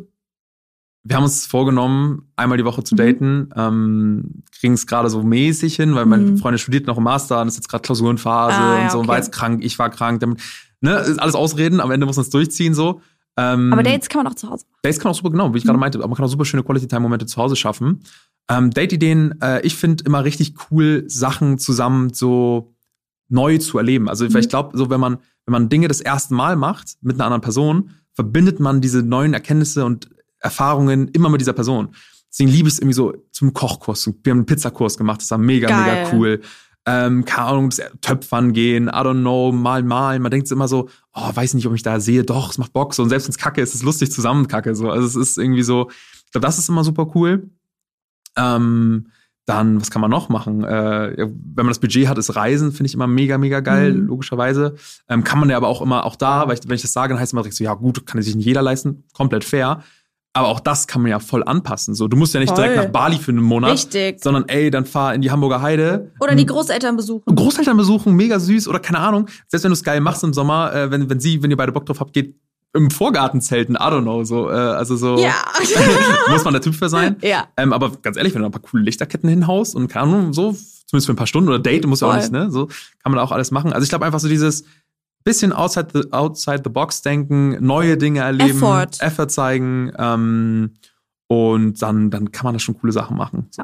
[1.06, 2.98] Wir haben uns vorgenommen, einmal die Woche zu Mhm.
[2.98, 3.50] daten.
[3.58, 6.38] Ähm, Kriegen es gerade so mäßig hin, weil meine Mhm.
[6.38, 9.08] Freundin studiert noch im Master und ist jetzt gerade Klausurenphase Ah, ja, und so und
[9.10, 9.24] war okay.
[9.26, 10.22] jetzt krank, ich war krank.
[10.22, 10.40] Damit,
[10.80, 13.02] ne, ist alles Ausreden, am Ende muss man es durchziehen so.
[13.38, 14.80] Ähm, Aber Dates kann man auch zu Hause machen.
[14.84, 16.64] Dates kann auch super, genau, wie ich gerade meinte, aber man kann auch super schöne
[16.64, 18.04] Quality-Time-Momente zu Hause schaffen.
[18.50, 22.76] Ähm, Date-Ideen, äh, ich finde immer richtig cool, Sachen zusammen so
[23.30, 24.10] neu zu erleben.
[24.10, 24.38] Also Mhm.
[24.38, 27.42] ich glaube, so wenn man, wenn man Dinge das erste Mal macht mit einer anderen
[27.42, 30.10] Person, verbindet man diese neuen Erkenntnisse und
[30.40, 31.96] Erfahrungen immer mit dieser Person.
[32.30, 34.08] Deswegen liebe ich es irgendwie so zum Kochkurs.
[34.24, 36.04] Wir haben einen Pizzakurs gemacht, das war mega, Geil.
[36.06, 36.42] mega cool.
[36.86, 40.22] Ähm, keine Ahnung, das Töpfern gehen, I don't know, mal malen.
[40.22, 42.24] Man denkt immer so, oh, weiß nicht, ob ich da sehe.
[42.24, 42.94] Doch, es macht Bock.
[42.94, 44.76] So, und selbst wenn es kacke ist, ist es lustig zusammen kacke.
[44.76, 44.90] So.
[44.90, 45.90] Also es ist irgendwie so,
[46.26, 47.50] ich glaube, das ist immer super cool.
[48.36, 49.08] Ähm,
[49.46, 50.64] dann, was kann man noch machen?
[50.64, 54.08] Äh, wenn man das Budget hat, ist Reisen, finde ich immer mega, mega geil, Mhm.
[54.08, 54.76] logischerweise.
[55.10, 57.14] Ähm, kann man ja aber auch immer, auch da, weil ich, wenn ich das sage,
[57.14, 59.84] dann heißt es immer direkt so, ja gut, kann sich nicht jeder leisten, komplett fair.
[60.36, 61.94] Aber auch das kann man ja voll anpassen.
[61.94, 62.64] So, du musst ja nicht Voll.
[62.64, 64.24] direkt nach Bali für einen Monat, Richtig.
[64.24, 66.12] sondern ey, dann fahr in die Hamburger Heide.
[66.20, 67.36] Oder die Großeltern besuchen.
[67.36, 69.28] Großeltern besuchen, mega süß oder keine Ahnung.
[69.48, 71.72] Selbst wenn du es geil machst im Sommer, äh, wenn, wenn sie, wenn ihr beide
[71.72, 72.36] Bock drauf habt, geht
[72.76, 75.20] im Vorgarten zelten, I don't know, so, äh, also so.
[75.20, 75.36] Ja.
[76.30, 77.18] muss man der Typ für sein.
[77.22, 77.48] ja.
[77.56, 80.56] Ähm, aber ganz ehrlich, wenn du ein paar coole Lichterketten hinhaust und keine Ahnung, so,
[80.88, 82.50] zumindest für ein paar Stunden oder Date, muss ja auch nicht, ne?
[82.50, 82.68] So
[83.04, 83.72] kann man auch alles machen.
[83.72, 84.64] Also ich glaube einfach so dieses
[85.24, 89.00] bisschen outside the, outside the box denken, neue Dinge erleben, Effort.
[89.00, 90.72] Effort zeigen, ähm,
[91.28, 93.48] und dann, dann kann man da schon coole Sachen machen.
[93.52, 93.64] So.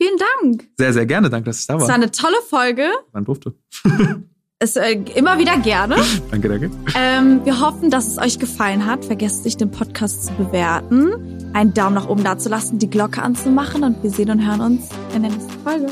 [0.00, 0.68] Vielen Dank.
[0.78, 1.30] Sehr, sehr gerne.
[1.30, 1.94] Danke, dass ich da Es war war.
[1.94, 2.88] eine tolle Folge.
[3.12, 3.54] Man durfte.
[4.58, 5.96] Es, äh, immer wieder gerne.
[6.30, 6.70] Danke, danke.
[6.94, 9.04] Ähm, wir hoffen, dass es euch gefallen hat.
[9.04, 14.00] Vergesst nicht, den Podcast zu bewerten, einen Daumen nach oben dazulassen, die Glocke anzumachen und
[14.04, 15.88] wir sehen und hören uns in der nächsten Folge.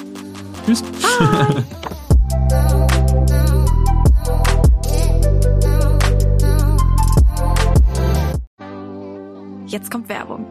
[0.66, 0.84] Tschüss.
[9.71, 10.47] Jetzt kommt Werbung.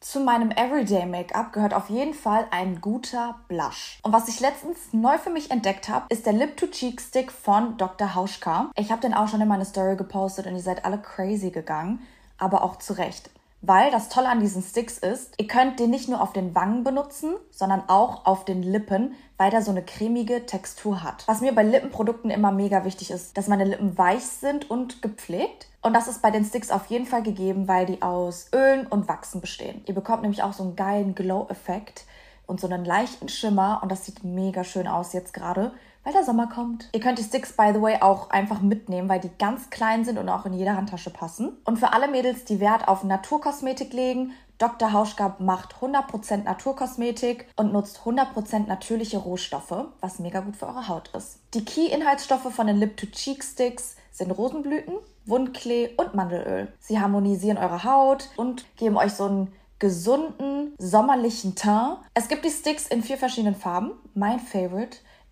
[0.00, 3.98] Zu meinem Everyday Make-up gehört auf jeden Fall ein guter Blush.
[4.02, 7.32] Und was ich letztens neu für mich entdeckt habe, ist der Lip to Cheek Stick
[7.32, 8.14] von Dr.
[8.14, 8.70] Hauschka.
[8.76, 12.02] Ich habe den auch schon in meine Story gepostet und ihr seid alle crazy gegangen,
[12.36, 13.30] aber auch zu Recht.
[13.66, 16.84] Weil das Tolle an diesen Sticks ist, ihr könnt den nicht nur auf den Wangen
[16.84, 21.26] benutzen, sondern auch auf den Lippen, weil der so eine cremige Textur hat.
[21.26, 25.68] Was mir bei Lippenprodukten immer mega wichtig ist, dass meine Lippen weich sind und gepflegt.
[25.80, 29.08] Und das ist bei den Sticks auf jeden Fall gegeben, weil die aus Ölen und
[29.08, 29.82] Wachsen bestehen.
[29.86, 32.04] Ihr bekommt nämlich auch so einen geilen Glow-Effekt
[32.46, 35.72] und so einen leichten Schimmer und das sieht mega schön aus jetzt gerade
[36.04, 36.88] weil der Sommer kommt.
[36.92, 40.18] Ihr könnt die Sticks, by the way, auch einfach mitnehmen, weil die ganz klein sind
[40.18, 41.56] und auch in jede Handtasche passen.
[41.64, 44.92] Und für alle Mädels, die Wert auf Naturkosmetik legen, Dr.
[44.92, 51.10] Hauschka macht 100% Naturkosmetik und nutzt 100% natürliche Rohstoffe, was mega gut für eure Haut
[51.16, 51.40] ist.
[51.54, 54.94] Die Key-Inhaltsstoffe von den Lip-to-Cheek-Sticks sind Rosenblüten,
[55.26, 56.72] Wundklee und Mandelöl.
[56.78, 61.98] Sie harmonisieren eure Haut und geben euch so einen gesunden, sommerlichen Teint.
[62.14, 63.92] Es gibt die Sticks in vier verschiedenen Farben.
[64.14, 64.98] Mein Favorite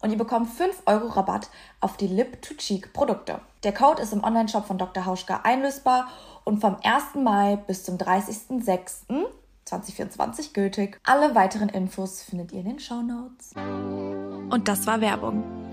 [0.00, 3.40] und ihr bekommt 5 Euro Rabatt auf die Lip-to-Cheek-Produkte.
[3.64, 5.06] Der Code ist im Onlineshop von Dr.
[5.06, 6.06] Hauschka einlösbar
[6.44, 7.16] und vom 1.
[7.16, 11.00] Mai bis zum 30.06.2024 gültig.
[11.04, 13.52] Alle weiteren Infos findet ihr in den Show Notes.
[13.56, 15.67] Und das war Werbung.